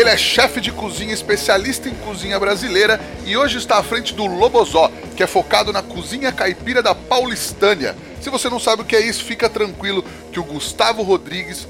Ele 0.00 0.08
é 0.08 0.16
chefe 0.16 0.62
de 0.62 0.72
cozinha, 0.72 1.12
especialista 1.12 1.86
em 1.86 1.94
cozinha 1.94 2.40
brasileira 2.40 2.98
e 3.26 3.36
hoje 3.36 3.58
está 3.58 3.76
à 3.76 3.82
frente 3.82 4.14
do 4.14 4.24
Lobozó, 4.24 4.90
que 5.14 5.22
é 5.22 5.26
focado 5.26 5.74
na 5.74 5.82
cozinha 5.82 6.32
caipira 6.32 6.82
da 6.82 6.94
Paulistânia. 6.94 7.94
Se 8.18 8.30
você 8.30 8.48
não 8.48 8.58
sabe 8.58 8.80
o 8.80 8.84
que 8.86 8.96
é 8.96 9.00
isso, 9.06 9.22
fica 9.22 9.46
tranquilo 9.46 10.02
que 10.32 10.40
o 10.40 10.44
Gustavo 10.44 11.02
Rodrigues 11.02 11.68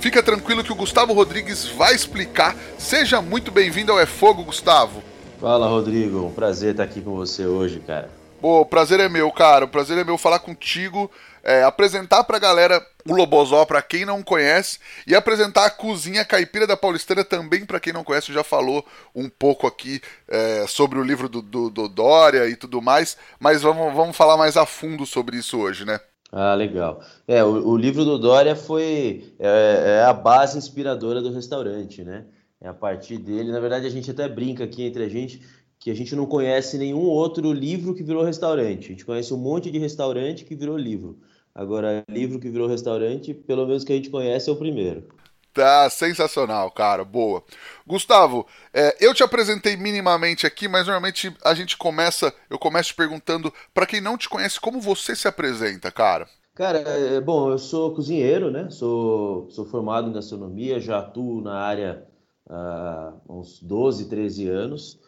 Fica 0.00 0.20
tranquilo 0.20 0.64
que 0.64 0.72
o 0.72 0.76
Gustavo 0.76 1.12
Rodrigues 1.12 1.66
vai 1.66 1.94
explicar. 1.94 2.56
Seja 2.76 3.22
muito 3.22 3.52
bem-vindo 3.52 3.92
ao 3.92 4.00
É 4.00 4.06
Fogo, 4.06 4.42
Gustavo. 4.44 5.00
Fala, 5.40 5.68
Rodrigo. 5.68 6.26
Um 6.26 6.32
prazer 6.32 6.72
estar 6.72 6.84
aqui 6.84 7.00
com 7.00 7.14
você 7.14 7.46
hoje, 7.46 7.80
cara. 7.80 8.08
Pô, 8.40 8.60
o 8.60 8.66
prazer 8.66 8.98
é 9.00 9.08
meu, 9.08 9.30
cara. 9.30 9.64
O 9.64 9.68
prazer 9.68 9.98
é 9.98 10.04
meu 10.04 10.16
falar 10.16 10.38
contigo, 10.38 11.10
é, 11.42 11.62
apresentar 11.62 12.24
pra 12.24 12.38
galera 12.38 12.84
o 13.08 13.14
Lobozó 13.14 13.64
para 13.64 13.80
quem 13.80 14.04
não 14.04 14.22
conhece 14.22 14.78
e 15.06 15.14
apresentar 15.14 15.66
a 15.66 15.70
cozinha 15.70 16.24
caipira 16.24 16.66
da 16.66 16.76
Paulistana 16.76 17.24
também 17.24 17.64
para 17.64 17.80
quem 17.80 17.92
não 17.92 18.04
conhece. 18.04 18.32
Já 18.32 18.44
falou 18.44 18.84
um 19.14 19.28
pouco 19.28 19.66
aqui 19.66 20.00
é, 20.28 20.66
sobre 20.66 20.98
o 20.98 21.02
livro 21.02 21.28
do, 21.28 21.40
do, 21.40 21.70
do, 21.70 21.88
Dória 21.88 22.48
e 22.48 22.56
tudo 22.56 22.82
mais, 22.82 23.16
mas 23.40 23.62
vamos, 23.62 23.94
vamos 23.94 24.16
falar 24.16 24.36
mais 24.36 24.56
a 24.56 24.66
fundo 24.66 25.06
sobre 25.06 25.36
isso 25.36 25.58
hoje, 25.58 25.84
né? 25.84 26.00
Ah, 26.30 26.54
legal. 26.54 27.02
É, 27.26 27.42
o, 27.42 27.68
o 27.68 27.76
livro 27.76 28.04
do 28.04 28.18
Dória 28.18 28.54
foi 28.54 29.34
é, 29.38 30.00
é 30.00 30.04
a 30.04 30.12
base 30.12 30.58
inspiradora 30.58 31.22
do 31.22 31.32
restaurante, 31.32 32.04
né? 32.04 32.26
É 32.60 32.68
a 32.68 32.74
partir 32.74 33.18
dele, 33.18 33.52
na 33.52 33.60
verdade 33.60 33.86
a 33.86 33.90
gente 33.90 34.10
até 34.10 34.28
brinca 34.28 34.64
aqui 34.64 34.82
entre 34.82 35.04
a 35.04 35.08
gente 35.08 35.40
que 35.78 35.90
a 35.90 35.94
gente 35.94 36.14
não 36.16 36.26
conhece 36.26 36.76
nenhum 36.76 37.02
outro 37.02 37.52
livro 37.52 37.94
que 37.94 38.02
virou 38.02 38.24
restaurante. 38.24 38.86
A 38.86 38.88
gente 38.88 39.04
conhece 39.04 39.32
um 39.32 39.38
monte 39.38 39.70
de 39.70 39.78
restaurante 39.78 40.44
que 40.44 40.56
virou 40.56 40.76
livro. 40.76 41.18
Agora, 41.54 42.04
livro 42.08 42.38
que 42.38 42.50
virou 42.50 42.68
restaurante, 42.68 43.32
pelo 43.32 43.66
menos 43.66 43.84
que 43.84 43.92
a 43.92 43.96
gente 43.96 44.10
conhece, 44.10 44.48
é 44.48 44.52
o 44.52 44.56
primeiro. 44.56 45.08
Tá 45.52 45.90
sensacional, 45.90 46.70
cara. 46.70 47.04
Boa. 47.04 47.42
Gustavo, 47.86 48.46
é, 48.72 48.96
eu 49.00 49.12
te 49.12 49.24
apresentei 49.24 49.76
minimamente 49.76 50.46
aqui, 50.46 50.68
mas 50.68 50.86
normalmente 50.86 51.34
a 51.44 51.54
gente 51.54 51.76
começa, 51.76 52.32
eu 52.48 52.58
começo 52.58 52.90
te 52.90 52.94
perguntando, 52.94 53.52
para 53.74 53.86
quem 53.86 54.00
não 54.00 54.16
te 54.16 54.28
conhece, 54.28 54.60
como 54.60 54.80
você 54.80 55.16
se 55.16 55.26
apresenta, 55.26 55.90
cara? 55.90 56.28
Cara, 56.54 56.78
é, 56.78 57.20
bom, 57.20 57.50
eu 57.50 57.58
sou 57.58 57.94
cozinheiro, 57.94 58.50
né? 58.50 58.68
Sou, 58.70 59.50
sou 59.50 59.64
formado 59.64 60.08
em 60.08 60.12
gastronomia, 60.12 60.80
já 60.80 60.98
atuo 60.98 61.40
na 61.40 61.54
área 61.54 62.04
há 62.48 63.12
uns 63.28 63.60
12, 63.60 64.08
13 64.08 64.48
anos. 64.48 65.00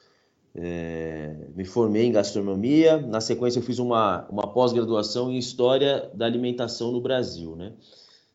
É, 0.62 1.34
me 1.56 1.65
formei 1.65 2.04
em 2.04 2.12
gastronomia, 2.12 2.98
na 2.98 3.19
sequência 3.19 3.60
eu 3.60 3.62
fiz 3.62 3.78
uma, 3.78 4.28
uma 4.28 4.47
pós-graduação 4.53 5.32
em 5.32 5.38
História 5.38 6.10
da 6.12 6.26
Alimentação 6.26 6.93
no 6.93 7.00
Brasil, 7.00 7.56
né? 7.56 7.72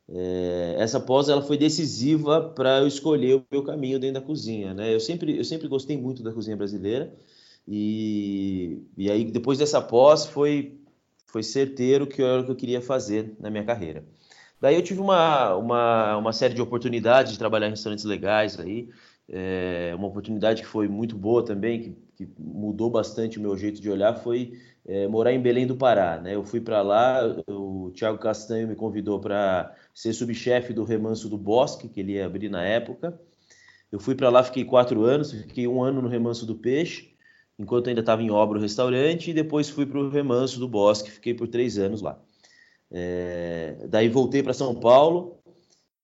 É, 0.10 0.76
essa 0.80 1.00
pós 1.00 1.30
ela 1.30 1.42
foi 1.44 1.56
decisiva 1.56 2.42
para 2.42 2.80
eu 2.80 2.88
escolher 2.88 3.36
o 3.36 3.46
meu 3.52 3.64
caminho 3.64 4.00
dentro 4.00 4.20
da 4.20 4.26
cozinha, 4.26 4.74
né? 4.74 4.92
Eu 4.94 5.00
sempre, 5.00 5.38
eu 5.38 5.44
sempre 5.44 5.68
gostei 5.68 5.98
muito 5.98 6.24
da 6.24 6.32
cozinha 6.32 6.58
brasileira 6.58 7.14
e, 7.68 8.82
e 8.98 9.12
aí 9.12 9.26
depois 9.26 9.60
dessa 9.60 9.80
pós 9.80 10.26
foi, 10.26 10.80
foi 11.28 11.44
certeiro 11.44 12.08
que 12.08 12.24
era 12.24 12.42
o 12.42 12.46
que 12.46 12.52
eu 12.52 12.56
queria 12.56 12.82
fazer 12.82 13.36
na 13.40 13.52
minha 13.52 13.64
carreira. 13.64 14.04
Daí 14.60 14.76
eu 14.76 14.82
tive 14.82 15.00
uma, 15.00 15.56
uma, 15.56 16.18
uma 16.18 16.34
série 16.34 16.56
de 16.56 16.62
oportunidades 16.62 17.34
de 17.34 17.38
trabalhar 17.38 17.68
em 17.68 17.72
restaurantes 17.72 18.06
legais 18.06 18.60
aí, 18.60 18.90
é, 19.30 19.94
uma 19.96 20.08
oportunidade 20.08 20.64
que 20.64 20.68
foi 20.68 20.88
muito 20.88 21.16
boa 21.16 21.44
também, 21.44 21.82
que, 21.82 22.05
que 22.16 22.28
mudou 22.40 22.90
bastante 22.90 23.38
o 23.38 23.42
meu 23.42 23.58
jeito 23.58 23.82
de 23.82 23.90
olhar, 23.90 24.16
foi 24.16 24.54
é, 24.86 25.08
morar 25.08 25.34
em 25.34 25.42
Belém 25.42 25.68
do 25.68 25.76
Pará. 25.76 26.20
Né? 26.20 26.36
Eu 26.36 26.44
fui 26.44 26.62
para 26.62 26.82
lá, 26.82 27.22
o 27.48 27.92
Thiago 27.92 28.18
Castanho 28.18 28.68
me 28.68 28.76
convidou 28.76 29.20
para 29.20 29.76
ser 29.94 30.14
subchefe 30.14 30.74
do 30.74 30.84
Remanso 30.84 31.30
do 31.30 31.38
Bosque, 31.38 31.90
que 31.90 32.00
ele 32.00 32.14
ia 32.14 32.26
abrir 32.26 32.50
na 32.50 32.64
época. 32.64 33.20
Eu 33.92 34.00
fui 34.00 34.16
para 34.16 34.30
lá, 34.30 34.44
fiquei 34.44 34.66
quatro 34.66 35.04
anos, 35.04 35.32
fiquei 35.32 35.68
um 35.68 35.84
ano 35.84 36.02
no 36.02 36.08
Remanso 36.08 36.46
do 36.46 36.56
Peixe, 36.56 37.16
enquanto 37.58 37.88
ainda 37.88 38.02
estava 38.02 38.22
em 38.22 38.32
obra 38.32 38.58
o 38.58 38.62
restaurante, 38.62 39.32
e 39.32 39.34
depois 39.34 39.70
fui 39.70 39.86
para 39.86 40.00
o 40.00 40.10
Remanso 40.10 40.60
do 40.60 40.68
Bosque, 40.68 41.12
fiquei 41.12 41.34
por 41.34 41.48
três 41.48 41.78
anos 41.78 42.02
lá. 42.02 42.20
É, 42.92 43.88
daí 43.90 44.10
voltei 44.10 44.44
para 44.44 44.54
São 44.54 44.76
Paulo, 44.76 45.40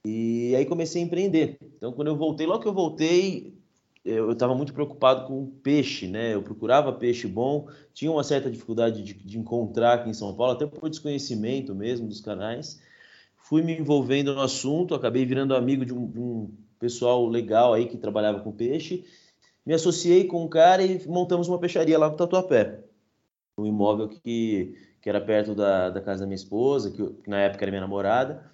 e 0.05 0.55
aí 0.55 0.65
comecei 0.65 1.01
a 1.01 1.05
empreender. 1.05 1.57
Então, 1.77 1.91
quando 1.91 2.07
eu 2.07 2.15
voltei, 2.15 2.47
logo 2.47 2.61
que 2.61 2.67
eu 2.67 2.73
voltei, 2.73 3.60
eu 4.03 4.31
estava 4.31 4.55
muito 4.55 4.73
preocupado 4.73 5.27
com 5.27 5.45
peixe, 5.45 6.07
né? 6.07 6.33
Eu 6.33 6.41
procurava 6.41 6.91
peixe 6.91 7.27
bom, 7.27 7.67
tinha 7.93 8.11
uma 8.11 8.23
certa 8.23 8.49
dificuldade 8.49 9.03
de, 9.03 9.13
de, 9.13 9.37
encontrar 9.37 9.93
aqui 9.93 10.09
em 10.09 10.13
São 10.13 10.35
Paulo, 10.35 10.53
até 10.53 10.65
por 10.65 10.89
desconhecimento 10.89 11.75
mesmo 11.75 12.07
dos 12.07 12.19
canais. 12.19 12.81
Fui 13.37 13.61
me 13.61 13.77
envolvendo 13.77 14.33
no 14.33 14.41
assunto, 14.41 14.95
acabei 14.95 15.25
virando 15.25 15.55
amigo 15.55 15.85
de 15.85 15.93
um, 15.93 16.09
de 16.09 16.19
um 16.19 16.51
pessoal 16.79 17.27
legal 17.27 17.73
aí 17.73 17.85
que 17.85 17.97
trabalhava 17.97 18.39
com 18.39 18.51
peixe. 18.51 19.05
Me 19.63 19.73
associei 19.73 20.25
com 20.25 20.43
um 20.43 20.47
cara 20.47 20.83
e 20.83 21.07
montamos 21.07 21.47
uma 21.47 21.59
peixaria 21.59 21.99
lá 21.99 22.09
no 22.09 22.15
Tatuapé. 22.15 22.79
Um 23.57 23.67
imóvel 23.67 24.09
que, 24.09 24.75
que 24.99 25.09
era 25.09 25.21
perto 25.21 25.53
da, 25.53 25.91
da 25.91 26.01
casa 26.01 26.21
da 26.21 26.25
minha 26.25 26.35
esposa, 26.35 26.89
que, 26.89 27.05
que 27.05 27.29
na 27.29 27.39
época 27.39 27.63
era 27.63 27.71
minha 27.71 27.81
namorada. 27.81 28.49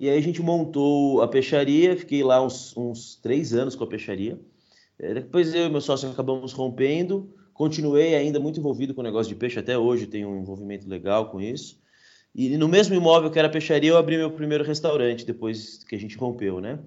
E 0.00 0.08
aí 0.08 0.18
a 0.18 0.22
gente 0.22 0.42
montou 0.42 1.22
a 1.22 1.28
peixaria, 1.28 1.96
fiquei 1.96 2.24
lá 2.24 2.42
uns, 2.42 2.76
uns 2.76 3.14
três 3.16 3.54
anos 3.54 3.76
com 3.76 3.84
a 3.84 3.86
peixaria. 3.86 4.40
É, 5.00 5.14
depois 5.14 5.54
eu 5.54 5.66
e 5.66 5.70
meu 5.70 5.80
sócio 5.80 6.10
acabamos 6.10 6.52
rompendo, 6.52 7.34
continuei 7.54 8.14
ainda 8.14 8.38
muito 8.38 8.60
envolvido 8.60 8.94
com 8.94 9.00
o 9.00 9.04
negócio 9.04 9.32
de 9.32 9.38
peixe, 9.38 9.58
até 9.58 9.76
hoje 9.76 10.06
tenho 10.06 10.28
um 10.28 10.38
envolvimento 10.38 10.86
legal 10.86 11.30
com 11.30 11.40
isso. 11.40 11.80
E 12.34 12.56
no 12.58 12.68
mesmo 12.68 12.94
imóvel 12.94 13.30
que 13.30 13.38
era 13.38 13.48
peixaria, 13.48 13.90
eu 13.90 13.96
abri 13.96 14.16
meu 14.18 14.30
primeiro 14.30 14.62
restaurante 14.62 15.24
depois 15.24 15.82
que 15.84 15.96
a 15.96 15.98
gente 15.98 16.16
rompeu, 16.16 16.60
né? 16.60 16.78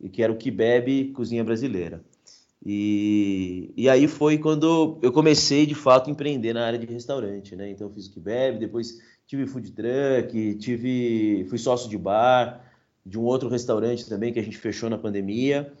E 0.00 0.08
que 0.08 0.22
era 0.22 0.32
o 0.32 0.36
Kibebe 0.36 1.12
Cozinha 1.12 1.44
Brasileira. 1.44 2.02
E, 2.64 3.72
e 3.76 3.88
aí 3.88 4.08
foi 4.08 4.36
quando 4.38 4.98
eu 5.02 5.12
comecei 5.12 5.64
de 5.66 5.74
fato 5.74 6.08
a 6.08 6.10
empreender 6.10 6.54
na 6.54 6.66
área 6.66 6.78
de 6.78 6.86
restaurante, 6.86 7.54
né? 7.54 7.70
Então 7.70 7.86
eu 7.86 7.92
fiz 7.92 8.06
o 8.06 8.10
Kibebe, 8.10 8.58
depois 8.58 8.98
tive 9.26 9.46
food 9.46 9.70
truck, 9.70 10.54
tive, 10.56 11.46
fui 11.48 11.58
sócio 11.58 11.88
de 11.88 11.96
bar, 11.96 12.64
de 13.04 13.18
um 13.18 13.22
outro 13.22 13.48
restaurante 13.48 14.08
também 14.08 14.32
que 14.32 14.40
a 14.40 14.42
gente 14.42 14.56
fechou 14.56 14.90
na 14.90 14.98
pandemia. 14.98 15.72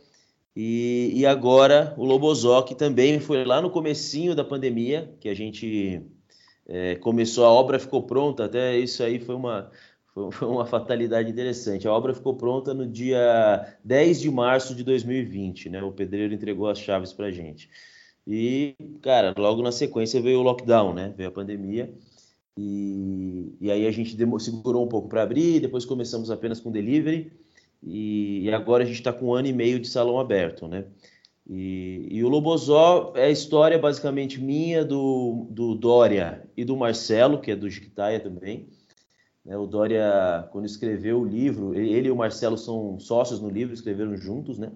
E, 0.54 1.12
e 1.14 1.26
agora 1.26 1.94
o 1.96 2.04
Lobozó, 2.04 2.62
que 2.62 2.74
também 2.74 3.20
foi 3.20 3.44
lá 3.44 3.62
no 3.62 3.70
comecinho 3.70 4.34
da 4.34 4.44
pandemia, 4.44 5.14
que 5.20 5.28
a 5.28 5.34
gente 5.34 6.02
é, 6.66 6.96
começou, 6.96 7.44
a 7.44 7.50
obra 7.50 7.78
ficou 7.78 8.02
pronta, 8.02 8.44
até 8.44 8.78
isso 8.78 9.02
aí 9.02 9.18
foi 9.18 9.34
uma, 9.34 9.70
foi 10.12 10.48
uma 10.48 10.66
fatalidade 10.66 11.30
interessante. 11.30 11.86
A 11.86 11.92
obra 11.92 12.14
ficou 12.14 12.34
pronta 12.34 12.74
no 12.74 12.86
dia 12.86 13.76
10 13.84 14.20
de 14.20 14.30
março 14.30 14.74
de 14.74 14.82
2020, 14.82 15.70
né? 15.70 15.82
O 15.82 15.92
pedreiro 15.92 16.34
entregou 16.34 16.68
as 16.68 16.78
chaves 16.78 17.12
para 17.12 17.30
gente. 17.30 17.70
E, 18.26 18.74
cara, 19.02 19.34
logo 19.36 19.62
na 19.62 19.72
sequência 19.72 20.20
veio 20.20 20.40
o 20.40 20.42
lockdown, 20.42 20.94
né? 20.94 21.14
Veio 21.16 21.28
a 21.28 21.32
pandemia. 21.32 21.92
E, 22.56 23.56
e 23.60 23.70
aí 23.70 23.86
a 23.86 23.90
gente 23.90 24.16
segurou 24.40 24.84
um 24.84 24.88
pouco 24.88 25.08
para 25.08 25.22
abrir, 25.22 25.60
depois 25.60 25.84
começamos 25.84 26.30
apenas 26.30 26.60
com 26.60 26.70
delivery 26.70 27.32
e, 27.82 28.44
e 28.44 28.52
agora 28.52 28.82
a 28.82 28.86
gente 28.86 28.96
está 28.96 29.12
com 29.12 29.26
um 29.26 29.34
ano 29.34 29.48
e 29.48 29.52
meio 29.52 29.80
de 29.80 29.88
salão 29.88 30.18
aberto, 30.18 30.68
né? 30.68 30.84
E, 31.48 32.06
e, 32.10 32.22
o 32.22 32.28
Lobozó 32.28 33.12
é 33.16 33.24
a 33.24 33.30
história 33.30 33.76
basicamente 33.76 34.40
minha, 34.40 34.84
do, 34.84 35.48
do 35.50 35.74
Dória 35.74 36.48
e 36.56 36.64
do 36.64 36.76
Marcelo, 36.76 37.40
que 37.40 37.50
é 37.50 37.56
do 37.56 37.68
Jiquitaia 37.68 38.20
também. 38.20 38.68
Né? 39.44 39.56
O 39.56 39.66
Dória, 39.66 40.48
quando 40.52 40.66
escreveu 40.66 41.20
o 41.20 41.26
livro, 41.26 41.74
ele 41.74 42.06
e 42.06 42.10
o 42.10 42.16
Marcelo 42.16 42.56
são 42.56 43.00
sócios 43.00 43.40
no 43.40 43.50
livro, 43.50 43.74
escreveram 43.74 44.16
juntos, 44.16 44.58
né? 44.58 44.70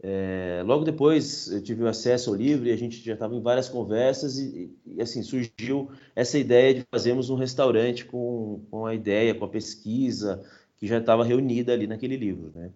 É, 0.00 0.62
logo 0.64 0.84
depois 0.84 1.50
eu 1.50 1.60
tive 1.60 1.84
acesso 1.88 2.30
ao 2.30 2.36
livro 2.36 2.68
e 2.68 2.70
a 2.70 2.76
gente 2.76 3.04
já 3.04 3.14
estava 3.14 3.34
em 3.34 3.42
várias 3.42 3.68
conversas 3.68 4.38
e, 4.38 4.72
e, 4.86 5.02
assim 5.02 5.24
surgiu 5.24 5.90
essa 6.14 6.38
ideia 6.38 6.72
de 6.72 6.86
fazermos 6.88 7.30
um 7.30 7.34
restaurante 7.34 8.04
com, 8.04 8.64
com 8.70 8.86
a 8.86 8.94
ideia, 8.94 9.34
com 9.34 9.44
a 9.44 9.48
pesquisa 9.48 10.40
que 10.78 10.86
já 10.86 10.98
estava 10.98 11.24
reunida 11.24 11.72
ali 11.72 11.86
naquele 11.86 12.16
livro, 12.16 12.52
né? 12.54 12.70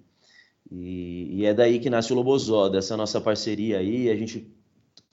E, 0.70 1.40
e, 1.40 1.44
é 1.44 1.52
daí 1.52 1.78
que 1.78 1.90
nasce 1.90 2.12
o 2.12 2.16
Lobozó, 2.16 2.68
dessa 2.68 2.96
nossa 2.96 3.20
parceria 3.20 3.78
aí, 3.78 4.10
a 4.10 4.16
gente 4.16 4.50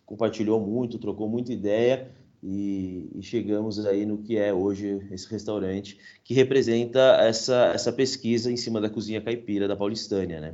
compartilhou 0.05 0.59
muito, 0.59 0.97
trocou 0.97 1.27
muita 1.27 1.51
ideia 1.51 2.09
e, 2.41 3.09
e, 3.15 3.21
chegamos 3.21 3.85
aí 3.85 4.05
no 4.05 4.19
que 4.19 4.37
é 4.37 4.53
hoje 4.53 5.05
esse 5.11 5.29
restaurante, 5.29 5.99
que 6.23 6.33
representa 6.33 7.17
essa, 7.19 7.71
essa 7.73 7.91
pesquisa 7.91 8.51
em 8.51 8.57
cima 8.57 8.79
da 8.79 8.89
cozinha 8.89 9.21
caipira 9.21 9.67
da 9.67 9.75
Paulistânia, 9.75 10.39
né? 10.39 10.53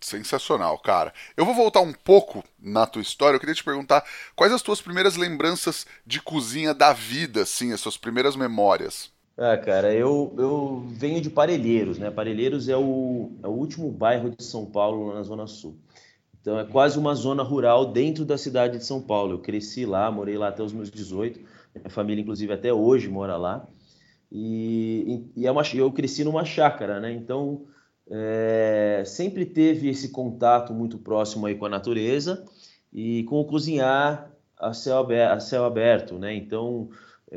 Sensacional, 0.00 0.78
cara. 0.78 1.12
Eu 1.36 1.44
vou 1.44 1.54
voltar 1.54 1.80
um 1.80 1.92
pouco 1.92 2.44
na 2.60 2.86
tua 2.86 3.02
história. 3.02 3.36
Eu 3.36 3.40
queria 3.40 3.54
te 3.54 3.64
perguntar 3.64 4.04
quais 4.36 4.52
as 4.52 4.62
tuas 4.62 4.80
primeiras 4.80 5.16
lembranças 5.16 5.86
de 6.06 6.20
cozinha 6.20 6.72
da 6.72 6.92
vida, 6.92 7.42
assim, 7.42 7.72
as 7.72 7.80
suas 7.80 7.96
primeiras 7.96 8.36
memórias. 8.36 9.10
Ah, 9.38 9.56
cara, 9.58 9.92
eu, 9.92 10.34
eu 10.38 10.84
venho 10.88 11.20
de 11.20 11.28
Parelheiros, 11.28 11.98
né? 11.98 12.10
Parelheiros 12.10 12.68
é 12.68 12.76
o, 12.76 13.32
é 13.42 13.46
o 13.46 13.50
último 13.50 13.90
bairro 13.90 14.30
de 14.30 14.42
São 14.42 14.64
Paulo, 14.64 15.12
na 15.12 15.22
Zona 15.22 15.46
Sul. 15.46 15.76
Então 16.40 16.58
é 16.58 16.64
quase 16.64 16.98
uma 16.98 17.14
zona 17.14 17.42
rural 17.42 17.92
dentro 17.92 18.24
da 18.24 18.38
cidade 18.38 18.78
de 18.78 18.84
São 18.84 19.02
Paulo. 19.02 19.34
Eu 19.34 19.38
cresci 19.40 19.84
lá, 19.84 20.10
morei 20.10 20.38
lá 20.38 20.48
até 20.48 20.62
os 20.62 20.72
meus 20.72 20.90
18. 20.90 21.40
Minha 21.74 21.90
família, 21.90 22.22
inclusive, 22.22 22.52
até 22.52 22.72
hoje 22.72 23.08
mora 23.08 23.36
lá. 23.36 23.68
E, 24.30 25.24
e 25.36 25.46
é 25.46 25.50
uma, 25.50 25.62
eu 25.74 25.92
cresci 25.92 26.24
numa 26.24 26.44
chácara, 26.44 26.98
né? 26.98 27.12
Então 27.12 27.66
é, 28.08 29.02
sempre 29.04 29.44
teve 29.44 29.88
esse 29.88 30.10
contato 30.10 30.72
muito 30.72 30.98
próximo 30.98 31.46
aí 31.46 31.54
com 31.54 31.66
a 31.66 31.68
natureza 31.68 32.44
e 32.92 33.24
com 33.24 33.40
o 33.40 33.44
cozinhar 33.44 34.30
a 34.58 34.72
céu 34.72 34.98
aberto, 34.98 35.32
a 35.32 35.40
céu 35.40 35.64
aberto 35.64 36.18
né? 36.18 36.34
Então, 36.34 36.88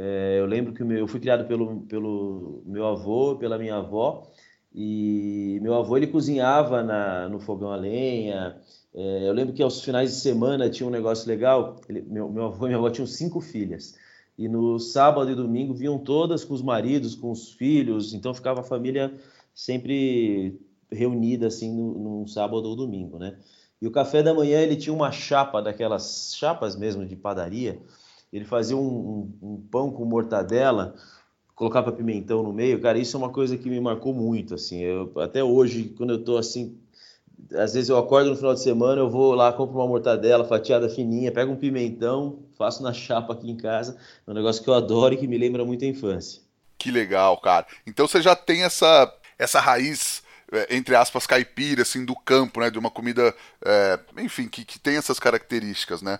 é, 0.01 0.39
eu 0.39 0.45
lembro 0.45 0.73
que 0.73 0.81
meu, 0.81 0.97
eu 0.97 1.07
fui 1.07 1.19
criado 1.19 1.45
pelo, 1.45 1.81
pelo 1.81 2.63
meu 2.65 2.87
avô, 2.87 3.35
pela 3.35 3.57
minha 3.57 3.75
avó, 3.75 4.31
e 4.73 5.59
meu 5.61 5.73
avô 5.73 5.97
ele 5.97 6.07
cozinhava 6.07 6.81
na, 6.81 7.27
no 7.27 7.37
fogão 7.39 7.69
a 7.69 7.75
lenha. 7.75 8.55
É, 8.93 9.27
eu 9.27 9.33
lembro 9.33 9.53
que 9.53 9.61
aos 9.61 9.83
finais 9.83 10.11
de 10.11 10.15
semana 10.21 10.69
tinha 10.69 10.87
um 10.87 10.91
negócio 10.91 11.27
legal. 11.27 11.81
Ele, 11.89 12.01
meu, 12.03 12.29
meu 12.29 12.45
avô 12.45 12.65
e 12.65 12.69
minha 12.69 12.77
avó 12.77 12.89
tinham 12.89 13.05
cinco 13.05 13.41
filhas. 13.41 13.95
E 14.37 14.47
no 14.47 14.79
sábado 14.79 15.29
e 15.31 15.35
domingo 15.35 15.73
vinham 15.73 15.97
todas 15.97 16.45
com 16.45 16.53
os 16.53 16.61
maridos, 16.61 17.13
com 17.13 17.29
os 17.29 17.51
filhos. 17.51 18.13
Então 18.13 18.33
ficava 18.33 18.61
a 18.61 18.63
família 18.63 19.13
sempre 19.53 20.57
reunida 20.89 21.47
assim 21.47 21.73
num 21.75 22.25
sábado 22.25 22.69
ou 22.69 22.75
domingo, 22.75 23.19
né? 23.19 23.37
E 23.81 23.87
o 23.87 23.91
café 23.91 24.23
da 24.23 24.33
manhã 24.33 24.61
ele 24.61 24.75
tinha 24.77 24.93
uma 24.93 25.11
chapa 25.11 25.61
daquelas 25.61 26.33
chapas 26.35 26.75
mesmo 26.75 27.05
de 27.05 27.15
padaria. 27.17 27.81
Ele 28.31 28.45
fazia 28.45 28.77
um, 28.77 28.81
um, 29.41 29.53
um 29.53 29.67
pão 29.69 29.91
com 29.91 30.05
mortadela, 30.05 30.95
colocava 31.55 31.91
pimentão 31.91 32.43
no 32.43 32.53
meio. 32.53 32.79
Cara, 32.79 32.97
isso 32.97 33.17
é 33.17 33.19
uma 33.19 33.29
coisa 33.29 33.57
que 33.57 33.69
me 33.69 33.79
marcou 33.79 34.13
muito, 34.13 34.53
assim. 34.55 34.81
Eu, 34.81 35.11
até 35.17 35.43
hoje, 35.43 35.93
quando 35.97 36.11
eu 36.11 36.23
tô 36.23 36.37
assim, 36.37 36.77
às 37.53 37.73
vezes 37.73 37.89
eu 37.89 37.97
acordo 37.97 38.29
no 38.29 38.35
final 38.35 38.53
de 38.53 38.61
semana, 38.61 39.01
eu 39.01 39.09
vou 39.09 39.33
lá, 39.33 39.51
compro 39.51 39.77
uma 39.77 39.87
mortadela 39.87 40.45
fatiada 40.45 40.89
fininha, 40.89 41.31
pego 41.31 41.51
um 41.51 41.57
pimentão, 41.57 42.39
faço 42.57 42.83
na 42.83 42.93
chapa 42.93 43.33
aqui 43.33 43.49
em 43.49 43.57
casa. 43.57 43.97
É 44.27 44.31
um 44.31 44.33
negócio 44.33 44.63
que 44.63 44.69
eu 44.69 44.73
adoro 44.73 45.13
e 45.13 45.17
que 45.17 45.27
me 45.27 45.37
lembra 45.37 45.65
muito 45.65 45.83
a 45.83 45.87
infância. 45.87 46.41
Que 46.77 46.91
legal, 46.91 47.37
cara. 47.41 47.65
Então 47.85 48.07
você 48.07 48.21
já 48.21 48.35
tem 48.35 48.63
essa 48.63 49.13
essa 49.37 49.61
raiz, 49.61 50.21
é, 50.51 50.75
entre 50.75 50.95
aspas, 50.95 51.25
caipira, 51.25 51.81
assim, 51.81 52.03
do 52.03 52.13
campo, 52.13 52.59
né? 52.59 52.69
De 52.69 52.77
uma 52.77 52.91
comida, 52.91 53.33
é, 53.63 53.99
enfim, 54.17 54.49
que, 54.49 54.65
que 54.65 54.77
tem 54.77 54.97
essas 54.97 55.17
características, 55.17 56.01
né? 56.01 56.19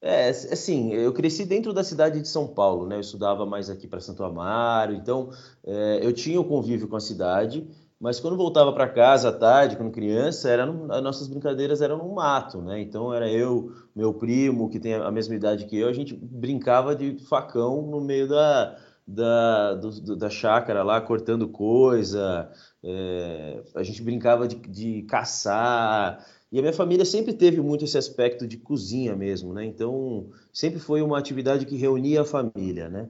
É, 0.00 0.28
assim, 0.28 0.92
eu 0.92 1.12
cresci 1.12 1.44
dentro 1.44 1.72
da 1.72 1.82
cidade 1.82 2.20
de 2.20 2.28
São 2.28 2.46
Paulo, 2.46 2.86
né? 2.86 2.96
Eu 2.96 3.00
estudava 3.00 3.44
mais 3.44 3.68
aqui 3.68 3.88
para 3.88 4.00
Santo 4.00 4.22
Amaro, 4.22 4.94
então 4.94 5.30
é, 5.64 5.98
eu 6.02 6.12
tinha 6.12 6.40
o 6.40 6.44
convívio 6.44 6.86
com 6.86 6.94
a 6.94 7.00
cidade, 7.00 7.68
mas 8.00 8.20
quando 8.20 8.36
voltava 8.36 8.72
para 8.72 8.88
casa 8.88 9.30
à 9.30 9.32
tarde, 9.32 9.76
quando 9.76 9.90
criança, 9.90 10.48
era 10.48 10.64
no, 10.64 10.92
as 10.92 11.02
nossas 11.02 11.26
brincadeiras 11.26 11.82
eram 11.82 11.98
no 11.98 12.14
mato, 12.14 12.62
né? 12.62 12.80
Então 12.80 13.12
era 13.12 13.28
eu, 13.28 13.72
meu 13.94 14.14
primo, 14.14 14.70
que 14.70 14.78
tem 14.78 14.94
a 14.94 15.10
mesma 15.10 15.34
idade 15.34 15.66
que 15.66 15.76
eu, 15.76 15.88
a 15.88 15.92
gente 15.92 16.14
brincava 16.14 16.94
de 16.94 17.18
facão 17.24 17.82
no 17.82 18.00
meio 18.00 18.28
da, 18.28 18.76
da, 19.08 19.74
do, 19.74 20.16
da 20.16 20.28
chácara 20.28 20.82
lá, 20.82 21.00
cortando 21.00 21.48
coisa, 21.48 22.50
é, 22.84 23.62
a 23.74 23.82
gente 23.82 24.02
brincava 24.02 24.46
de, 24.46 24.56
de, 24.56 25.02
caçar. 25.02 26.24
E 26.50 26.58
a 26.58 26.62
minha 26.62 26.72
família 26.72 27.04
sempre 27.04 27.34
teve 27.34 27.60
muito 27.60 27.84
esse 27.84 27.98
aspecto 27.98 28.46
de 28.46 28.56
cozinha 28.56 29.14
mesmo, 29.14 29.52
né? 29.52 29.64
Então, 29.64 30.30
sempre 30.52 30.78
foi 30.78 31.02
uma 31.02 31.18
atividade 31.18 31.66
que 31.66 31.76
reunia 31.76 32.22
a 32.22 32.24
família, 32.24 32.88
né? 32.88 33.08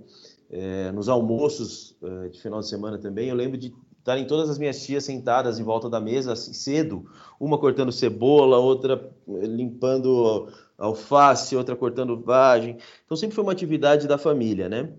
É, 0.51 0.91
nos 0.93 1.09
almoços 1.09 1.97
é, 2.03 2.29
de 2.29 2.41
final 2.41 2.61
de 2.61 2.69
semana 2.69 2.99
também, 2.99 3.29
eu 3.29 3.37
lembro 3.37 3.57
de 3.57 3.73
estarem 3.99 4.27
todas 4.27 4.49
as 4.49 4.59
minhas 4.59 4.83
tias 4.85 5.05
sentadas 5.05 5.59
em 5.59 5.63
volta 5.63 5.89
da 5.89 6.01
mesa 6.01 6.33
assim, 6.33 6.53
cedo, 6.53 7.05
uma 7.39 7.59
cortando 7.59 7.93
cebola, 7.93 8.59
outra 8.59 9.09
limpando 9.27 10.49
alface, 10.77 11.55
outra 11.55 11.77
cortando 11.77 12.19
vagem. 12.19 12.79
Então, 13.05 13.17
sempre 13.17 13.37
foi 13.37 13.45
uma 13.45 13.53
atividade 13.53 14.09
da 14.09 14.19
família, 14.19 14.69
né? 14.69 14.93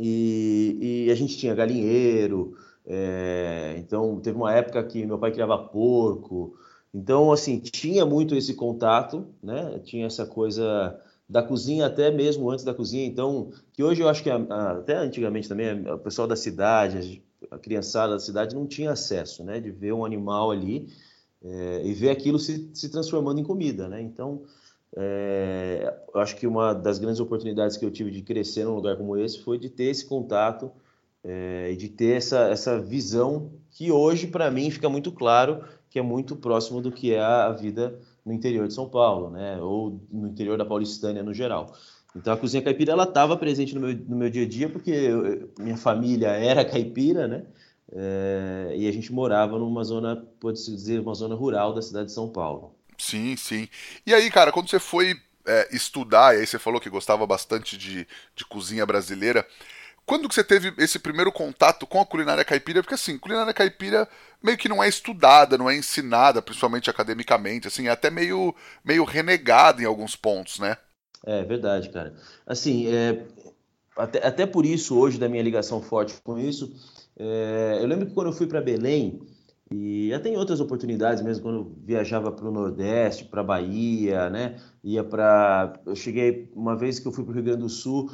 E, 0.00 1.04
e 1.06 1.12
a 1.12 1.14
gente 1.14 1.36
tinha 1.36 1.54
galinheiro, 1.54 2.56
é, 2.84 3.76
então 3.78 4.18
teve 4.20 4.36
uma 4.36 4.52
época 4.52 4.82
que 4.82 5.06
meu 5.06 5.18
pai 5.18 5.30
criava 5.30 5.56
porco. 5.58 6.56
Então, 6.94 7.32
assim, 7.32 7.58
tinha 7.58 8.04
muito 8.04 8.34
esse 8.34 8.54
contato, 8.54 9.26
né? 9.42 9.78
Tinha 9.82 10.06
essa 10.06 10.26
coisa 10.26 11.00
da 11.28 11.42
cozinha 11.42 11.86
até 11.86 12.10
mesmo 12.10 12.50
antes 12.50 12.64
da 12.64 12.74
cozinha. 12.74 13.06
Então, 13.06 13.50
que 13.72 13.82
hoje 13.82 14.02
eu 14.02 14.08
acho 14.08 14.22
que 14.22 14.28
a, 14.28 14.36
a, 14.36 14.72
até 14.72 14.96
antigamente 14.96 15.48
também 15.48 15.88
o 15.88 15.98
pessoal 15.98 16.28
da 16.28 16.36
cidade, 16.36 17.22
a 17.50 17.58
criançada 17.58 18.12
da 18.12 18.18
cidade 18.18 18.54
não 18.54 18.66
tinha 18.66 18.92
acesso, 18.92 19.42
né? 19.42 19.58
De 19.58 19.70
ver 19.70 19.92
um 19.92 20.04
animal 20.04 20.50
ali 20.50 20.88
é, 21.42 21.82
e 21.84 21.94
ver 21.94 22.10
aquilo 22.10 22.38
se, 22.38 22.70
se 22.74 22.90
transformando 22.90 23.40
em 23.40 23.44
comida, 23.44 23.88
né? 23.88 24.02
Então, 24.02 24.42
é, 24.94 25.94
eu 26.14 26.20
acho 26.20 26.36
que 26.36 26.46
uma 26.46 26.74
das 26.74 26.98
grandes 26.98 27.20
oportunidades 27.20 27.78
que 27.78 27.84
eu 27.84 27.90
tive 27.90 28.10
de 28.10 28.20
crescer 28.20 28.64
num 28.64 28.74
lugar 28.74 28.96
como 28.98 29.16
esse 29.16 29.40
foi 29.40 29.58
de 29.58 29.70
ter 29.70 29.84
esse 29.84 30.04
contato 30.04 30.70
é, 31.24 31.70
e 31.72 31.76
de 31.76 31.88
ter 31.88 32.16
essa, 32.16 32.48
essa 32.48 32.78
visão 32.78 33.50
que 33.70 33.90
hoje, 33.90 34.26
para 34.26 34.50
mim, 34.50 34.70
fica 34.70 34.90
muito 34.90 35.10
claro 35.10 35.64
que 35.92 35.98
é 35.98 36.02
muito 36.02 36.34
próximo 36.34 36.80
do 36.80 36.90
que 36.90 37.12
é 37.12 37.20
a 37.20 37.50
vida 37.50 38.00
no 38.24 38.32
interior 38.32 38.66
de 38.66 38.72
São 38.72 38.88
Paulo, 38.88 39.28
né? 39.28 39.60
ou 39.60 40.00
no 40.10 40.26
interior 40.26 40.56
da 40.56 40.64
Paulistânia 40.64 41.22
no 41.22 41.34
geral. 41.34 41.76
Então 42.16 42.32
a 42.32 42.36
cozinha 42.36 42.62
caipira 42.62 42.92
ela 42.92 43.04
estava 43.04 43.36
presente 43.36 43.74
no 43.74 43.82
meu, 43.82 43.94
no 43.94 44.16
meu 44.16 44.30
dia 44.30 44.44
a 44.44 44.48
dia 44.48 44.70
porque 44.70 44.90
eu, 44.90 45.50
minha 45.58 45.76
família 45.76 46.28
era 46.28 46.64
caipira, 46.64 47.28
né? 47.28 47.44
É, 47.94 48.74
e 48.74 48.88
a 48.88 48.92
gente 48.92 49.12
morava 49.12 49.58
numa 49.58 49.84
zona, 49.84 50.16
pode-se 50.40 50.70
dizer, 50.70 50.98
uma 51.00 51.14
zona 51.14 51.34
rural 51.34 51.74
da 51.74 51.82
cidade 51.82 52.06
de 52.06 52.12
São 52.12 52.26
Paulo. 52.26 52.74
Sim, 52.96 53.36
sim. 53.36 53.68
E 54.06 54.14
aí, 54.14 54.30
cara, 54.30 54.50
quando 54.50 54.70
você 54.70 54.78
foi 54.78 55.14
é, 55.44 55.68
estudar, 55.76 56.34
e 56.34 56.40
aí 56.40 56.46
você 56.46 56.58
falou 56.58 56.80
que 56.80 56.88
gostava 56.88 57.26
bastante 57.26 57.76
de, 57.76 58.06
de 58.34 58.46
cozinha 58.46 58.86
brasileira, 58.86 59.46
quando 60.04 60.28
que 60.28 60.34
você 60.34 60.44
teve 60.44 60.72
esse 60.78 60.98
primeiro 60.98 61.30
contato 61.30 61.86
com 61.86 62.00
a 62.00 62.06
culinária 62.06 62.44
caipira? 62.44 62.82
Porque 62.82 62.94
assim, 62.94 63.18
culinária 63.18 63.54
caipira 63.54 64.08
meio 64.42 64.58
que 64.58 64.68
não 64.68 64.82
é 64.82 64.88
estudada, 64.88 65.56
não 65.56 65.70
é 65.70 65.76
ensinada, 65.76 66.42
principalmente 66.42 66.90
academicamente, 66.90 67.68
assim, 67.68 67.86
é 67.86 67.90
até 67.90 68.10
meio, 68.10 68.54
meio 68.84 69.04
renegada 69.04 69.80
em 69.80 69.86
alguns 69.86 70.16
pontos, 70.16 70.58
né? 70.58 70.76
É 71.24 71.44
verdade, 71.44 71.88
cara. 71.90 72.14
Assim, 72.44 72.88
é, 72.88 73.24
até, 73.96 74.26
até 74.26 74.46
por 74.46 74.66
isso, 74.66 74.98
hoje, 74.98 75.18
da 75.18 75.28
minha 75.28 75.42
ligação 75.42 75.80
forte 75.80 76.14
com 76.22 76.38
isso, 76.38 76.74
é, 77.16 77.78
eu 77.80 77.86
lembro 77.86 78.06
que 78.06 78.14
quando 78.14 78.28
eu 78.28 78.32
fui 78.32 78.46
para 78.46 78.60
Belém, 78.60 79.20
e 79.70 80.12
até 80.12 80.28
em 80.28 80.36
outras 80.36 80.60
oportunidades, 80.60 81.22
mesmo 81.22 81.44
quando 81.44 81.56
eu 81.56 81.72
viajava 81.82 82.30
para 82.30 82.46
o 82.46 82.52
Nordeste, 82.52 83.24
para 83.24 83.42
Bahia, 83.42 84.28
né? 84.28 84.56
Ia 84.84 85.02
para. 85.02 85.72
Eu 85.86 85.96
cheguei 85.96 86.50
uma 86.54 86.76
vez 86.76 86.98
que 86.98 87.08
eu 87.08 87.12
fui 87.12 87.24
para 87.24 87.30
o 87.30 87.34
Rio 87.34 87.44
Grande 87.44 87.62
do 87.62 87.70
Sul, 87.70 88.10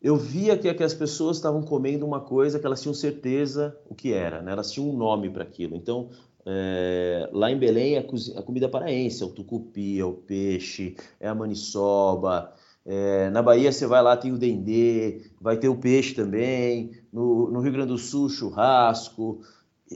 eu 0.00 0.16
via 0.16 0.56
que, 0.56 0.72
que 0.72 0.82
as 0.82 0.94
pessoas 0.94 1.36
estavam 1.36 1.62
comendo 1.62 2.06
uma 2.06 2.20
coisa 2.20 2.58
que 2.58 2.66
elas 2.66 2.80
tinham 2.80 2.94
certeza 2.94 3.76
o 3.88 3.94
que 3.94 4.12
era, 4.12 4.40
né? 4.40 4.52
Elas 4.52 4.70
tinham 4.70 4.88
um 4.88 4.96
nome 4.96 5.28
para 5.28 5.42
aquilo. 5.42 5.74
Então, 5.76 6.10
é, 6.46 7.28
lá 7.32 7.50
em 7.50 7.58
Belém, 7.58 7.98
a, 7.98 8.00
a, 8.00 8.42
comida 8.42 8.68
paraense 8.68 9.22
é 9.22 9.26
o 9.26 9.30
tucupi, 9.30 9.98
é 9.98 10.04
o 10.04 10.12
peixe, 10.12 10.96
é 11.18 11.28
a 11.28 11.34
maniçoba. 11.34 12.52
É, 12.86 13.28
na 13.30 13.42
Bahia, 13.42 13.72
você 13.72 13.86
vai 13.86 14.02
lá, 14.02 14.16
tem 14.16 14.32
o 14.32 14.38
dendê, 14.38 15.30
vai 15.40 15.58
ter 15.58 15.68
o 15.68 15.76
peixe 15.76 16.14
também. 16.14 16.92
No, 17.12 17.50
no 17.50 17.60
Rio 17.60 17.72
Grande 17.72 17.88
do 17.88 17.98
Sul, 17.98 18.28
churrasco. 18.28 19.40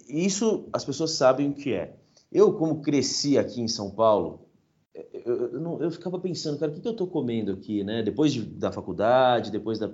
Isso 0.09 0.69
as 0.73 0.85
pessoas 0.85 1.13
sabem 1.13 1.49
o 1.51 1.55
que 1.55 1.73
é. 1.73 1.95
Eu, 2.31 2.55
como 2.55 2.83
cresci 2.83 3.39
aqui 3.39 3.61
em 3.61 3.69
São 3.69 3.91
Paulo, 3.91 4.41
eu, 4.95 5.53
eu, 5.53 5.83
eu 5.83 5.91
ficava 5.91 6.19
pensando, 6.19 6.59
cara, 6.59 6.71
o 6.71 6.75
que, 6.75 6.81
que 6.81 6.89
eu 6.89 6.93
estou 6.93 7.07
comendo 7.07 7.53
aqui, 7.53 7.83
né? 7.83 8.03
Depois 8.03 8.33
de, 8.33 8.43
da 8.43 8.71
faculdade, 8.71 9.51
depois 9.51 9.79
da, 9.79 9.91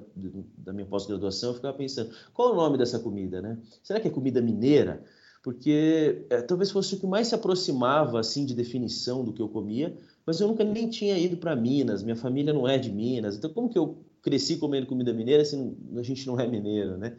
da 0.57 0.73
minha 0.73 0.87
pós-graduação, 0.87 1.50
eu 1.50 1.55
ficava 1.55 1.76
pensando, 1.76 2.11
qual 2.33 2.50
é 2.50 2.52
o 2.52 2.57
nome 2.57 2.78
dessa 2.78 2.99
comida, 2.99 3.40
né? 3.40 3.59
Será 3.83 4.00
que 4.00 4.09
é 4.09 4.11
comida 4.11 4.40
mineira? 4.40 5.05
porque 5.43 6.26
é, 6.31 6.43
talvez 6.43 6.71
fosse 6.71 6.95
o 6.95 7.00
que 7.00 7.07
mais 7.07 7.28
se 7.28 7.35
aproximava 7.35 8.21
assim 8.21 8.45
de 8.45 8.55
definição 8.55 9.25
do 9.25 9.33
que 9.33 9.40
eu 9.40 9.49
comia, 9.49 9.97
mas 10.26 10.40
eu 10.40 10.49
nunca 10.49 10.64
nem 10.64 10.90
tinha 10.90 11.17
ido 11.19 11.37
para 11.37 11.57
Minas, 11.57 12.02
minha 12.02 12.17
família 12.17 12.52
não 12.52 12.67
é 12.67 12.76
de 12.76 12.90
Minas, 12.90 13.37
então 13.37 13.50
como 13.50 13.69
que 13.69 13.78
eu 13.78 13.99
cresci 14.21 14.57
comendo 14.57 14.87
comida 14.87 15.12
mineira 15.12 15.45
se 15.45 15.57
a 15.97 16.02
gente 16.02 16.26
não 16.26 16.38
é 16.38 16.47
mineiro, 16.47 16.99
né? 16.99 17.17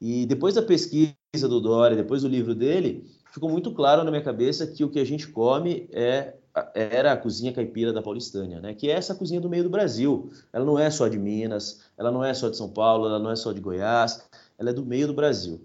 E 0.00 0.26
depois 0.26 0.54
da 0.54 0.62
pesquisa 0.62 1.14
do 1.42 1.60
Dória, 1.60 1.96
depois 1.96 2.22
do 2.22 2.28
livro 2.28 2.54
dele, 2.54 3.04
ficou 3.32 3.50
muito 3.50 3.72
claro 3.72 4.04
na 4.04 4.10
minha 4.10 4.22
cabeça 4.22 4.66
que 4.66 4.84
o 4.84 4.88
que 4.88 4.98
a 4.98 5.04
gente 5.04 5.28
come 5.28 5.88
é 5.92 6.34
era 6.74 7.12
a 7.12 7.16
cozinha 7.16 7.52
caipira 7.52 7.92
da 7.92 8.02
Paulistânia, 8.02 8.60
né? 8.60 8.74
Que 8.74 8.90
é 8.90 8.94
essa 8.94 9.14
cozinha 9.14 9.40
do 9.40 9.48
meio 9.48 9.64
do 9.64 9.70
Brasil. 9.70 10.30
Ela 10.52 10.64
não 10.64 10.78
é 10.78 10.90
só 10.90 11.08
de 11.08 11.18
Minas, 11.18 11.80
ela 11.96 12.10
não 12.10 12.24
é 12.24 12.32
só 12.34 12.48
de 12.48 12.56
São 12.56 12.68
Paulo, 12.68 13.06
ela 13.06 13.18
não 13.18 13.30
é 13.30 13.36
só 13.36 13.52
de 13.52 13.60
Goiás, 13.60 14.22
ela 14.58 14.70
é 14.70 14.72
do 14.72 14.84
meio 14.84 15.06
do 15.06 15.14
Brasil. 15.14 15.60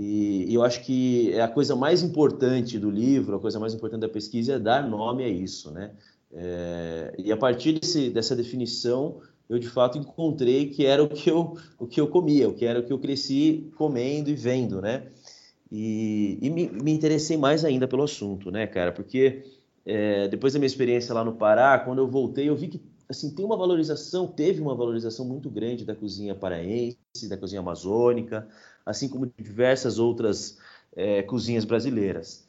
E, 0.00 0.44
e 0.48 0.54
eu 0.54 0.62
acho 0.62 0.82
que 0.84 1.32
é 1.32 1.40
a 1.40 1.48
coisa 1.48 1.74
mais 1.74 2.02
importante 2.02 2.78
do 2.78 2.90
livro, 2.90 3.36
a 3.36 3.40
coisa 3.40 3.58
mais 3.58 3.72
importante 3.72 4.02
da 4.02 4.08
pesquisa 4.08 4.54
é 4.54 4.58
dar 4.58 4.86
nome 4.88 5.24
a 5.24 5.28
isso, 5.28 5.70
né? 5.70 5.92
É, 6.32 7.14
e 7.18 7.32
a 7.32 7.36
partir 7.36 7.78
desse, 7.78 8.10
dessa 8.10 8.36
definição, 8.36 9.20
eu 9.48 9.58
de 9.58 9.68
fato 9.68 9.96
encontrei 9.96 10.68
que 10.68 10.84
era 10.84 11.02
o 11.02 11.08
que 11.08 11.30
eu, 11.30 11.56
o 11.78 11.86
que 11.86 12.00
eu 12.00 12.08
comia, 12.08 12.48
o 12.48 12.54
que 12.54 12.66
era 12.66 12.80
o 12.80 12.82
que 12.82 12.92
eu 12.92 12.98
cresci 12.98 13.70
comendo 13.76 14.28
e 14.28 14.34
vendo, 14.34 14.82
né? 14.82 15.06
E, 15.70 16.38
e 16.40 16.50
me, 16.50 16.68
me, 16.68 16.92
interessei 16.92 17.36
mais 17.36 17.64
ainda 17.64 17.88
pelo 17.88 18.02
assunto, 18.02 18.50
né, 18.50 18.66
cara? 18.66 18.92
Porque 18.92 19.44
é, 19.86 20.28
depois 20.28 20.52
da 20.52 20.58
minha 20.58 20.66
experiência 20.66 21.14
lá 21.14 21.24
no 21.24 21.36
Pará, 21.36 21.78
quando 21.78 21.98
eu 21.98 22.08
voltei, 22.08 22.48
eu 22.48 22.56
vi 22.56 22.68
que 22.68 22.82
assim 23.08 23.34
tem 23.34 23.44
uma 23.44 23.56
valorização, 23.56 24.26
teve 24.26 24.60
uma 24.60 24.74
valorização 24.74 25.24
muito 25.24 25.48
grande 25.48 25.84
da 25.84 25.94
cozinha 25.94 26.34
paraense, 26.34 26.98
da 27.28 27.36
cozinha 27.36 27.60
amazônica, 27.60 28.48
assim 28.84 29.08
como 29.08 29.32
diversas 29.38 29.98
outras 29.98 30.58
é, 30.96 31.22
cozinhas 31.22 31.64
brasileiras 31.64 32.46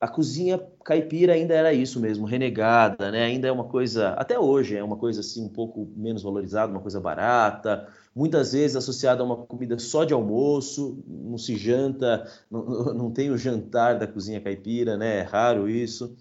a 0.00 0.06
cozinha 0.06 0.58
caipira 0.84 1.32
ainda 1.32 1.54
era 1.54 1.72
isso 1.72 1.98
mesmo, 2.00 2.24
renegada, 2.24 3.10
né? 3.10 3.24
Ainda 3.24 3.48
é 3.48 3.52
uma 3.52 3.64
coisa, 3.64 4.10
até 4.10 4.38
hoje 4.38 4.76
é 4.76 4.82
uma 4.82 4.96
coisa 4.96 5.20
assim 5.20 5.44
um 5.44 5.48
pouco 5.48 5.90
menos 5.96 6.22
valorizada, 6.22 6.70
uma 6.72 6.80
coisa 6.80 7.00
barata, 7.00 7.88
muitas 8.14 8.52
vezes 8.52 8.76
associada 8.76 9.22
a 9.22 9.26
uma 9.26 9.36
comida 9.36 9.76
só 9.78 10.04
de 10.04 10.14
almoço, 10.14 11.02
não 11.06 11.36
se 11.36 11.56
janta, 11.56 12.30
não, 12.48 12.94
não 12.94 13.10
tem 13.10 13.30
o 13.30 13.36
jantar 13.36 13.98
da 13.98 14.06
cozinha 14.06 14.40
caipira, 14.40 14.96
né? 14.96 15.18
É 15.18 15.22
raro 15.22 15.68
isso. 15.68 16.16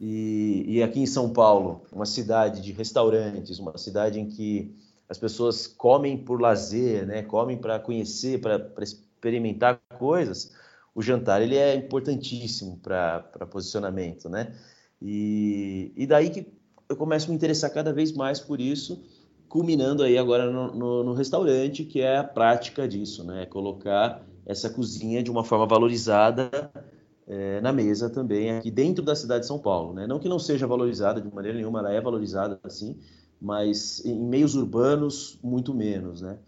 E, 0.00 0.64
e 0.66 0.82
aqui 0.82 1.00
em 1.00 1.06
São 1.06 1.30
Paulo, 1.30 1.82
uma 1.92 2.06
cidade 2.06 2.62
de 2.62 2.72
restaurantes, 2.72 3.58
uma 3.58 3.76
cidade 3.76 4.18
em 4.18 4.26
que 4.26 4.74
as 5.08 5.18
pessoas 5.18 5.66
comem 5.66 6.16
por 6.16 6.40
lazer, 6.40 7.06
né? 7.06 7.22
Comem 7.22 7.58
para 7.58 7.78
conhecer, 7.78 8.40
para 8.40 8.82
experimentar 8.82 9.78
coisas 9.98 10.52
o 10.94 11.02
jantar 11.02 11.42
ele 11.42 11.56
é 11.56 11.74
importantíssimo 11.74 12.78
para 12.78 13.22
posicionamento, 13.50 14.28
né? 14.28 14.54
E, 15.00 15.92
e 15.96 16.06
daí 16.06 16.30
que 16.30 16.46
eu 16.88 16.96
começo 16.96 17.26
a 17.26 17.28
me 17.30 17.36
interessar 17.36 17.72
cada 17.72 17.92
vez 17.92 18.12
mais 18.12 18.40
por 18.40 18.60
isso, 18.60 19.02
culminando 19.48 20.02
aí 20.02 20.18
agora 20.18 20.50
no, 20.50 20.74
no, 20.74 21.04
no 21.04 21.12
restaurante, 21.14 21.84
que 21.84 22.00
é 22.00 22.18
a 22.18 22.24
prática 22.24 22.86
disso, 22.86 23.24
né? 23.24 23.46
Colocar 23.46 24.22
essa 24.44 24.68
cozinha 24.68 25.22
de 25.22 25.30
uma 25.30 25.44
forma 25.44 25.66
valorizada 25.66 26.50
é, 27.30 27.60
na 27.60 27.72
mesa 27.72 28.10
também 28.10 28.50
aqui 28.50 28.70
dentro 28.70 29.04
da 29.04 29.14
cidade 29.14 29.42
de 29.42 29.46
São 29.46 29.58
Paulo, 29.58 29.94
né? 29.94 30.06
Não 30.06 30.18
que 30.18 30.28
não 30.28 30.38
seja 30.38 30.66
valorizada 30.66 31.20
de 31.20 31.32
maneira 31.32 31.56
nenhuma, 31.56 31.78
ela 31.78 31.92
é 31.92 32.00
valorizada 32.00 32.58
assim, 32.64 32.98
mas 33.40 34.04
em 34.04 34.18
meios 34.18 34.54
urbanos 34.54 35.38
muito 35.42 35.72
menos, 35.72 36.20
né? 36.20 36.38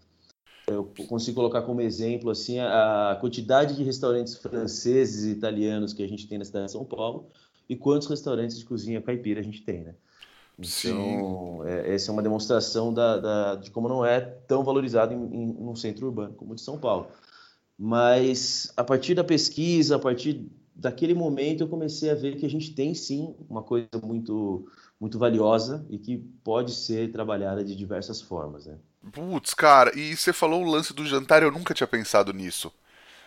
eu 0.67 0.85
consigo 1.07 1.35
colocar 1.35 1.61
como 1.63 1.81
exemplo 1.81 2.29
assim 2.29 2.59
a 2.59 3.17
quantidade 3.19 3.75
de 3.75 3.83
restaurantes 3.83 4.37
franceses 4.37 5.25
e 5.25 5.31
italianos 5.31 5.91
que 5.93 6.03
a 6.03 6.07
gente 6.07 6.27
tem 6.27 6.37
na 6.37 6.45
cidade 6.45 6.67
de 6.67 6.71
São 6.71 6.85
Paulo 6.85 7.27
e 7.67 7.75
quantos 7.75 8.07
restaurantes 8.07 8.57
de 8.57 8.65
cozinha 8.65 9.01
caipira 9.01 9.39
a 9.39 9.43
gente 9.43 9.61
tem, 9.61 9.83
né? 9.83 9.95
Então, 10.57 11.65
é, 11.65 11.95
essa 11.95 12.11
é 12.11 12.13
uma 12.13 12.21
demonstração 12.21 12.93
da, 12.93 13.17
da, 13.17 13.55
de 13.55 13.71
como 13.71 13.89
não 13.89 14.05
é 14.05 14.21
tão 14.21 14.63
valorizado 14.63 15.13
em, 15.13 15.17
em, 15.17 15.53
num 15.53 15.75
centro 15.75 16.05
urbano 16.05 16.33
como 16.35 16.51
o 16.53 16.55
de 16.55 16.61
São 16.61 16.77
Paulo. 16.77 17.07
Mas, 17.77 18.71
a 18.77 18.83
partir 18.83 19.15
da 19.15 19.23
pesquisa, 19.23 19.95
a 19.95 19.99
partir 19.99 20.45
daquele 20.75 21.13
momento, 21.13 21.61
eu 21.61 21.67
comecei 21.67 22.09
a 22.09 22.15
ver 22.15 22.35
que 22.37 22.45
a 22.45 22.49
gente 22.49 22.73
tem, 22.73 22.93
sim, 22.93 23.35
uma 23.49 23.63
coisa 23.63 23.87
muito, 24.01 24.67
muito 24.99 25.19
valiosa 25.19 25.85
e 25.89 25.97
que 25.97 26.17
pode 26.43 26.73
ser 26.73 27.11
trabalhada 27.11 27.63
de 27.63 27.75
diversas 27.75 28.21
formas, 28.21 28.65
né? 28.65 28.77
Putz, 29.11 29.53
cara, 29.53 29.91
e 29.97 30.15
você 30.15 30.31
falou 30.31 30.63
o 30.63 30.69
lance 30.69 30.93
do 30.93 31.05
jantar, 31.05 31.43
eu 31.43 31.51
nunca 31.51 31.73
tinha 31.73 31.87
pensado 31.87 32.31
nisso. 32.33 32.71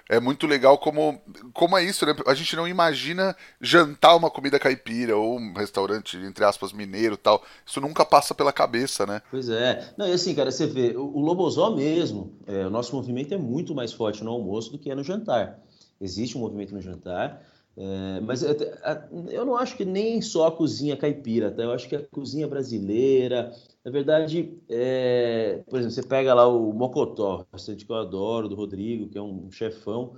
É 0.08 0.20
muito 0.20 0.46
legal 0.46 0.78
como, 0.78 1.20
como 1.52 1.76
é 1.76 1.82
isso, 1.82 2.06
né? 2.06 2.14
A 2.28 2.34
gente 2.34 2.54
não 2.54 2.68
imagina 2.68 3.36
jantar 3.60 4.14
uma 4.14 4.30
comida 4.30 4.56
caipira 4.56 5.16
ou 5.16 5.36
um 5.36 5.52
restaurante, 5.52 6.16
entre 6.16 6.44
aspas, 6.44 6.72
mineiro 6.72 7.16
tal. 7.16 7.42
Isso 7.66 7.80
nunca 7.80 8.04
passa 8.04 8.32
pela 8.32 8.52
cabeça, 8.52 9.04
né? 9.04 9.20
Pois 9.28 9.48
é. 9.48 9.92
Não, 9.96 10.06
e 10.06 10.12
assim, 10.12 10.32
cara, 10.32 10.52
você 10.52 10.64
vê, 10.64 10.96
o, 10.96 11.18
Lobozó 11.20 11.74
mesmo, 11.74 12.38
é, 12.46 12.64
o 12.64 12.70
nosso 12.70 12.94
movimento 12.94 13.34
é 13.34 13.36
muito 13.36 13.74
mais 13.74 13.92
forte 13.92 14.22
no 14.22 14.30
almoço 14.30 14.70
do 14.70 14.78
que 14.78 14.90
é 14.90 14.94
no 14.94 15.02
jantar. 15.02 15.58
Existe 16.00 16.36
um 16.36 16.40
movimento 16.40 16.74
no 16.74 16.80
jantar, 16.80 17.42
é, 17.76 18.20
mas 18.20 18.42
eu, 18.42 19.44
não 19.44 19.54
acho 19.54 19.76
que 19.76 19.84
nem 19.84 20.22
só 20.22 20.46
a 20.46 20.52
cozinha 20.52 20.96
caipira, 20.96 21.50
tá? 21.50 21.62
Eu 21.62 21.72
acho 21.72 21.86
que 21.86 21.94
a 21.94 22.02
cozinha 22.02 22.48
brasileira, 22.48 23.52
na 23.84 23.90
verdade, 23.90 24.58
é, 24.68 25.62
por 25.68 25.78
exemplo, 25.78 25.94
você 25.94 26.02
pega 26.02 26.32
lá 26.32 26.48
o 26.48 26.72
Mocotó, 26.72 27.46
restaurante 27.52 27.84
que 27.84 27.92
eu 27.92 27.96
adoro, 27.96 28.48
do 28.48 28.54
Rodrigo, 28.54 29.08
que 29.08 29.18
é 29.18 29.22
um 29.22 29.50
chefão. 29.50 30.14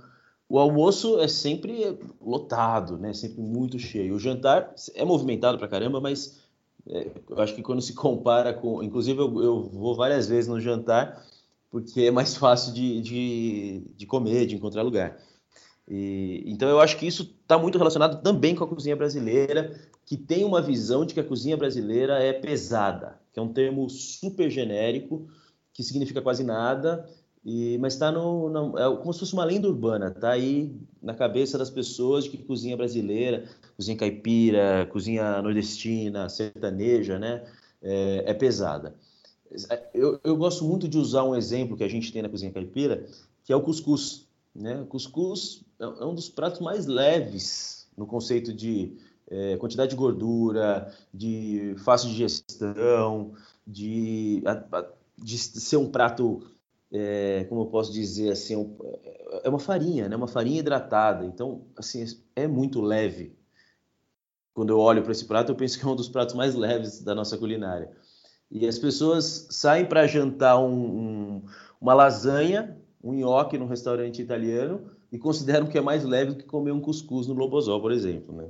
O 0.47 0.57
almoço 0.57 1.19
é 1.19 1.27
sempre 1.27 1.99
lotado, 2.21 2.97
né? 2.97 3.13
Sempre 3.13 3.41
muito 3.41 3.77
cheio. 3.77 4.15
O 4.15 4.19
jantar 4.19 4.73
é 4.95 5.03
movimentado 5.03 5.57
pra 5.57 5.67
caramba, 5.67 5.99
mas 5.99 6.39
é, 6.87 7.11
eu 7.29 7.41
acho 7.41 7.53
que 7.55 7.61
quando 7.61 7.81
se 7.81 7.93
compara 7.93 8.53
com. 8.53 8.81
Inclusive, 8.81 9.19
eu, 9.19 9.43
eu, 9.43 9.63
vou 9.63 9.95
várias 9.95 10.27
vezes 10.29 10.47
no 10.47 10.61
jantar, 10.61 11.23
porque 11.69 12.03
é 12.03 12.11
mais 12.11 12.37
fácil 12.37 12.73
de, 12.73 13.01
de, 13.01 13.83
de 13.97 14.05
comer, 14.05 14.45
de 14.45 14.55
encontrar 14.55 14.81
lugar. 14.81 15.17
E, 15.89 16.43
então, 16.45 16.69
eu 16.69 16.79
acho 16.79 16.97
que 16.97 17.07
isso 17.07 17.35
está 17.41 17.57
muito 17.57 17.77
relacionado 17.77 18.21
também 18.21 18.55
com 18.55 18.63
a 18.63 18.67
cozinha 18.67 18.95
brasileira, 18.95 19.75
que 20.05 20.15
tem 20.15 20.43
uma 20.43 20.61
visão 20.61 21.05
de 21.05 21.13
que 21.13 21.19
a 21.19 21.23
cozinha 21.23 21.57
brasileira 21.57 22.21
é 22.21 22.33
pesada 22.33 23.19
que 23.31 23.39
é 23.39 23.41
um 23.41 23.53
termo 23.53 23.89
super 23.89 24.49
genérico, 24.49 25.27
que 25.73 25.83
significa 25.83 26.21
quase 26.21 26.43
nada, 26.43 27.07
e, 27.45 27.77
mas 27.77 27.93
está 27.93 28.11
no, 28.11 28.49
no, 28.49 28.77
é 28.77 28.95
como 28.97 29.13
se 29.13 29.19
fosse 29.19 29.33
uma 29.33 29.45
lenda 29.45 29.67
urbana, 29.67 30.07
está 30.07 30.31
aí 30.31 30.75
na 31.01 31.13
cabeça 31.13 31.57
das 31.57 31.69
pessoas 31.69 32.25
de 32.25 32.31
que 32.31 32.37
cozinha 32.37 32.75
brasileira, 32.75 33.45
cozinha 33.75 33.97
caipira, 33.97 34.87
cozinha 34.91 35.41
nordestina, 35.41 36.27
sertaneja, 36.27 37.17
né, 37.17 37.45
é, 37.81 38.23
é 38.27 38.33
pesada. 38.33 38.95
Eu, 39.93 40.19
eu, 40.23 40.37
gosto 40.37 40.63
muito 40.63 40.87
de 40.87 40.97
usar 40.97 41.23
um 41.23 41.35
exemplo 41.35 41.75
que 41.75 41.83
a 41.83 41.87
gente 41.87 42.11
tem 42.11 42.21
na 42.21 42.29
cozinha 42.29 42.51
caipira, 42.51 43.05
que 43.43 43.51
é 43.51 43.55
o 43.55 43.61
cuscuz. 43.61 44.27
Né? 44.53 44.85
Cuscuz 44.87 45.63
é, 45.79 45.83
é 45.83 46.05
um 46.05 46.13
dos 46.13 46.29
pratos 46.29 46.59
mais 46.59 46.85
leves 46.85 47.87
no 47.97 48.05
conceito 48.05 48.53
de 48.53 48.97
é, 49.29 49.57
quantidade 49.57 49.91
de 49.91 49.95
gordura, 49.95 50.93
de 51.13 51.75
fácil 51.79 52.09
digestão, 52.09 53.33
de, 53.65 54.43
de 55.17 55.37
ser 55.37 55.77
um 55.77 55.89
prato, 55.89 56.41
é, 56.91 57.45
como 57.47 57.61
eu 57.61 57.65
posso 57.67 57.93
dizer 57.93 58.31
assim, 58.31 58.55
um, 58.55 58.75
é 59.43 59.49
uma 59.49 59.59
farinha, 59.59 60.09
né? 60.09 60.15
Uma 60.15 60.27
farinha 60.27 60.59
hidratada. 60.59 61.25
Então, 61.25 61.65
assim, 61.77 62.03
é 62.35 62.47
muito 62.47 62.81
leve. 62.81 63.37
Quando 64.53 64.71
eu 64.71 64.79
olho 64.79 65.03
para 65.03 65.11
esse 65.11 65.25
prato, 65.25 65.51
eu 65.51 65.55
penso 65.55 65.79
que 65.79 65.85
é 65.85 65.87
um 65.87 65.95
dos 65.95 66.09
pratos 66.09 66.35
mais 66.35 66.55
leves 66.55 67.01
da 67.01 67.13
nossa 67.13 67.37
culinária. 67.37 67.91
E 68.51 68.67
as 68.67 68.79
pessoas 68.79 69.47
saem 69.51 69.85
para 69.85 70.07
jantar 70.07 70.57
um, 70.59 70.73
um, 70.73 71.45
uma 71.79 71.93
lasanha, 71.93 72.75
um 73.01 73.13
nhoque 73.13 73.57
num 73.57 73.67
restaurante 73.67 74.21
italiano 74.21 74.98
e 75.11 75.17
consideram 75.17 75.67
que 75.67 75.77
é 75.77 75.81
mais 75.81 76.03
leve 76.03 76.31
do 76.31 76.37
que 76.37 76.43
comer 76.43 76.71
um 76.71 76.79
cuscuz 76.79 77.27
no 77.27 77.33
Lobosó, 77.33 77.79
por 77.79 77.91
exemplo, 77.91 78.35
né? 78.35 78.47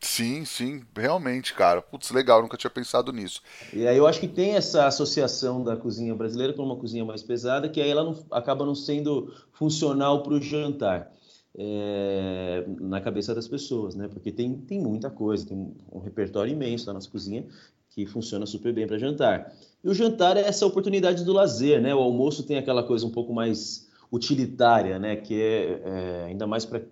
Sim, 0.00 0.44
sim, 0.44 0.82
realmente, 0.94 1.54
cara. 1.54 1.80
Putz, 1.80 2.10
legal, 2.10 2.42
nunca 2.42 2.56
tinha 2.56 2.70
pensado 2.70 3.12
nisso. 3.12 3.40
E 3.72 3.86
aí 3.86 3.96
eu 3.96 4.06
acho 4.06 4.20
que 4.20 4.28
tem 4.28 4.54
essa 4.54 4.86
associação 4.86 5.64
da 5.64 5.76
cozinha 5.76 6.14
brasileira 6.14 6.52
com 6.52 6.62
uma 6.62 6.76
cozinha 6.76 7.04
mais 7.04 7.22
pesada, 7.22 7.68
que 7.68 7.80
aí 7.80 7.90
ela 7.90 8.04
não, 8.04 8.16
acaba 8.30 8.64
não 8.64 8.74
sendo 8.74 9.32
funcional 9.52 10.22
para 10.22 10.34
o 10.34 10.40
jantar. 10.40 11.12
É, 11.58 12.66
na 12.80 13.00
cabeça 13.00 13.34
das 13.34 13.48
pessoas, 13.48 13.94
né? 13.94 14.08
Porque 14.08 14.30
tem, 14.30 14.58
tem 14.58 14.78
muita 14.78 15.08
coisa, 15.08 15.46
tem 15.46 15.74
um 15.90 15.98
repertório 16.00 16.52
imenso 16.52 16.84
da 16.84 16.92
nossa 16.92 17.08
cozinha 17.08 17.46
que 17.88 18.04
funciona 18.04 18.44
super 18.44 18.74
bem 18.74 18.86
para 18.86 18.98
jantar. 18.98 19.50
E 19.82 19.88
o 19.88 19.94
jantar 19.94 20.36
é 20.36 20.42
essa 20.42 20.66
oportunidade 20.66 21.24
do 21.24 21.32
lazer, 21.32 21.80
né? 21.80 21.94
O 21.94 22.00
almoço 22.00 22.42
tem 22.42 22.58
aquela 22.58 22.82
coisa 22.82 23.06
um 23.06 23.10
pouco 23.10 23.32
mais 23.32 23.85
utilitária, 24.10 24.98
né? 24.98 25.16
Que 25.16 25.40
é, 25.40 25.82
é 25.84 26.24
ainda 26.26 26.46
mais 26.46 26.64
para 26.64 26.82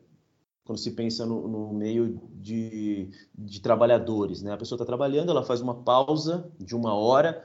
quando 0.64 0.78
se 0.78 0.92
pensa 0.92 1.26
no, 1.26 1.46
no 1.46 1.74
meio 1.74 2.20
de, 2.32 3.10
de, 3.34 3.60
trabalhadores, 3.60 4.42
né? 4.42 4.52
A 4.52 4.56
pessoa 4.56 4.76
está 4.76 4.84
trabalhando, 4.86 5.30
ela 5.30 5.42
faz 5.42 5.60
uma 5.60 5.74
pausa 5.74 6.50
de 6.58 6.74
uma 6.74 6.94
hora 6.94 7.44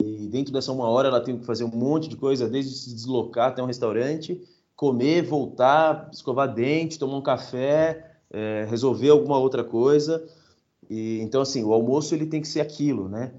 e 0.00 0.28
dentro 0.28 0.52
dessa 0.52 0.70
uma 0.70 0.88
hora 0.88 1.08
ela 1.08 1.20
tem 1.20 1.38
que 1.38 1.44
fazer 1.44 1.64
um 1.64 1.76
monte 1.76 2.08
de 2.08 2.16
coisa, 2.16 2.48
desde 2.48 2.72
se 2.72 2.94
deslocar 2.94 3.48
até 3.48 3.62
um 3.62 3.66
restaurante 3.66 4.40
comer, 4.76 5.22
voltar, 5.22 6.10
escovar 6.12 6.54
dente, 6.54 6.98
tomar 6.98 7.16
um 7.16 7.22
café, 7.22 8.18
é, 8.30 8.66
resolver 8.68 9.08
alguma 9.08 9.38
outra 9.38 9.64
coisa. 9.64 10.24
E, 10.88 11.18
então, 11.20 11.40
assim, 11.40 11.64
o 11.64 11.72
almoço 11.72 12.14
ele 12.14 12.26
tem 12.26 12.42
que 12.42 12.46
ser 12.46 12.60
aquilo, 12.60 13.08
né? 13.08 13.32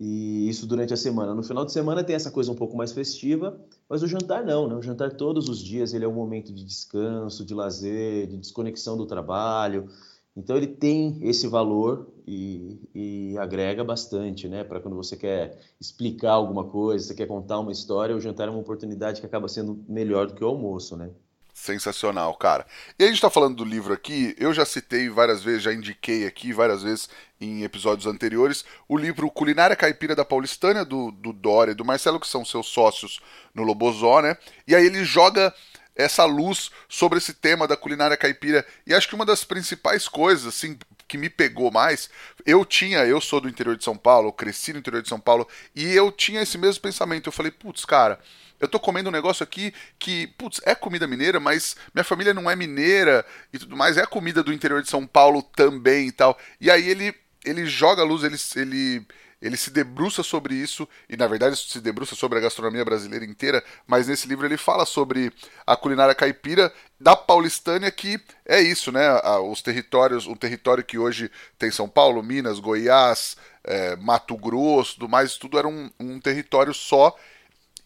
E 0.00 0.48
isso 0.48 0.66
durante 0.66 0.94
a 0.94 0.96
semana. 0.96 1.34
No 1.34 1.42
final 1.42 1.64
de 1.64 1.72
semana 1.72 2.04
tem 2.04 2.14
essa 2.14 2.30
coisa 2.30 2.52
um 2.52 2.54
pouco 2.54 2.76
mais 2.76 2.92
festiva, 2.92 3.60
mas 3.88 4.02
o 4.02 4.06
jantar 4.06 4.44
não, 4.44 4.68
né? 4.68 4.74
O 4.76 4.82
jantar 4.82 5.16
todos 5.16 5.48
os 5.48 5.58
dias 5.58 5.92
ele 5.92 6.04
é 6.04 6.08
um 6.08 6.14
momento 6.14 6.52
de 6.52 6.64
descanso, 6.64 7.44
de 7.44 7.52
lazer, 7.52 8.28
de 8.28 8.36
desconexão 8.36 8.96
do 8.96 9.06
trabalho. 9.06 9.88
Então 10.36 10.56
ele 10.56 10.68
tem 10.68 11.18
esse 11.22 11.48
valor 11.48 12.12
e, 12.24 12.80
e 12.94 13.38
agrega 13.38 13.82
bastante, 13.82 14.48
né? 14.48 14.62
Para 14.62 14.80
quando 14.80 14.96
você 14.96 15.16
quer 15.16 15.58
explicar 15.80 16.32
alguma 16.32 16.64
coisa, 16.64 17.04
você 17.06 17.14
quer 17.14 17.26
contar 17.26 17.58
uma 17.58 17.72
história, 17.72 18.14
o 18.14 18.20
jantar 18.20 18.46
é 18.46 18.50
uma 18.52 18.60
oportunidade 18.60 19.20
que 19.20 19.26
acaba 19.26 19.48
sendo 19.48 19.84
melhor 19.88 20.28
do 20.28 20.34
que 20.34 20.44
o 20.44 20.46
almoço, 20.48 20.96
né? 20.96 21.10
Sensacional, 21.58 22.34
cara. 22.36 22.64
E 22.96 23.02
a 23.02 23.06
gente 23.08 23.16
está 23.16 23.28
falando 23.28 23.56
do 23.56 23.64
livro 23.64 23.92
aqui, 23.92 24.34
eu 24.38 24.54
já 24.54 24.64
citei 24.64 25.08
várias 25.08 25.42
vezes, 25.42 25.64
já 25.64 25.72
indiquei 25.72 26.24
aqui 26.24 26.52
várias 26.52 26.84
vezes 26.84 27.10
em 27.40 27.64
episódios 27.64 28.06
anteriores, 28.06 28.64
o 28.88 28.96
livro 28.96 29.28
Culinária 29.28 29.74
Caipira 29.74 30.14
da 30.14 30.24
Paulistânia, 30.24 30.84
do, 30.84 31.10
do 31.10 31.32
Dória 31.32 31.72
e 31.72 31.74
do 31.74 31.84
Marcelo, 31.84 32.20
que 32.20 32.28
são 32.28 32.44
seus 32.44 32.68
sócios 32.68 33.18
no 33.52 33.64
Lobozó, 33.64 34.22
né? 34.22 34.38
E 34.68 34.74
aí 34.74 34.86
ele 34.86 35.04
joga 35.04 35.52
essa 35.96 36.24
luz 36.24 36.70
sobre 36.88 37.18
esse 37.18 37.34
tema 37.34 37.66
da 37.66 37.76
culinária 37.76 38.16
caipira. 38.16 38.64
E 38.86 38.94
acho 38.94 39.08
que 39.08 39.16
uma 39.16 39.26
das 39.26 39.44
principais 39.44 40.06
coisas, 40.06 40.46
assim, 40.46 40.78
que 41.08 41.18
me 41.18 41.28
pegou 41.28 41.72
mais, 41.72 42.08
eu 42.46 42.64
tinha, 42.64 43.00
eu 43.00 43.20
sou 43.20 43.40
do 43.40 43.48
interior 43.48 43.76
de 43.76 43.82
São 43.82 43.96
Paulo, 43.96 44.32
cresci 44.32 44.72
no 44.72 44.78
interior 44.78 45.02
de 45.02 45.08
São 45.08 45.18
Paulo, 45.18 45.46
e 45.74 45.92
eu 45.92 46.12
tinha 46.12 46.40
esse 46.40 46.56
mesmo 46.56 46.80
pensamento. 46.82 47.26
Eu 47.26 47.32
falei, 47.32 47.50
putz, 47.50 47.84
cara, 47.84 48.20
eu 48.60 48.68
tô 48.68 48.80
comendo 48.80 49.08
um 49.08 49.12
negócio 49.12 49.42
aqui 49.42 49.72
que, 49.98 50.26
putz, 50.38 50.60
é 50.64 50.74
comida 50.74 51.06
mineira, 51.06 51.38
mas 51.38 51.76
minha 51.94 52.04
família 52.04 52.34
não 52.34 52.50
é 52.50 52.56
mineira 52.56 53.24
e 53.52 53.58
tudo 53.58 53.76
mais, 53.76 53.96
é 53.96 54.06
comida 54.06 54.42
do 54.42 54.52
interior 54.52 54.82
de 54.82 54.90
São 54.90 55.06
Paulo 55.06 55.42
também 55.42 56.08
e 56.08 56.12
tal. 56.12 56.38
E 56.60 56.70
aí 56.70 56.88
ele, 56.88 57.14
ele 57.44 57.66
joga 57.66 58.02
a 58.02 58.04
luz, 58.04 58.22
ele, 58.24 58.36
ele 58.56 59.06
ele 59.40 59.56
se 59.56 59.70
debruça 59.70 60.22
sobre 60.22 60.54
isso, 60.54 60.88
e 61.08 61.16
na 61.16 61.26
verdade 61.26 61.56
se 61.56 61.80
debruça 61.80 62.16
sobre 62.16 62.38
a 62.38 62.42
gastronomia 62.42 62.84
brasileira 62.84 63.24
inteira, 63.24 63.62
mas 63.86 64.08
nesse 64.08 64.26
livro 64.26 64.44
ele 64.44 64.56
fala 64.56 64.84
sobre 64.84 65.32
a 65.66 65.76
culinária 65.76 66.14
caipira 66.14 66.72
da 67.00 67.14
Paulistânia, 67.14 67.90
que 67.90 68.20
é 68.44 68.60
isso, 68.60 68.90
né? 68.90 69.08
Os 69.48 69.62
territórios, 69.62 70.26
o 70.26 70.34
território 70.34 70.82
que 70.82 70.98
hoje 70.98 71.30
tem 71.56 71.70
São 71.70 71.88
Paulo, 71.88 72.22
Minas, 72.22 72.58
Goiás, 72.58 73.36
é, 73.62 73.94
Mato 73.96 74.36
Grosso, 74.36 74.94
tudo 74.94 75.08
mais, 75.08 75.36
tudo 75.36 75.58
era 75.58 75.68
um, 75.68 75.88
um 76.00 76.18
território 76.18 76.74
só 76.74 77.14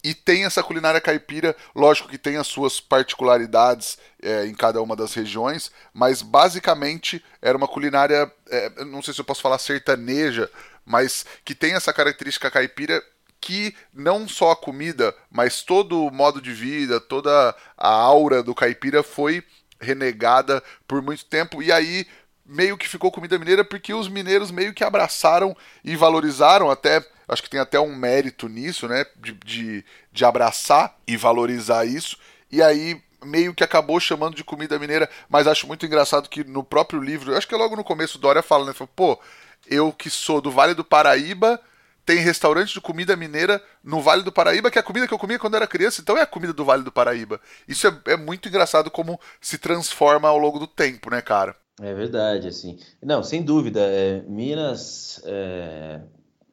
e 0.03 0.15
tem 0.15 0.45
essa 0.45 0.63
culinária 0.63 1.01
caipira, 1.01 1.55
lógico 1.75 2.09
que 2.09 2.19
tem 2.19 2.37
as 2.37 2.47
suas 2.47 2.81
particularidades 2.81 3.99
é, 4.21 4.47
em 4.47 4.55
cada 4.55 4.83
uma 4.83 4.97
das 4.97 5.15
regiões, 5.15 5.71
mas 5.95 6.23
basicamente 6.23 7.25
era 7.41 7.57
uma 7.57 7.69
culinária, 7.69 8.31
é, 8.51 8.85
não 8.85 9.01
sei 9.01 9.15
se 9.15 9.21
eu 9.21 9.25
posso 9.25 9.43
falar 9.43 9.59
sertaneja, 9.59 10.51
mas 10.85 11.25
que 11.45 11.55
tem 11.55 11.75
essa 11.75 11.93
característica 11.93 12.51
caipira 12.51 13.03
que 13.41 13.75
não 13.93 14.29
só 14.29 14.53
a 14.53 14.57
comida, 14.57 15.15
mas 15.31 15.63
todo 15.63 16.07
o 16.07 16.11
modo 16.11 16.41
de 16.41 16.53
vida, 16.53 17.01
toda 17.01 17.55
a 17.77 17.89
aura 17.89 18.43
do 18.43 18.55
caipira 18.55 19.03
foi 19.03 19.45
renegada 19.81 20.63
por 20.87 21.03
muito 21.03 21.25
tempo. 21.25 21.61
E 21.61 21.73
aí 21.73 22.07
meio 22.45 22.77
que 22.77 22.89
ficou 22.89 23.11
comida 23.11 23.39
mineira 23.39 23.65
porque 23.65 23.95
os 23.95 24.09
mineiros 24.09 24.51
meio 24.51 24.75
que 24.75 24.85
abraçaram 24.85 25.57
e 25.85 25.97
valorizaram 25.97 26.71
até 26.71 27.05
acho 27.29 27.43
que 27.43 27.51
tem 27.51 27.61
até 27.61 27.81
um 27.81 27.95
mérito 27.95 28.49
nisso, 28.49 28.89
né, 28.89 29.07
de, 29.17 29.33
de, 29.33 29.85
de 30.13 30.25
abraçar 30.25 30.97
e 31.07 31.17
valorizar 31.17 31.85
isso 31.87 32.19
e 32.51 32.63
aí 32.63 33.01
meio 33.25 33.55
que 33.55 33.65
acabou 33.65 34.01
chamando 34.01 34.35
de 34.35 34.45
comida 34.45 34.79
mineira, 34.79 35.09
mas 35.29 35.47
acho 35.47 35.67
muito 35.67 35.87
engraçado 35.87 36.29
que 36.29 36.45
no 36.45 36.65
próprio 36.65 37.01
livro, 37.01 37.37
acho 37.37 37.47
que 37.47 37.55
é 37.55 37.59
logo 37.59 37.77
no 37.77 37.85
começo 37.85 38.19
Dória 38.19 38.43
fala, 38.43 38.67
né, 38.67 38.75
pô, 38.95 39.19
eu 39.67 39.93
que 39.93 40.11
sou 40.11 40.41
do 40.41 40.51
Vale 40.51 40.75
do 40.75 40.85
Paraíba, 40.85 41.61
tem 42.05 42.19
restaurante 42.19 42.75
de 42.75 42.81
comida 42.81 43.17
mineira 43.17 43.63
no 43.83 44.01
Vale 44.01 44.23
do 44.23 44.33
Paraíba, 44.33 44.71
que 44.71 44.79
é 44.79 44.81
a 44.81 44.85
comida 44.85 45.07
que 45.07 45.15
eu 45.15 45.19
comia 45.19 45.39
quando 45.39 45.55
era 45.55 45.67
criança, 45.67 46.01
então 46.01 46.19
é 46.19 46.23
a 46.23 46.27
comida 46.27 46.53
do 46.53 46.65
Vale 46.65 46.83
do 46.83 46.91
Paraíba. 46.91 47.41
Isso 47.67 47.87
é, 47.87 48.13
é 48.13 48.17
muito 48.17 48.49
engraçado 48.49 48.91
como 48.91 49.21
se 49.41 49.57
transforma 49.57 50.29
ao 50.29 50.37
longo 50.37 50.59
do 50.59 50.67
tempo, 50.67 51.11
né, 51.11 51.23
cara? 51.23 51.57
É 51.83 51.93
verdade, 51.93 52.47
assim. 52.47 52.79
Não, 53.03 53.25
sem 53.25 53.43
dúvida. 53.43 53.81
É, 53.81 54.23
Minas 54.23 55.21
é, 55.25 56.01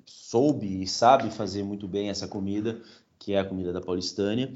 soube 0.04 0.82
e 0.82 0.88
sabe 0.88 1.30
fazer 1.30 1.64
muito 1.64 1.88
bem 1.88 2.10
essa 2.10 2.28
comida, 2.28 2.82
que 3.20 3.34
é 3.34 3.40
a 3.40 3.46
comida 3.46 3.72
da 3.72 3.80
Paulistânia, 3.80 4.52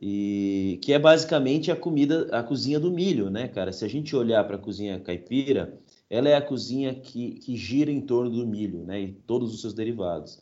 e 0.00 0.80
que 0.82 0.92
é 0.92 0.98
basicamente 0.98 1.70
a 1.70 1.76
comida, 1.76 2.28
a 2.32 2.42
cozinha 2.42 2.80
do 2.80 2.90
milho, 2.90 3.30
né, 3.30 3.46
cara? 3.46 3.72
Se 3.72 3.84
a 3.84 3.88
gente 3.88 4.16
olhar 4.16 4.42
para 4.44 4.56
a 4.56 4.58
cozinha 4.58 4.98
caipira, 4.98 5.78
ela 6.10 6.28
é 6.28 6.34
a 6.34 6.42
cozinha 6.42 6.92
que, 6.92 7.34
que 7.34 7.56
gira 7.56 7.90
em 7.90 8.00
torno 8.00 8.30
do 8.30 8.46
milho, 8.46 8.84
né, 8.84 9.00
e 9.00 9.12
todos 9.12 9.54
os 9.54 9.60
seus 9.60 9.74
derivados. 9.74 10.40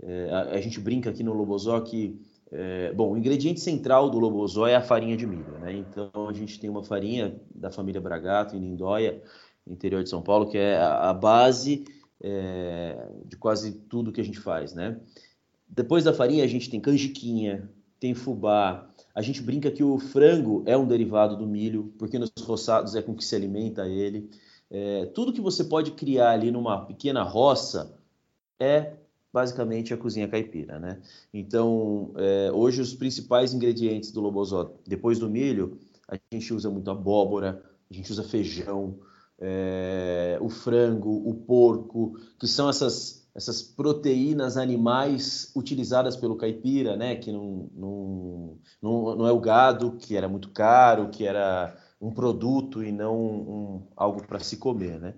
É, 0.00 0.30
a, 0.30 0.40
a, 0.52 0.60
gente 0.60 0.80
brinca 0.80 1.10
aqui 1.10 1.22
no 1.22 1.32
Lobozó 1.32 1.80
que, 1.80 2.20
é, 2.56 2.92
bom, 2.92 3.12
o 3.12 3.18
ingrediente 3.18 3.58
central 3.58 4.08
do 4.08 4.18
Lobozó 4.18 4.66
é 4.68 4.76
a 4.76 4.80
farinha 4.80 5.16
de 5.16 5.26
milho, 5.26 5.58
né, 5.60 5.72
então 5.72 6.28
a 6.28 6.32
gente 6.32 6.60
tem 6.60 6.70
uma 6.70 6.84
farinha 6.84 7.34
da 7.52 7.70
família 7.70 8.00
Bragato, 8.00 8.54
em 8.54 8.60
Lindóia, 8.60 9.20
interior 9.66 10.04
de 10.04 10.08
São 10.08 10.22
Paulo, 10.22 10.48
que 10.48 10.56
é 10.56 10.80
a, 10.80 11.12
base 11.12 11.84
é, 12.22 13.08
de 13.26 13.36
quase 13.36 13.72
tudo 13.72 14.12
que 14.12 14.20
a 14.20 14.24
gente 14.24 14.38
faz, 14.38 14.72
né. 14.72 15.00
Depois 15.68 16.04
da 16.04 16.14
farinha 16.14 16.44
a 16.44 16.46
gente 16.46 16.70
tem 16.70 16.80
canjiquinha, 16.80 17.68
tem 17.98 18.14
fubá, 18.14 18.88
a 19.14 19.20
gente 19.20 19.42
brinca 19.42 19.70
que 19.70 19.82
o 19.82 19.98
frango 19.98 20.62
é 20.66 20.76
um 20.76 20.86
derivado 20.86 21.36
do 21.36 21.46
milho, 21.46 21.92
porque 21.98 22.18
nos 22.18 22.30
roçados 22.40 22.94
é 22.94 23.02
com 23.02 23.14
que 23.14 23.24
se 23.24 23.34
alimenta 23.34 23.88
ele. 23.88 24.30
É, 24.70 25.06
tudo 25.06 25.32
que 25.32 25.40
você 25.40 25.64
pode 25.64 25.92
criar 25.92 26.30
ali 26.30 26.50
numa 26.50 26.84
pequena 26.84 27.22
roça 27.22 27.96
é 28.58 28.94
basicamente 29.34 29.92
a 29.92 29.96
cozinha 29.96 30.28
caipira, 30.28 30.78
né? 30.78 31.00
Então, 31.32 32.12
é, 32.16 32.52
hoje 32.52 32.80
os 32.80 32.94
principais 32.94 33.52
ingredientes 33.52 34.12
do 34.12 34.20
lobozó, 34.20 34.76
depois 34.86 35.18
do 35.18 35.28
milho, 35.28 35.76
a 36.08 36.16
gente 36.32 36.54
usa 36.54 36.70
muito 36.70 36.88
abóbora, 36.88 37.60
a 37.90 37.92
gente 37.92 38.12
usa 38.12 38.22
feijão, 38.22 38.96
é, 39.40 40.38
o 40.40 40.48
frango, 40.48 41.10
o 41.28 41.34
porco, 41.34 42.16
que 42.38 42.46
são 42.46 42.68
essas 42.68 43.24
essas 43.34 43.60
proteínas 43.60 44.56
animais 44.56 45.50
utilizadas 45.56 46.16
pelo 46.16 46.36
caipira, 46.36 46.96
né? 46.96 47.16
Que 47.16 47.32
não, 47.32 47.68
não, 47.74 48.58
não, 48.80 49.16
não 49.16 49.26
é 49.26 49.32
o 49.32 49.40
gado, 49.40 49.96
que 49.98 50.16
era 50.16 50.28
muito 50.28 50.50
caro, 50.50 51.08
que 51.08 51.26
era 51.26 51.76
um 52.00 52.12
produto 52.12 52.84
e 52.84 52.92
não 52.92 53.16
um, 53.20 53.82
algo 53.96 54.24
para 54.24 54.38
se 54.38 54.58
comer, 54.58 55.00
né? 55.00 55.14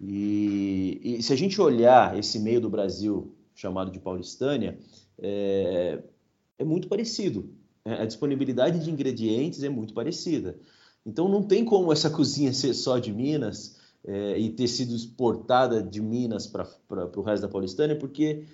E, 0.00 1.00
e, 1.02 1.22
se 1.24 1.32
a 1.32 1.36
gente 1.36 1.60
olhar 1.60 2.16
esse 2.16 2.38
meio 2.38 2.60
do 2.60 2.70
Brasil 2.70 3.35
chamado 3.56 3.90
de 3.90 3.98
Paulistânia, 3.98 4.78
é, 5.18 6.00
é 6.58 6.64
muito 6.64 6.86
parecido. 6.86 7.50
A 7.84 8.04
disponibilidade 8.04 8.78
de 8.78 8.90
ingredientes 8.90 9.62
é 9.62 9.68
muito 9.68 9.94
parecida. 9.94 10.56
Então 11.04 11.28
não 11.28 11.42
tem 11.42 11.64
como 11.64 11.92
essa 11.92 12.10
cozinha 12.10 12.52
ser 12.52 12.74
só 12.74 12.98
de 12.98 13.12
Minas 13.12 13.76
é, 14.04 14.38
e 14.38 14.50
ter 14.50 14.68
sido 14.68 14.94
exportada 14.94 15.82
de 15.82 16.00
Minas 16.00 16.46
para 16.46 16.68
o 17.16 17.22
resto 17.22 17.42
da 17.42 17.48
Paulistânia, 17.48 17.96
porque 17.96 18.44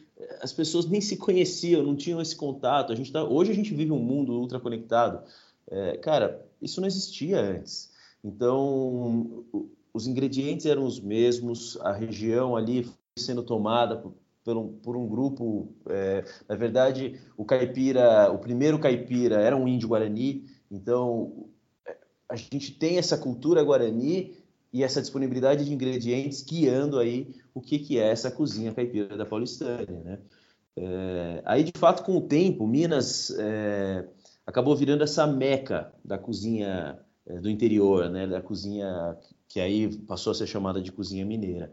as 0.41 0.53
pessoas 0.53 0.87
nem 0.87 1.01
se 1.01 1.17
conheciam, 1.17 1.83
não 1.83 1.97
tinham 1.97 2.21
esse 2.21 2.37
contato. 2.37 2.93
A 2.93 2.97
gente 2.97 3.13
tá, 3.13 3.25
hoje 3.25 3.51
a 3.51 3.55
gente 3.55 3.75
vive 3.75 3.91
um 3.91 3.99
mundo 3.99 4.33
ultra 4.33 4.61
conectado. 4.61 5.25
É, 5.69 5.97
cara, 5.97 6.45
isso 6.61 6.81
não 6.81 6.89
existia 6.89 7.41
antes. 7.41 7.91
Então, 8.23 9.45
os 9.93 10.07
ingredientes 10.07 10.67
eram 10.67 10.85
os 10.85 11.01
mesmos, 11.01 11.77
a 11.81 11.93
região 11.93 12.57
ali 12.57 12.89
sendo 13.19 13.43
tomada 13.43 14.03
por, 14.45 14.57
um, 14.57 14.69
por 14.69 14.97
um 14.97 15.07
grupo. 15.07 15.73
É, 15.89 16.25
na 16.49 16.55
verdade, 16.55 17.21
o 17.37 17.45
caipira, 17.45 18.31
o 18.31 18.39
primeiro 18.39 18.79
caipira 18.79 19.41
era 19.41 19.57
um 19.57 19.69
índio 19.69 19.89
guarani. 19.89 20.45
Então, 20.71 21.47
a 22.29 22.37
gente 22.37 22.73
tem 22.73 22.99
essa 22.99 23.19
cultura 23.19 23.63
guarani 23.63 24.37
e 24.73 24.83
essa 24.83 25.03
disponibilidade 25.03 25.65
de 25.65 25.73
ingredientes 25.73 26.43
guiando 26.43 26.99
aí 26.99 27.35
o 27.55 27.61
que, 27.61 27.79
que 27.79 27.99
é 27.99 28.09
essa 28.09 28.31
cozinha 28.31 28.73
caipira 28.73 29.17
da 29.17 29.27
Paulistânia, 29.27 30.01
né? 30.03 30.19
É, 30.75 31.43
aí, 31.45 31.65
de 31.65 31.73
fato, 31.79 32.03
com 32.03 32.17
o 32.17 32.23
tempo, 32.23 32.67
Minas 32.67 33.31
é, 33.39 34.09
acabou 34.47 34.75
virando 34.75 35.05
essa 35.05 35.27
meca 35.27 35.93
da 36.03 36.17
cozinha 36.17 36.99
é, 37.27 37.39
do 37.41 37.51
interior, 37.51 38.09
né, 38.09 38.27
da 38.27 38.41
cozinha 38.41 39.17
que 39.49 39.61
aí 39.61 39.95
passou 40.07 40.31
a 40.31 40.35
ser 40.35 40.47
chamada 40.47 40.81
de 40.81 40.91
cozinha 40.91 41.27
mineira. 41.27 41.71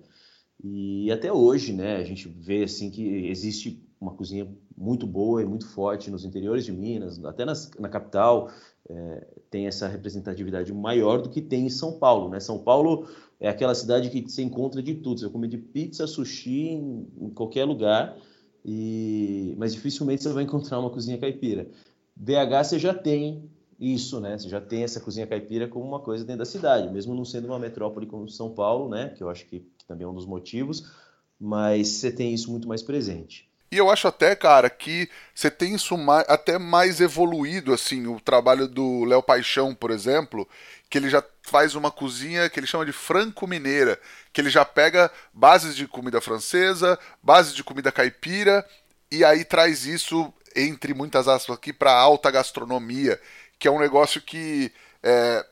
E 0.62 1.12
até 1.12 1.32
hoje, 1.32 1.72
né, 1.72 1.96
a 1.96 2.04
gente 2.04 2.28
vê 2.28 2.64
assim 2.64 2.90
que 2.90 3.28
existe 3.28 3.82
uma 4.00 4.14
cozinha 4.14 4.48
muito 4.78 5.06
boa 5.06 5.42
e 5.42 5.46
muito 5.46 5.68
forte 5.68 6.10
nos 6.10 6.24
interiores 6.24 6.66
de 6.66 6.72
Minas, 6.72 7.24
até 7.24 7.46
nas, 7.46 7.72
na 7.80 7.90
capital 7.90 8.50
é, 8.90 9.28
tem 9.50 9.68
essa 9.68 9.88
representatividade 9.88 10.74
maior 10.74 11.22
do 11.22 11.30
que 11.30 11.42
tem 11.42 11.66
em 11.66 11.70
São 11.70 12.00
Paulo, 12.00 12.30
né? 12.30 12.40
São 12.40 12.60
Paulo 12.60 13.08
é 13.40 13.48
aquela 13.48 13.76
cidade 13.76 14.10
que 14.10 14.22
você 14.30 14.42
encontra 14.42 14.82
de 14.82 14.96
tudo, 14.96 15.20
você 15.20 15.30
come 15.30 15.48
de 15.48 15.58
pizza, 15.58 16.08
sushi 16.08 16.70
em, 16.70 17.08
em 17.20 17.30
qualquer 17.30 17.66
lugar, 17.66 18.18
e 18.66 19.56
mas 19.58 19.74
dificilmente 19.74 20.24
você 20.24 20.34
vai 20.34 20.44
encontrar 20.46 20.80
uma 20.80 20.90
cozinha 20.90 21.18
caipira. 21.18 21.70
BH 22.16 22.64
você 22.66 22.80
já 22.80 22.94
tem 22.94 23.50
isso, 23.80 24.20
né? 24.20 24.38
Você 24.38 24.50
já 24.50 24.60
tem 24.60 24.84
essa 24.84 25.00
cozinha 25.00 25.26
caipira 25.26 25.68
como 25.68 25.86
uma 25.86 26.00
coisa 26.00 26.26
dentro 26.26 26.40
da 26.40 26.46
cidade, 26.46 26.92
mesmo 26.92 27.16
não 27.16 27.24
sendo 27.24 27.48
uma 27.48 27.60
metrópole 27.60 28.06
como 28.06 28.28
São 28.28 28.54
Paulo, 28.54 28.90
né? 28.90 29.14
Que 29.16 29.24
eu 29.24 29.30
acho 29.30 29.46
que, 29.46 29.60
que 29.60 29.86
também 29.88 30.06
é 30.06 30.10
um 30.10 30.14
dos 30.14 30.26
motivos, 30.26 30.92
mas 31.40 31.88
você 31.88 32.12
tem 32.12 32.34
isso 32.34 32.52
muito 32.52 32.68
mais 32.68 32.82
presente. 32.82 33.50
E 33.72 33.78
eu 33.78 33.90
acho 33.90 34.08
até, 34.08 34.36
cara, 34.36 34.68
que 34.70 35.08
você 35.34 35.50
tem 35.50 35.76
isso 35.76 35.96
mais, 35.96 36.26
até 36.28 36.58
mais 36.58 37.00
evoluído, 37.00 37.72
assim, 37.72 38.08
o 38.08 38.20
trabalho 38.20 38.68
do 38.68 39.06
Léo 39.06 39.22
Paixão, 39.22 39.76
por 39.76 39.92
exemplo, 39.92 40.48
que 40.90 40.98
ele 40.98 41.08
já 41.08 41.24
faz 41.44 41.76
uma 41.76 41.92
cozinha 41.92 42.50
que 42.50 42.60
ele 42.60 42.66
chama 42.66 42.86
de 42.86 42.92
franco-mineira, 42.92 44.00
que 44.34 44.42
ele 44.42 44.50
já 44.50 44.66
pega 44.66 45.12
bases 45.32 45.76
de 45.76 45.88
comida 45.88 46.20
francesa, 46.20 46.98
bases 47.22 47.54
de 47.54 47.64
comida 47.64 47.92
caipira, 47.92 48.66
e 49.12 49.24
aí 49.24 49.46
traz 49.46 49.86
isso, 49.86 50.34
entre 50.56 50.96
muitas 50.96 51.28
aspas 51.28 51.56
aqui, 51.56 51.72
para 51.72 51.94
alta 51.94 52.32
gastronomia, 52.32 53.22
que 53.60 53.68
é 53.68 53.72
um 53.72 53.80
negócio 53.80 54.22
que, 54.22 54.72
é, 55.04 55.46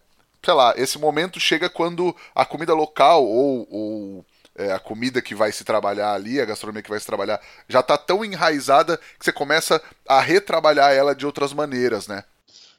sei 0.43 0.54
lá, 0.54 0.74
esse 0.78 0.98
momento 0.98 1.39
chega 1.39 1.70
quando 1.70 2.15
a 2.34 2.46
comida 2.46 2.74
local 2.74 3.24
ou, 3.26 3.67
ou 3.70 4.26
é, 4.56 4.72
a 4.72 4.80
comida 4.80 5.22
que 5.22 5.36
vai 5.36 5.52
se 5.52 5.63
trabalhar 5.63 6.13
ali, 6.13 6.39
a 6.39 6.46
gastronomia 6.46 6.82
que 6.82 6.89
vai 6.89 7.00
se 7.00 7.06
trabalhar, 7.06 7.39
já 7.67 7.82
está 7.82 7.98
tão 7.98 8.24
enraizada 8.24 8.98
que 8.98 9.26
você 9.26 9.32
começa 9.32 9.82
a 10.08 10.22
retrabalhar 10.22 10.93
ela 10.93 11.13
de 11.13 11.26
outras 11.26 11.54
maneiras, 11.54 12.08
né? 12.08 12.24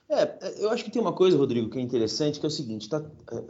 É, 0.08 0.64
eu 0.64 0.70
acho 0.70 0.82
que 0.82 0.90
tem 0.90 1.02
uma 1.02 1.12
coisa, 1.12 1.36
Rodrigo, 1.36 1.68
que 1.68 1.78
é 1.78 1.82
interessante, 1.82 2.40
que 2.40 2.46
é 2.46 2.48
o 2.48 2.50
seguinte, 2.50 2.88
tá, 2.88 3.04
é, 3.30 3.42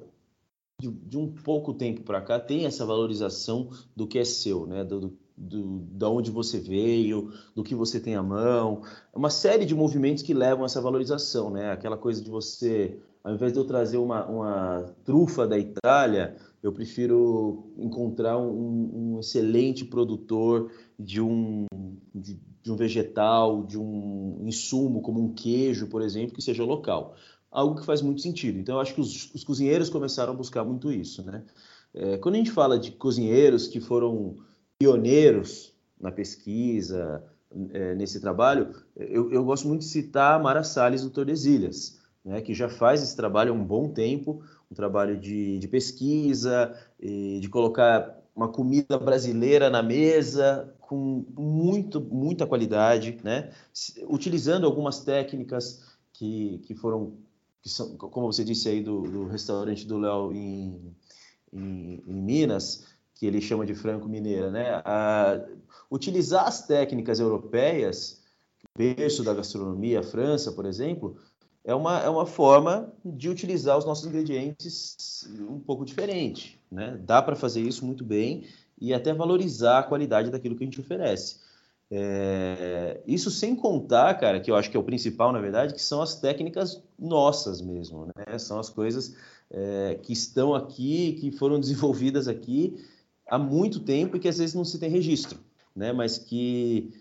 de, 0.81 0.91
de 0.91 1.17
um 1.17 1.33
pouco 1.33 1.73
tempo 1.73 2.03
para 2.03 2.21
cá, 2.21 2.41
tem 2.41 2.67
essa 2.67 2.85
valorização 2.85 3.71
do 3.95 4.07
que 4.07 4.19
é 4.19 4.25
seu, 4.25 4.67
né? 4.67 4.85
Do, 4.85 5.01
do, 5.01 5.19
da 5.39 6.11
onde 6.11 6.31
você 6.31 6.59
veio, 6.59 7.33
do 7.55 7.63
que 7.63 7.75
você 7.75 8.01
tem 8.01 8.17
à 8.17 8.23
mão, 8.23 8.83
é 9.15 9.17
uma 9.17 9.31
série 9.31 9.65
de 9.65 9.75
movimentos 9.75 10.23
que 10.23 10.35
levam 10.35 10.65
a 10.65 10.67
essa 10.67 10.81
valorização, 10.81 11.51
né? 11.51 11.71
Aquela 11.71 11.97
coisa 11.97 12.23
de 12.23 12.29
você, 12.29 12.99
ao 13.23 13.35
invés 13.35 13.53
de 13.53 13.59
eu 13.59 13.65
trazer 13.65 13.99
uma, 13.99 14.27
uma 14.27 14.95
trufa 15.05 15.47
da 15.47 15.57
Itália, 15.57 16.37
eu 16.61 16.73
prefiro 16.73 17.73
encontrar 17.79 18.37
um, 18.37 19.15
um 19.15 19.21
excelente 19.21 19.85
produtor 19.85 20.73
de 20.99 21.21
um, 21.21 21.67
de, 22.13 22.41
de, 22.63 22.73
um 22.73 22.77
vegetal, 22.77 23.63
de 23.63 23.79
um 23.79 24.43
insumo, 24.43 25.01
como 25.01 25.23
um 25.23 25.33
queijo, 25.33 25.87
por 25.87 26.03
exemplo, 26.03 26.35
que 26.35 26.43
seja 26.43 26.65
local. 26.65 27.15
Algo 27.51 27.77
que 27.77 27.87
faz 27.87 28.03
muito 28.03 28.21
sentido. 28.21 28.59
Então, 28.59 28.75
eu 28.75 28.81
acho 28.81 28.95
que 28.95 29.01
os, 29.01 29.33
os 29.33 29.45
cozinheiros 29.45 29.89
começaram 29.89 30.33
a 30.33 30.37
buscar 30.37 30.65
muito 30.65 30.93
isso. 30.93 31.23
Né? 31.23 31.45
É, 31.95 32.19
quando 32.19 32.35
a 32.35 32.39
gente 32.39 32.51
fala 32.51 32.79
de 32.79 32.91
cozinheiros 32.91 33.69
que 33.69 33.81
foram 33.81 34.37
pioneiros 34.79 35.75
na 36.01 36.11
pesquisa, 36.11 37.25
é, 37.73 37.95
nesse 37.95 38.21
trabalho, 38.21 38.75
eu, 38.95 39.33
eu, 39.33 39.45
gosto 39.45 39.67
muito 39.67 39.81
de 39.81 39.87
citar 39.87 40.35
a 40.35 40.43
Mara 40.43 40.63
Salles 40.63 41.03
do 41.03 41.11
Tordesilhas, 41.11 41.99
né, 42.25 42.41
que 42.41 42.55
já 42.55 42.69
faz 42.69 43.03
esse 43.03 43.17
trabalho 43.17 43.53
há 43.53 43.57
um 43.57 43.65
bom 43.65 43.89
tempo, 43.89 44.43
um 44.71 44.75
trabalho 44.75 45.19
de, 45.19 45.59
de 45.59 45.67
pesquisa, 45.67 46.77
de 47.01 47.49
colocar 47.49 48.19
uma 48.39 48.49
comida 48.49 48.97
brasileira 48.97 49.69
na 49.69 49.83
mesa 49.83 50.73
com 50.79 51.25
muito, 51.37 52.01
muita 52.01 52.47
qualidade, 52.47 53.19
né? 53.25 53.51
utilizando 54.09 54.65
algumas 54.65 55.01
técnicas 55.01 55.83
que, 56.13 56.59
que 56.65 56.75
foram, 56.75 57.19
que 57.61 57.69
são, 57.69 57.97
como 57.97 58.33
você 58.33 58.45
disse 58.45 58.69
aí, 58.69 58.83
do, 58.83 59.03
do 59.03 59.27
restaurante 59.27 59.87
do 59.87 59.99
Léo 59.99 60.33
em, 60.33 60.95
em, 61.53 62.03
em, 62.07 62.23
Minas, 62.23 62.87
que 63.19 63.27
ele 63.27 63.41
chama 63.41 63.67
de 63.67 63.75
franco-mineira, 63.75 64.49
né? 64.49 64.81
Utilizar 65.91 66.47
as 66.47 66.65
técnicas 66.67 67.19
europeias, 67.19 68.23
berço 68.77 69.25
da 69.25 69.35
gastronomia, 69.35 70.05
França, 70.05 70.53
por 70.53 70.65
exemplo, 70.65 71.17
é 71.65 71.75
uma, 71.75 71.99
é 71.99 72.09
uma 72.09 72.25
forma 72.25 72.93
de 73.05 73.29
utilizar 73.29 73.77
os 73.77 73.85
nossos 73.85 74.07
ingredientes 74.07 75.29
um 75.51 75.59
pouco 75.59 75.85
diferente. 75.85 76.61
Né? 76.71 76.99
Dá 77.05 77.21
para 77.21 77.35
fazer 77.35 77.61
isso 77.61 77.85
muito 77.85 78.05
bem 78.05 78.47
e 78.81 78.95
até 78.95 79.13
valorizar 79.13 79.81
a 79.81 79.83
qualidade 79.83 80.31
daquilo 80.31 80.55
que 80.55 80.63
a 80.63 80.67
gente 80.67 80.81
oferece. 80.81 81.41
É, 81.91 83.01
isso 83.05 83.31
sem 83.33 83.57
contar, 83.57 84.15
cara, 84.15 84.39
que 84.39 84.51
eu 84.51 84.55
acho 84.55 84.71
que 84.71 84.77
é 84.77 84.81
o 84.81 84.85
principal, 84.85 85.33
na 85.33 85.41
verdade, 85.41 85.75
que 85.75 85.83
são 85.83 86.01
as 86.01 86.15
técnicas 86.15 86.81
nossas 86.97 87.61
mesmo, 87.61 88.07
né? 88.07 88.39
São 88.39 88.61
as 88.61 88.71
coisas 88.71 89.17
é, 89.51 89.99
que 90.03 90.13
estão 90.13 90.55
aqui, 90.55 91.15
que 91.15 91.33
foram 91.33 91.59
desenvolvidas 91.59 92.29
aqui 92.29 92.77
há 93.29 93.39
muito 93.39 93.81
tempo 93.81 94.17
e 94.17 94.21
que 94.21 94.29
às 94.29 94.39
vezes 94.39 94.55
não 94.55 94.65
se 94.65 94.79
tem 94.79 94.91
registro, 94.91 95.39
né? 95.75 95.93
Mas 95.93 96.19
que 96.19 96.93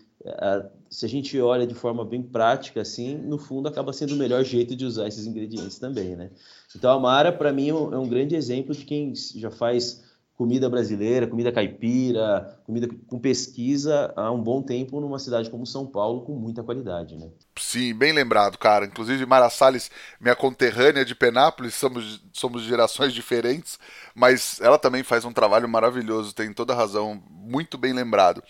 se 0.90 1.04
a 1.04 1.08
gente 1.08 1.38
olha 1.40 1.66
de 1.66 1.74
forma 1.74 2.04
bem 2.04 2.22
prática, 2.22 2.80
assim, 2.80 3.16
no 3.16 3.38
fundo 3.38 3.68
acaba 3.68 3.92
sendo 3.92 4.14
o 4.14 4.16
melhor 4.16 4.44
jeito 4.44 4.74
de 4.74 4.84
usar 4.84 5.06
esses 5.06 5.26
ingredientes 5.26 5.78
também, 5.78 6.16
né? 6.16 6.30
Então 6.74 6.90
a 6.90 6.98
Mara, 6.98 7.32
para 7.32 7.52
mim, 7.52 7.68
é, 7.68 7.70
é 7.70 7.98
um 7.98 8.08
grande 8.08 8.34
exemplo 8.34 8.74
de 8.74 8.84
quem 8.84 9.14
já 9.14 9.50
faz 9.50 10.02
comida 10.38 10.70
brasileira, 10.70 11.26
comida 11.26 11.50
caipira, 11.50 12.60
comida 12.64 12.88
com 13.08 13.18
pesquisa 13.18 14.12
há 14.14 14.30
um 14.30 14.40
bom 14.40 14.62
tempo 14.62 15.00
numa 15.00 15.18
cidade 15.18 15.50
como 15.50 15.66
São 15.66 15.84
Paulo 15.84 16.22
com 16.24 16.32
muita 16.32 16.62
qualidade, 16.62 17.16
né? 17.16 17.28
Sim, 17.58 17.92
bem 17.92 18.12
lembrado, 18.12 18.56
cara. 18.56 18.86
Inclusive 18.86 19.26
Mara 19.26 19.50
Salles, 19.50 19.90
minha 20.20 20.36
conterrânea 20.36 21.04
de 21.04 21.12
Penápolis, 21.12 21.74
somos, 21.74 22.22
somos 22.32 22.62
gerações 22.62 23.12
diferentes, 23.12 23.80
mas 24.14 24.60
ela 24.60 24.78
também 24.78 25.02
faz 25.02 25.24
um 25.24 25.32
trabalho 25.32 25.68
maravilhoso, 25.68 26.32
tem 26.32 26.52
toda 26.52 26.72
razão, 26.72 27.20
muito 27.28 27.76
bem 27.76 27.92
lembrado. 27.92 28.40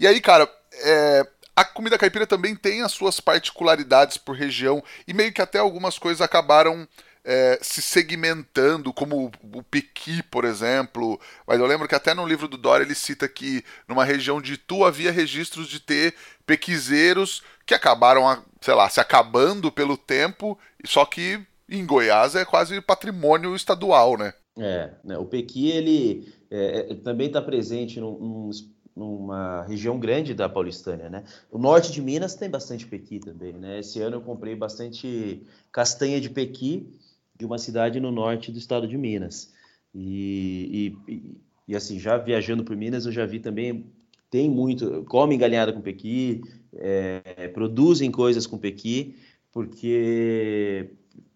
E 0.00 0.06
aí, 0.06 0.22
cara, 0.22 0.50
é, 0.82 1.28
a 1.54 1.62
comida 1.62 1.98
caipira 1.98 2.26
também 2.26 2.56
tem 2.56 2.80
as 2.80 2.92
suas 2.92 3.20
particularidades 3.20 4.16
por 4.16 4.34
região 4.34 4.82
e 5.06 5.12
meio 5.12 5.30
que 5.30 5.42
até 5.42 5.58
algumas 5.58 5.98
coisas 5.98 6.22
acabaram 6.22 6.88
é, 7.24 7.58
se 7.62 7.80
segmentando, 7.80 8.92
como 8.92 9.26
o, 9.26 9.58
o 9.58 9.62
piqui, 9.62 10.22
por 10.22 10.44
exemplo. 10.44 11.18
Mas 11.46 11.58
eu 11.58 11.66
lembro 11.66 11.88
que 11.88 11.94
até 11.94 12.12
no 12.12 12.26
livro 12.26 12.46
do 12.46 12.58
Dória 12.58 12.84
ele 12.84 12.94
cita 12.94 13.26
que 13.28 13.64
numa 13.88 14.04
região 14.04 14.40
de 14.40 14.58
Tu 14.58 14.84
havia 14.84 15.10
registros 15.10 15.68
de 15.68 15.80
ter 15.80 16.14
pequizeiros 16.46 17.42
que 17.64 17.74
acabaram, 17.74 18.44
sei 18.60 18.74
lá, 18.74 18.88
se 18.90 19.00
acabando 19.00 19.72
pelo 19.72 19.96
tempo, 19.96 20.58
só 20.84 21.06
que 21.06 21.40
em 21.68 21.86
Goiás 21.86 22.34
é 22.34 22.44
quase 22.44 22.78
patrimônio 22.82 23.56
estadual, 23.56 24.18
né? 24.18 24.34
É, 24.56 24.90
né, 25.02 25.18
o 25.18 25.24
pequi 25.24 25.70
ele 25.70 26.32
é, 26.48 26.92
é 26.92 26.94
também 26.94 27.26
está 27.26 27.42
presente 27.42 27.98
num, 27.98 28.18
num 28.18 28.50
numa 28.96 29.62
região 29.62 29.98
grande 29.98 30.34
da 30.34 30.48
Paulistânia, 30.48 31.10
né? 31.10 31.24
O 31.50 31.58
norte 31.58 31.90
de 31.90 32.00
Minas 32.00 32.36
tem 32.36 32.48
bastante 32.48 32.86
pequi 32.86 33.18
também, 33.18 33.52
né? 33.52 33.80
Esse 33.80 34.00
ano 34.00 34.16
eu 34.16 34.20
comprei 34.20 34.54
bastante 34.54 35.42
castanha 35.72 36.20
de 36.20 36.30
pequi 36.30 36.88
de 37.36 37.44
uma 37.44 37.58
cidade 37.58 38.00
no 38.00 38.10
norte 38.10 38.52
do 38.52 38.58
estado 38.58 38.86
de 38.86 38.96
Minas. 38.96 39.52
E, 39.94 40.96
e, 41.08 41.38
e 41.68 41.76
assim, 41.76 41.98
já 41.98 42.16
viajando 42.16 42.64
por 42.64 42.76
Minas, 42.76 43.06
eu 43.06 43.12
já 43.12 43.26
vi 43.26 43.40
também, 43.40 43.86
tem 44.30 44.50
muito, 44.50 45.04
comem 45.08 45.38
galinhada 45.38 45.72
com 45.72 45.80
pequi, 45.80 46.42
é, 46.74 47.48
produzem 47.54 48.10
coisas 48.10 48.46
com 48.46 48.58
pequi, 48.58 49.16
porque 49.52 50.90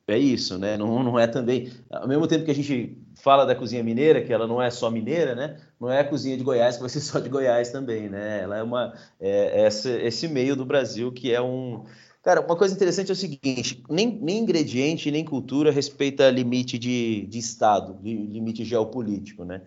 é 0.09 0.19
isso, 0.19 0.59
né? 0.59 0.77
Não, 0.77 1.03
não 1.03 1.19
é 1.19 1.27
também. 1.27 1.71
Ao 1.91 2.09
mesmo 2.09 2.27
tempo 2.27 2.45
que 2.45 2.51
a 2.51 2.55
gente 2.55 2.97
fala 3.15 3.45
da 3.45 3.55
cozinha 3.55 3.83
mineira, 3.83 4.23
que 4.23 4.33
ela 4.33 4.47
não 4.47 4.61
é 4.61 4.71
só 4.71 4.91
mineira, 4.91 5.35
né? 5.35 5.61
Não 5.79 5.91
é 5.91 6.01
a 6.01 6.05
cozinha 6.05 6.37
de 6.37 6.43
Goiás 6.43 6.77
que 6.77 6.81
vai 6.81 6.91
ser 6.91 7.01
só 7.01 7.21
de 7.21 7.29
Goiás 7.29 7.71
também, 7.71 8.09
né? 8.09 8.41
Ela 8.43 8.59
é 8.59 8.63
uma 8.63 8.95
é, 9.21 9.63
essa, 9.63 9.91
esse 9.91 10.27
meio 10.27 10.57
do 10.57 10.65
Brasil 10.65 11.13
que 11.13 11.33
é 11.33 11.41
um 11.41 11.85
Cara, 12.23 12.41
uma 12.41 12.57
coisa 12.57 12.75
interessante 12.75 13.11
é 13.11 13.13
o 13.13 13.17
seguinte: 13.17 13.83
nem, 13.89 14.19
nem 14.21 14.39
ingrediente, 14.39 15.11
nem 15.11 15.25
cultura 15.25 15.71
respeita 15.71 16.31
limite 16.31 16.79
de, 16.79 17.27
de 17.27 17.39
Estado, 17.39 17.95
de, 18.03 18.15
limite 18.15 18.65
geopolítico, 18.65 19.45
né? 19.45 19.63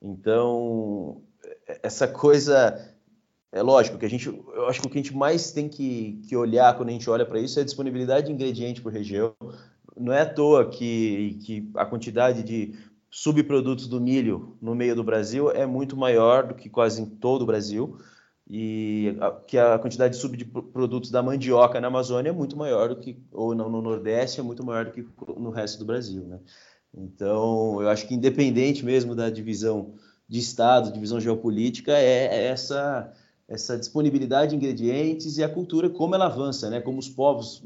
Então, 0.00 1.22
essa 1.82 2.08
coisa. 2.08 2.88
É 3.54 3.60
lógico 3.60 3.98
que 3.98 4.06
a 4.06 4.10
gente. 4.10 4.26
Eu 4.28 4.66
acho 4.66 4.80
que 4.80 4.86
o 4.86 4.90
que 4.90 4.98
a 4.98 5.02
gente 5.02 5.14
mais 5.14 5.52
tem 5.52 5.68
que, 5.68 6.22
que 6.26 6.34
olhar 6.34 6.74
quando 6.74 6.88
a 6.88 6.92
gente 6.92 7.08
olha 7.08 7.26
para 7.26 7.38
isso 7.38 7.58
é 7.58 7.62
a 7.62 7.64
disponibilidade 7.64 8.26
de 8.26 8.32
ingrediente 8.32 8.80
por 8.80 8.90
região. 8.90 9.34
Não 9.94 10.10
é 10.12 10.22
à 10.22 10.26
toa 10.26 10.70
que, 10.70 11.38
que 11.44 11.70
a 11.74 11.84
quantidade 11.84 12.42
de 12.42 12.74
subprodutos 13.10 13.86
do 13.86 14.00
milho 14.00 14.56
no 14.60 14.74
meio 14.74 14.96
do 14.96 15.04
Brasil 15.04 15.50
é 15.50 15.66
muito 15.66 15.98
maior 15.98 16.46
do 16.46 16.54
que 16.54 16.70
quase 16.70 17.02
em 17.02 17.04
todo 17.04 17.42
o 17.42 17.46
Brasil 17.46 17.98
e 18.54 19.16
a, 19.18 19.30
que 19.30 19.56
a 19.56 19.78
quantidade 19.78 20.14
de 20.14 20.20
subprodutos 20.20 21.10
da 21.10 21.22
mandioca 21.22 21.80
na 21.80 21.88
Amazônia 21.88 22.28
é 22.28 22.32
muito 22.32 22.54
maior 22.54 22.90
do 22.90 22.96
que 22.96 23.18
ou 23.32 23.54
não 23.54 23.70
no 23.70 23.80
Nordeste 23.80 24.40
é 24.40 24.42
muito 24.42 24.62
maior 24.62 24.84
do 24.84 24.90
que 24.90 25.06
no 25.38 25.48
resto 25.48 25.78
do 25.78 25.86
Brasil, 25.86 26.24
né? 26.24 26.38
Então, 26.94 27.80
eu 27.80 27.88
acho 27.88 28.06
que 28.06 28.14
independente 28.14 28.84
mesmo 28.84 29.14
da 29.14 29.30
divisão 29.30 29.94
de 30.28 30.38
estado, 30.38 30.92
divisão 30.92 31.18
geopolítica, 31.18 31.92
é, 31.92 32.26
é 32.26 32.44
essa 32.48 33.10
essa 33.48 33.78
disponibilidade 33.78 34.50
de 34.50 34.56
ingredientes 34.56 35.38
e 35.38 35.42
a 35.42 35.48
cultura 35.48 35.88
como 35.88 36.14
ela 36.14 36.26
avança, 36.26 36.68
né? 36.68 36.78
Como 36.78 36.98
os 36.98 37.08
povos 37.08 37.64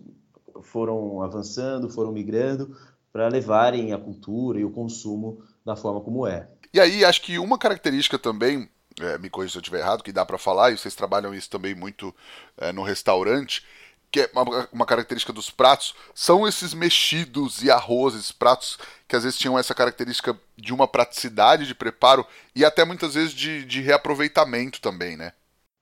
foram 0.62 1.20
avançando, 1.20 1.88
foram 1.88 2.12
migrando 2.12 2.76
para 3.12 3.26
levarem 3.26 3.92
a 3.92 3.98
cultura 3.98 4.60
e 4.60 4.64
o 4.64 4.70
consumo 4.70 5.42
da 5.64 5.74
forma 5.74 6.00
como 6.00 6.28
é. 6.28 6.48
E 6.72 6.78
aí, 6.78 7.04
acho 7.04 7.22
que 7.22 7.40
uma 7.40 7.58
característica 7.58 8.18
também, 8.18 8.68
é, 9.00 9.18
me 9.18 9.28
corrija 9.28 9.52
se 9.52 9.58
eu 9.58 9.60
estiver 9.60 9.80
errado, 9.80 10.02
que 10.02 10.12
dá 10.12 10.24
para 10.24 10.38
falar, 10.38 10.70
e 10.70 10.78
vocês 10.78 10.94
trabalham 10.94 11.34
isso 11.34 11.50
também 11.50 11.74
muito 11.74 12.14
é, 12.56 12.72
no 12.72 12.82
restaurante, 12.82 13.64
que 14.10 14.20
é 14.20 14.30
uma, 14.32 14.68
uma, 14.72 14.86
característica 14.86 15.32
dos 15.32 15.50
pratos, 15.50 15.94
são 16.14 16.46
esses 16.46 16.72
mexidos 16.72 17.62
e 17.62 17.70
arrozes, 17.70 18.32
pratos 18.32 18.78
que 19.06 19.16
às 19.16 19.24
vezes 19.24 19.38
tinham 19.38 19.58
essa 19.58 19.74
característica 19.74 20.38
de 20.56 20.72
uma 20.72 20.88
praticidade 20.88 21.66
de 21.66 21.74
preparo 21.74 22.24
e 22.54 22.64
até 22.64 22.84
muitas 22.84 23.14
vezes 23.14 23.32
de, 23.32 23.64
de 23.64 23.82
reaproveitamento 23.82 24.80
também, 24.80 25.16
né? 25.16 25.32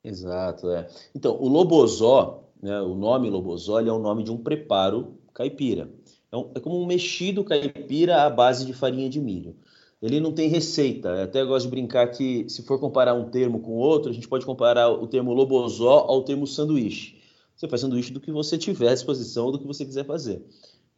Exato, 0.03 0.71
é. 0.71 0.89
Então, 1.15 1.37
o 1.41 1.49
lobozó, 1.49 2.45
né, 2.63 2.81
o 2.81 2.95
nome 2.95 3.31
lobozó, 3.31 3.81
é 3.81 3.93
o 3.93 3.99
nome 3.99 4.25
de 4.25 4.31
um 4.31 4.37
preparo 4.37 5.19
caipira. 5.33 5.89
É, 6.31 6.37
um, 6.37 6.51
é, 6.55 6.61
como 6.61 6.81
um 6.81 6.87
mexido 6.87 7.45
caipira 7.45 8.23
à 8.23 8.31
base 8.31 8.67
de 8.67 8.73
farinha 8.73 9.09
de 9.09 9.21
milho. 9.21 9.57
Ele 10.03 10.21
não 10.21 10.33
tem 10.33 10.49
receita. 10.49 11.09
Eu 11.09 11.25
até 11.25 11.45
gosto 11.45 11.65
de 11.67 11.71
brincar 11.71 12.09
que, 12.09 12.49
se 12.49 12.63
for 12.63 12.79
comparar 12.79 13.15
um 13.15 13.31
termo 13.31 13.61
com 13.61 13.73
outro, 13.73 14.11
a 14.11 14.15
gente 14.15 14.29
pode 14.29 14.45
comparar 14.45 14.91
o 14.91 15.07
termo 15.07 15.33
lobozó 15.33 16.05
ao 16.09 16.23
termo 16.23 16.47
sanduíche. 16.47 17.17
Você 17.57 17.69
faz 17.69 17.81
sanduíche 17.81 18.13
do 18.13 18.21
que 18.21 18.31
você 18.31 18.59
tiver 18.59 18.89
à 18.89 18.95
disposição, 18.95 19.51
do 19.51 19.59
que 19.59 19.67
você 19.67 19.85
quiser 19.85 20.05
fazer. 20.05 20.45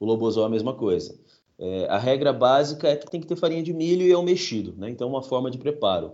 O 0.00 0.06
lobozó 0.06 0.42
é 0.42 0.46
a 0.46 0.48
mesma 0.48 0.74
coisa. 0.74 1.18
É, 1.58 1.86
a 1.88 1.98
regra 1.98 2.32
básica 2.32 2.88
é 2.88 2.96
que 2.96 3.10
tem 3.10 3.20
que 3.20 3.26
ter 3.26 3.36
farinha 3.36 3.62
de 3.62 3.72
milho 3.72 4.02
e 4.06 4.12
é 4.12 4.18
um 4.18 4.22
mexido, 4.22 4.74
né? 4.76 4.90
Então, 4.90 5.08
uma 5.08 5.22
forma 5.22 5.50
de 5.50 5.58
preparo. 5.58 6.12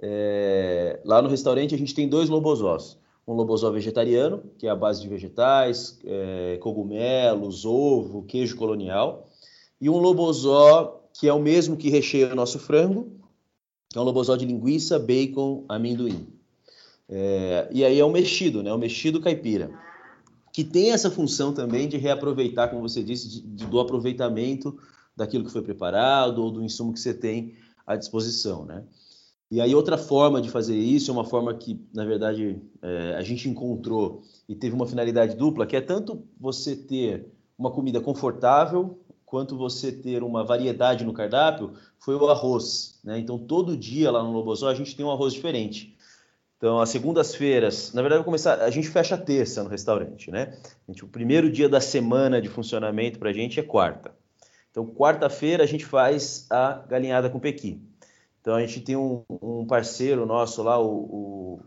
É, 0.00 1.00
lá 1.04 1.22
no 1.22 1.28
restaurante 1.28 1.74
a 1.74 1.78
gente 1.78 1.94
tem 1.94 2.08
dois 2.08 2.28
lobozós. 2.28 2.98
Um 3.26 3.34
lobozó 3.34 3.70
vegetariano, 3.70 4.42
que 4.58 4.66
é 4.66 4.70
a 4.70 4.74
base 4.74 5.00
de 5.00 5.08
vegetais, 5.08 6.00
é, 6.04 6.58
cogumelos, 6.60 7.64
ovo, 7.64 8.22
queijo 8.24 8.56
colonial. 8.56 9.28
E 9.80 9.88
um 9.88 9.98
lobozó 9.98 11.01
que 11.14 11.28
é 11.28 11.32
o 11.32 11.40
mesmo 11.40 11.76
que 11.76 11.90
recheia 11.90 12.32
o 12.32 12.36
nosso 12.36 12.58
frango, 12.58 13.12
que 13.88 13.98
é 13.98 14.00
um 14.00 14.04
lobozó 14.04 14.36
de 14.36 14.46
linguiça, 14.46 14.98
bacon, 14.98 15.64
amendoim. 15.68 16.26
É, 17.08 17.68
e 17.70 17.84
aí 17.84 17.98
é 17.98 18.04
o 18.04 18.10
mexido, 18.10 18.62
né? 18.62 18.72
O 18.72 18.78
mexido 18.78 19.20
caipira, 19.20 19.70
que 20.52 20.64
tem 20.64 20.92
essa 20.92 21.10
função 21.10 21.52
também 21.52 21.88
de 21.88 21.96
reaproveitar, 21.96 22.68
como 22.68 22.88
você 22.88 23.02
disse, 23.02 23.28
de, 23.28 23.40
de, 23.42 23.66
do 23.66 23.80
aproveitamento 23.80 24.78
daquilo 25.16 25.44
que 25.44 25.52
foi 25.52 25.62
preparado 25.62 26.42
ou 26.42 26.50
do 26.50 26.62
insumo 26.62 26.92
que 26.92 27.00
você 27.00 27.12
tem 27.12 27.54
à 27.86 27.96
disposição, 27.96 28.64
né? 28.64 28.84
E 29.50 29.60
aí 29.60 29.74
outra 29.74 29.98
forma 29.98 30.40
de 30.40 30.48
fazer 30.48 30.78
isso 30.78 31.10
é 31.10 31.12
uma 31.12 31.26
forma 31.26 31.52
que, 31.52 31.78
na 31.92 32.06
verdade, 32.06 32.58
é, 32.80 33.14
a 33.16 33.22
gente 33.22 33.50
encontrou 33.50 34.22
e 34.48 34.54
teve 34.54 34.74
uma 34.74 34.86
finalidade 34.86 35.36
dupla, 35.36 35.66
que 35.66 35.76
é 35.76 35.80
tanto 35.82 36.24
você 36.40 36.74
ter 36.74 37.30
uma 37.58 37.70
comida 37.70 38.00
confortável, 38.00 38.98
quanto 39.32 39.56
você 39.56 39.90
ter 39.90 40.22
uma 40.22 40.44
variedade 40.44 41.06
no 41.06 41.14
cardápio, 41.14 41.72
foi 41.98 42.14
o 42.14 42.28
arroz. 42.28 43.00
Né? 43.02 43.18
Então, 43.18 43.38
todo 43.38 43.74
dia 43.74 44.10
lá 44.10 44.22
no 44.22 44.30
Lobosó 44.30 44.68
a 44.68 44.74
gente 44.74 44.94
tem 44.94 45.06
um 45.06 45.10
arroz 45.10 45.32
diferente. 45.32 45.96
Então, 46.58 46.78
as 46.78 46.90
segundas-feiras, 46.90 47.94
na 47.94 48.02
verdade, 48.02 48.22
começar. 48.24 48.60
A 48.60 48.68
gente 48.68 48.90
fecha 48.90 49.16
terça 49.16 49.64
no 49.64 49.70
restaurante, 49.70 50.30
né? 50.30 50.58
Gente, 50.86 51.02
o 51.02 51.08
primeiro 51.08 51.50
dia 51.50 51.66
da 51.66 51.80
semana 51.80 52.42
de 52.42 52.50
funcionamento 52.50 53.18
para 53.18 53.30
a 53.30 53.32
gente 53.32 53.58
é 53.58 53.62
quarta. 53.62 54.14
Então, 54.70 54.86
quarta-feira 54.86 55.64
a 55.64 55.66
gente 55.66 55.86
faz 55.86 56.46
a 56.50 56.84
galinhada 56.86 57.30
com 57.30 57.40
pequi. 57.40 57.80
Então 58.42 58.54
a 58.54 58.60
gente 58.60 58.82
tem 58.82 58.96
um, 58.96 59.24
um 59.40 59.64
parceiro 59.64 60.26
nosso 60.26 60.62
lá, 60.62 60.78
o, 60.78 60.90
o, 60.90 61.60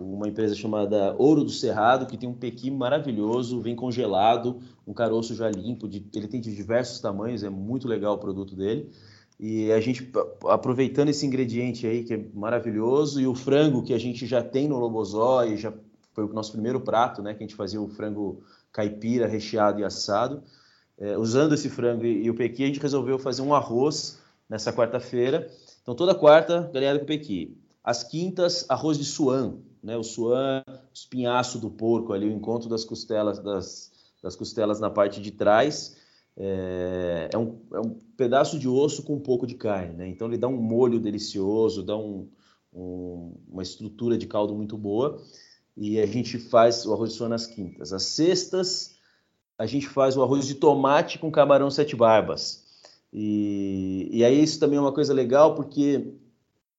uma 0.00 0.28
empresa 0.28 0.54
chamada 0.54 1.14
Ouro 1.18 1.44
do 1.44 1.50
Cerrado, 1.50 2.06
que 2.06 2.16
tem 2.16 2.28
um 2.28 2.34
pequi 2.34 2.70
maravilhoso, 2.70 3.60
vem 3.60 3.76
congelado, 3.76 4.60
um 4.86 4.92
caroço 4.92 5.34
já 5.34 5.50
limpo, 5.50 5.88
de, 5.88 6.04
ele 6.14 6.28
tem 6.28 6.40
de 6.40 6.54
diversos 6.54 7.00
tamanhos, 7.00 7.42
é 7.42 7.50
muito 7.50 7.88
legal 7.88 8.14
o 8.14 8.18
produto 8.18 8.54
dele. 8.56 8.90
E 9.38 9.70
a 9.70 9.80
gente, 9.80 10.10
aproveitando 10.48 11.08
esse 11.08 11.24
ingrediente 11.24 11.86
aí, 11.86 12.02
que 12.02 12.14
é 12.14 12.24
maravilhoso, 12.34 13.20
e 13.20 13.26
o 13.26 13.34
frango 13.34 13.82
que 13.82 13.94
a 13.94 13.98
gente 13.98 14.26
já 14.26 14.42
tem 14.42 14.68
no 14.68 14.78
Lobozó, 14.78 15.44
e 15.44 15.56
já 15.56 15.72
foi 16.12 16.24
o 16.24 16.32
nosso 16.32 16.52
primeiro 16.52 16.80
prato, 16.80 17.22
né? 17.22 17.34
Que 17.34 17.44
a 17.44 17.46
gente 17.46 17.54
fazia 17.54 17.80
o 17.80 17.88
frango 17.88 18.42
caipira, 18.72 19.28
recheado 19.28 19.80
e 19.80 19.84
assado. 19.84 20.42
É, 20.98 21.16
usando 21.16 21.54
esse 21.54 21.68
frango 21.68 22.04
e, 22.04 22.24
e 22.24 22.30
o 22.30 22.34
pequi, 22.34 22.64
a 22.64 22.66
gente 22.66 22.80
resolveu 22.80 23.18
fazer 23.18 23.42
um 23.42 23.54
arroz 23.54 24.18
nessa 24.48 24.72
quarta-feira 24.72 25.48
então, 25.88 25.96
toda 25.96 26.14
quarta, 26.14 26.70
galinhada 26.70 26.98
com 26.98 27.06
pequi. 27.06 27.56
As 27.82 28.04
quintas, 28.04 28.66
arroz 28.68 28.98
de 28.98 29.06
suan, 29.06 29.56
né? 29.82 29.96
O 29.96 30.02
suan, 30.02 30.62
espinhaço 30.92 31.58
do 31.58 31.70
porco 31.70 32.12
ali, 32.12 32.26
o 32.26 32.32
encontro 32.32 32.68
das 32.68 32.84
costelas, 32.84 33.38
das, 33.38 33.92
das 34.22 34.36
costelas 34.36 34.80
na 34.80 34.90
parte 34.90 35.20
de 35.20 35.30
trás. 35.30 35.96
É, 36.36 37.30
é, 37.32 37.38
um, 37.38 37.58
é 37.72 37.80
um 37.80 37.98
pedaço 38.16 38.58
de 38.58 38.68
osso 38.68 39.02
com 39.02 39.14
um 39.14 39.20
pouco 39.20 39.46
de 39.46 39.54
carne, 39.54 39.94
né? 39.94 40.08
Então, 40.08 40.28
ele 40.28 40.38
dá 40.38 40.46
um 40.46 40.56
molho 40.56 41.00
delicioso, 41.00 41.82
dá 41.82 41.96
um, 41.96 42.28
um, 42.72 43.34
uma 43.48 43.62
estrutura 43.62 44.16
de 44.16 44.26
caldo 44.26 44.54
muito 44.54 44.76
boa. 44.76 45.20
E 45.76 46.00
a 46.00 46.06
gente 46.06 46.38
faz 46.38 46.86
o 46.86 46.92
arroz 46.92 47.12
de 47.12 47.16
suan 47.16 47.28
nas 47.28 47.46
quintas. 47.46 47.92
As 47.92 48.04
sextas, 48.04 48.96
a 49.56 49.66
gente 49.66 49.88
faz 49.88 50.16
o 50.16 50.22
arroz 50.22 50.46
de 50.46 50.54
tomate 50.54 51.18
com 51.18 51.30
camarão 51.30 51.70
sete 51.70 51.96
barbas. 51.96 52.64
E, 53.12 54.08
e 54.12 54.24
aí 54.24 54.42
isso 54.42 54.60
também 54.60 54.78
é 54.78 54.80
uma 54.80 54.92
coisa 54.92 55.14
legal, 55.14 55.54
porque 55.54 56.14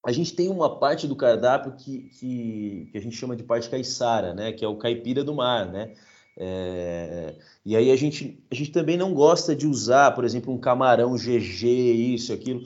a 0.05 0.11
gente 0.11 0.33
tem 0.33 0.49
uma 0.49 0.79
parte 0.79 1.07
do 1.07 1.15
cardápio 1.15 1.73
que, 1.73 2.09
que, 2.09 2.89
que 2.91 2.97
a 2.97 3.01
gente 3.01 3.15
chama 3.15 3.35
de 3.35 3.43
parte 3.43 3.69
caiçara, 3.69 4.33
né? 4.33 4.51
Que 4.51 4.63
é 4.63 4.67
o 4.67 4.77
caipira 4.77 5.23
do 5.23 5.35
mar, 5.35 5.69
né? 5.69 5.93
É, 6.37 7.35
e 7.65 7.75
aí 7.75 7.91
a 7.91 7.95
gente, 7.97 8.41
a 8.49 8.55
gente 8.55 8.71
também 8.71 8.95
não 8.95 9.13
gosta 9.13 9.53
de 9.53 9.67
usar, 9.67 10.15
por 10.15 10.23
exemplo, 10.23 10.53
um 10.53 10.57
camarão 10.57 11.15
GG, 11.15 11.67
isso, 11.67 12.31
aquilo, 12.31 12.61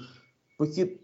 porque 0.57 0.99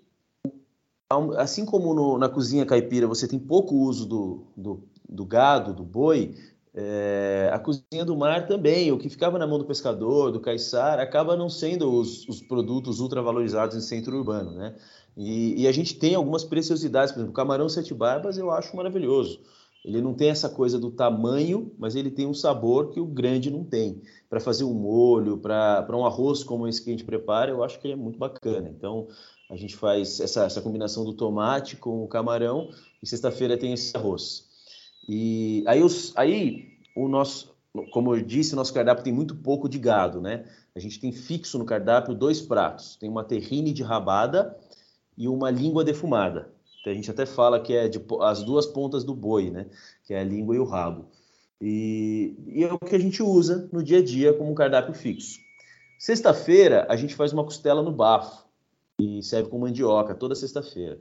assim 1.38 1.66
como 1.66 1.96
no, 1.96 2.20
na 2.20 2.30
cozinha 2.30 2.68
caipira 2.68 3.08
você 3.08 3.28
tem 3.28 3.40
pouco 3.40 3.74
uso 3.74 4.06
do, 4.06 4.44
do, 4.56 4.88
do 5.10 5.26
gado, 5.26 5.74
do 5.74 5.84
boi, 5.84 6.36
é, 6.76 7.50
a 7.52 7.58
cozinha 7.58 8.06
do 8.06 8.16
mar 8.16 8.46
também, 8.46 8.92
o 8.92 9.00
que 9.00 9.10
ficava 9.10 9.40
na 9.40 9.48
mão 9.48 9.58
do 9.58 9.66
pescador, 9.66 10.32
do 10.32 10.40
caiçara, 10.40 11.02
acaba 11.02 11.36
não 11.36 11.50
sendo 11.50 11.92
os, 11.92 12.28
os 12.28 12.42
produtos 12.42 13.00
ultravalorizados 13.00 13.76
em 13.76 13.82
centro 13.82 14.16
urbano, 14.16 14.52
né? 14.52 14.76
E, 15.18 15.64
e, 15.64 15.68
a 15.68 15.72
gente 15.72 15.96
tem 15.96 16.16
algumas 16.16 16.44
preciosidades, 16.44 17.12
por 17.12 17.20
exemplo, 17.20 17.32
o 17.32 17.36
camarão 17.36 17.68
sete 17.68 17.94
barbas 17.94 18.38
eu 18.38 18.52
acho 18.52 18.76
maravilhoso. 18.76 19.42
Ele 19.84 20.02
não 20.02 20.14
tem 20.14 20.30
essa 20.30 20.50
coisa 20.50 20.78
do 20.78 20.92
tamanho, 20.92 21.74
mas 21.78 21.96
ele 21.96 22.12
tem 22.12 22.28
um 22.28 22.34
sabor 22.34 22.90
que 22.90 23.00
o 23.00 23.06
grande 23.06 23.50
não 23.50 23.64
tem. 23.64 24.02
Para 24.30 24.40
fazer 24.40 24.66
um 24.66 24.74
molho, 24.74 25.38
para 25.38 25.86
um 25.94 26.06
arroz 26.06 26.44
como 26.44 26.68
esse 26.68 26.84
que 26.84 26.90
a 26.90 26.94
gente 26.94 27.06
prepara, 27.06 27.52
eu 27.52 27.64
acho 27.64 27.80
que 27.80 27.88
ele 27.88 27.94
é 27.94 27.98
muito 27.98 28.20
bacana. 28.20 28.70
Então, 28.70 29.08
a 29.50 29.56
gente 29.56 29.76
faz 29.76 30.20
essa, 30.20 30.44
essa 30.44 30.62
combinação 30.62 31.06
do 31.06 31.14
tomate 31.14 31.78
com 31.78 32.04
o 32.04 32.08
camarão 32.08 32.70
e 33.02 33.08
sexta-feira 33.08 33.58
tem 33.58 33.74
esse 33.74 33.96
arroz. 33.96 34.48
E 35.08 35.64
aí, 35.66 35.82
os, 35.82 36.16
aí 36.16 36.78
o 36.96 37.08
nosso, 37.08 37.56
como 37.92 38.14
eu 38.16 38.22
disse, 38.22 38.56
nosso 38.56 38.74
cardápio 38.74 39.04
tem 39.04 39.14
muito 39.14 39.34
pouco 39.36 39.70
de 39.70 39.80
gado, 39.80 40.22
né? 40.22 40.46
A 40.76 40.80
gente 40.80 41.00
tem 41.00 41.12
fixo 41.12 41.58
no 41.58 41.66
cardápio 41.66 42.14
dois 42.14 42.42
pratos. 42.42 42.96
Tem 42.98 43.10
uma 43.10 43.24
terrine 43.24 43.74
de 43.74 43.82
rabada 43.82 44.56
e 45.20 45.28
uma 45.28 45.52
língua 45.52 45.84
defumada. 45.84 46.50
Então, 46.80 46.94
a 46.94 46.96
gente 46.96 47.12
até 47.12 47.26
fala 47.26 47.60
que 47.60 47.74
é 47.74 47.90
de, 47.90 48.02
as 48.22 48.42
duas 48.42 48.66
pontas 48.66 49.04
do 49.04 49.14
boi, 49.14 49.52
né? 49.52 49.66
Que 50.06 50.14
é 50.14 50.22
a 50.22 50.24
língua 50.24 50.56
e 50.56 50.60
o 50.60 50.64
rabo. 50.64 51.10
E, 51.62 52.34
e 52.48 52.64
é 52.64 52.72
o 52.72 52.80
que 52.80 52.96
a 52.96 53.00
gente 53.00 53.22
usa 53.22 53.70
no 53.74 53.84
dia 53.84 54.00
a 54.00 54.04
dia 54.04 54.34
como 54.34 54.50
um 54.50 54.56
cardápio 54.56 54.94
fixo. 54.94 55.38
Sexta-feira, 56.00 56.88
a 56.90 56.96
gente 56.96 57.14
faz 57.14 57.34
uma 57.34 57.44
costela 57.44 57.84
no 57.84 57.92
bafo 57.92 58.46
e 58.98 59.22
serve 59.22 59.50
com 59.50 59.60
mandioca 59.60 60.16
toda 60.16 60.34
sexta-feira. 60.34 60.98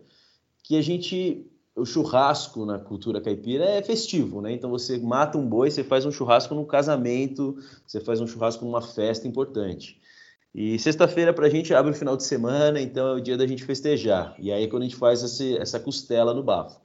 Que 0.65 0.77
a 0.77 0.83
gente 0.83 1.49
o 1.77 1.87
churrasco 1.87 2.67
na 2.67 2.77
cultura 2.77 3.21
caipira 3.21 3.65
é 3.65 3.81
festivo, 3.81 4.41
né? 4.41 4.53
Então 4.53 4.69
você 4.69 4.99
mata 4.99 5.39
um 5.39 5.47
boi, 5.47 5.71
você 5.71 5.85
faz 5.85 6.05
um 6.05 6.11
churrasco 6.11 6.53
num 6.53 6.65
casamento, 6.65 7.57
você 7.87 8.01
faz 8.01 8.21
um 8.21 8.27
churrasco 8.27 8.65
numa 8.65 8.83
festa 8.83 9.29
importante. 9.29 10.01
E 10.55 10.79
sexta-feira 10.79 11.33
para 11.33 11.47
a 11.47 11.51
gente 11.51 11.75
abre 11.75 11.93
o 11.93 11.95
final 11.95 12.17
de 12.17 12.25
semana, 12.25 12.81
então 12.81 13.09
é 13.09 13.15
o 13.15 13.21
dia 13.21 13.37
da 13.37 13.47
gente 13.47 13.65
festejar. 13.65 14.35
E 14.39 14.51
aí 14.51 14.65
é 14.65 14.67
quando 14.67 14.83
a 14.83 14.87
gente 14.87 14.97
faz 14.97 15.23
esse, 15.23 15.57
essa 15.59 15.79
costela 15.79 16.35
no 16.35 16.43
bafo. 16.43 16.81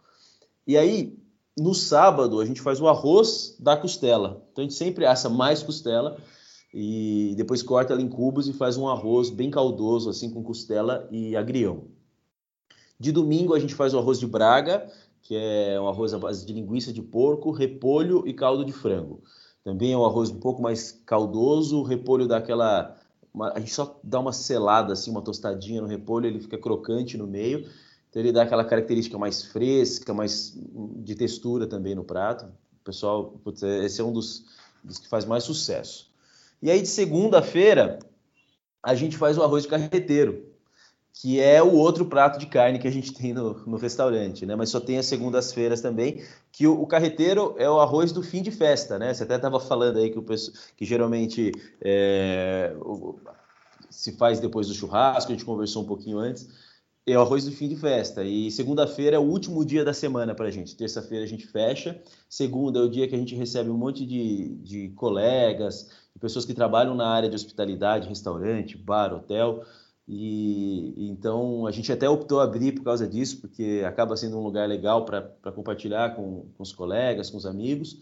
E 0.68 0.78
aí, 0.78 1.18
no 1.58 1.74
sábado, 1.74 2.40
a 2.40 2.46
gente 2.46 2.62
faz 2.62 2.80
o 2.82 2.88
arroz 2.88 3.56
da 3.60 3.76
costela. 3.78 4.46
Então 4.52 4.64
a 4.64 4.68
gente 4.68 4.76
sempre 4.76 5.06
assa 5.06 5.30
mais 5.30 5.64
costela 5.64 6.18
e 6.74 7.34
depois 7.38 7.62
corta 7.62 7.94
ela 7.94 8.02
em 8.02 8.10
cubos 8.10 8.48
e 8.48 8.54
faz 8.54 8.78
um 8.78 8.88
arroz 8.88 9.30
bem 9.30 9.52
caldoso, 9.52 10.10
assim, 10.10 10.30
com 10.30 10.44
costela 10.44 11.08
e 11.12 11.36
agrião. 11.36 11.86
De 13.00 13.12
domingo 13.12 13.54
a 13.54 13.60
gente 13.60 13.76
faz 13.76 13.94
o 13.94 14.00
arroz 14.00 14.20
de 14.20 14.26
Braga, 14.26 14.90
que 15.22 15.36
é 15.36 15.80
um 15.80 15.88
arroz 15.88 16.14
à 16.14 16.20
base 16.20 16.46
de 16.46 16.54
linguiça 16.54 16.92
de 16.92 17.02
porco, 17.02 17.52
repolho 17.52 18.28
e 18.28 18.34
caldo 18.34 18.66
de 18.66 18.74
frango. 18.74 19.22
Também 19.64 19.94
é 19.94 19.98
um 19.98 20.06
arroz 20.06 20.30
um 20.30 20.40
pouco 20.40 20.62
mais 20.62 20.92
caldoso, 21.06 21.80
o 21.80 21.84
repolho 21.84 22.28
dá 22.28 22.38
aquela... 22.38 22.98
Uma, 23.34 23.54
a 23.54 23.60
gente 23.60 23.74
só 23.74 24.00
dá 24.04 24.20
uma 24.20 24.32
selada, 24.32 24.94
assim, 24.94 25.10
uma 25.10 25.22
tostadinha 25.22 25.82
no 25.82 25.88
repolho, 25.88 26.28
ele 26.28 26.40
fica 26.40 26.58
crocante 26.58 27.18
no 27.18 27.26
meio. 27.26 27.68
Então 28.10 28.22
ele 28.22 28.32
dá 28.32 28.44
aquela 28.44 28.64
característica 28.64 29.18
mais 29.18 29.44
fresca, 29.44 30.14
mais 30.14 30.56
de 30.98 31.16
textura 31.16 31.66
também 31.66 31.96
no 31.96 32.04
prato. 32.04 32.46
O 32.46 32.84
pessoal, 32.84 33.32
putz, 33.44 33.64
esse 33.64 34.00
é 34.00 34.04
um 34.04 34.14
dos, 34.14 34.46
dos 34.84 35.00
que 35.00 35.08
faz 35.08 35.26
mais 35.26 35.44
sucesso. 35.44 36.12
E 36.62 36.70
aí 36.70 36.82
de 36.82 36.88
segunda-feira 36.88 38.00
a 38.84 38.94
gente 38.94 39.18
faz 39.18 39.38
o 39.38 39.44
arroz 39.44 39.64
de 39.64 39.70
carreteiro, 39.70 40.53
que 41.14 41.40
é 41.40 41.62
o 41.62 41.74
outro 41.74 42.06
prato 42.06 42.40
de 42.40 42.48
carne 42.48 42.80
que 42.80 42.88
a 42.88 42.92
gente 42.92 43.14
tem 43.16 43.34
no, 43.34 43.54
no 43.66 43.78
restaurante, 43.78 44.46
né? 44.46 44.56
Mas 44.56 44.70
só 44.70 44.80
tem 44.80 44.98
as 44.98 45.06
segundas-feiras 45.06 45.80
também, 45.80 46.24
que 46.52 46.66
o, 46.66 46.82
o, 46.82 46.88
carreteiro 46.88 47.56
é 47.58 47.70
o 47.70 47.80
arroz 47.80 48.12
do 48.12 48.24
fim 48.24 48.42
de 48.42 48.52
festa, 48.52 48.98
né? 48.98 49.14
Você 49.14 49.24
até 49.24 49.36
estava 49.36 49.60
falando 49.60 49.98
aí 50.00 50.10
que, 50.10 50.20
o, 50.20 50.26
que 50.76 50.86
geralmente 50.86 51.52
é, 51.82 52.76
o, 52.82 53.16
se 53.90 54.12
faz 54.14 54.40
depois 54.40 54.68
do 54.68 54.74
churrasco, 54.74 55.32
a 55.32 55.36
gente 55.36 55.46
conversou 55.46 55.84
um 55.84 55.88
pouquinho 55.88 56.18
antes, 56.18 56.50
é 57.06 57.18
o 57.18 57.22
arroz 57.22 57.46
do 57.46 57.52
fim 57.52 57.68
de 57.68 57.76
festa. 57.76 58.24
E 58.24 58.50
segunda-feira 58.50 59.18
é 59.18 59.20
o 59.20 59.24
último 59.24 59.64
dia 59.66 59.84
da 59.84 59.94
semana 59.94 60.34
para 60.34 60.48
a 60.48 60.52
gente. 60.52 60.76
Terça-feira 60.76 61.24
a 61.24 61.28
gente 61.28 61.46
fecha. 61.46 62.02
Segunda 62.30 62.80
é 62.80 62.82
o 62.82 62.90
dia 62.90 63.08
que 63.08 63.16
a 63.16 63.18
gente 63.18 63.36
recebe 63.36 63.70
um 63.70 63.78
monte 63.78 64.06
de, 64.06 64.56
de 64.56 64.90
colegas, 64.90 65.90
de 66.14 66.20
pessoas 66.20 66.46
que 66.46 66.54
trabalham 66.54 66.96
na 66.96 67.08
área 67.08 67.30
de 67.30 67.36
hospitalidade, 67.36 68.08
restaurante, 68.08 68.78
bar, 68.78 69.14
hotel. 69.14 69.64
E 70.08 71.08
então 71.10 71.66
a 71.66 71.72
gente 71.72 71.92
até 71.92 72.10
optou 72.10 72.42
abrir 72.42 72.74
por 72.74 72.84
causa 72.84 73.08
disso, 73.08 73.40
porque 73.40 73.84
acaba 73.86 74.18
sendo 74.18 74.38
um 74.38 74.44
lugar 74.44 74.68
legal 74.68 75.06
para 75.06 75.52
compartilhar 75.54 76.16
com, 76.16 76.48
com, 76.58 76.64
os 76.64 76.74
colegas, 76.74 77.30
com 77.30 77.38
os 77.38 77.46
amigos. 77.46 77.98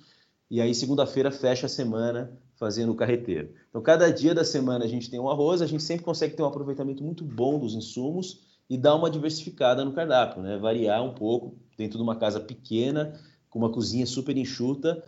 E 0.49 0.59
aí, 0.59 0.75
segunda-feira, 0.75 1.31
fecha 1.31 1.67
a 1.67 1.69
semana 1.69 2.37
fazendo 2.55 2.91
o 2.91 2.95
carreteiro. 2.95 3.53
Então, 3.69 3.81
cada 3.81 4.11
dia 4.11 4.35
da 4.35 4.43
semana 4.43 4.83
a 4.83 4.87
gente 4.87 5.09
tem 5.09 5.19
um 5.19 5.29
arroz, 5.29 5.61
a 5.61 5.65
gente 5.65 5.81
sempre 5.81 6.03
consegue 6.03 6.35
ter 6.35 6.43
um 6.43 6.47
aproveitamento 6.47 7.03
muito 7.03 7.23
bom 7.23 7.57
dos 7.57 7.73
insumos 7.73 8.41
e 8.69 8.77
dar 8.77 8.95
uma 8.95 9.09
diversificada 9.09 9.85
no 9.85 9.93
cardápio, 9.93 10.41
né? 10.41 10.57
Variar 10.57 11.03
um 11.03 11.13
pouco 11.13 11.55
dentro 11.77 11.97
de 11.97 12.03
uma 12.03 12.15
casa 12.15 12.39
pequena, 12.39 13.19
com 13.49 13.59
uma 13.59 13.71
cozinha 13.71 14.05
super 14.05 14.35
enxuta, 14.35 15.03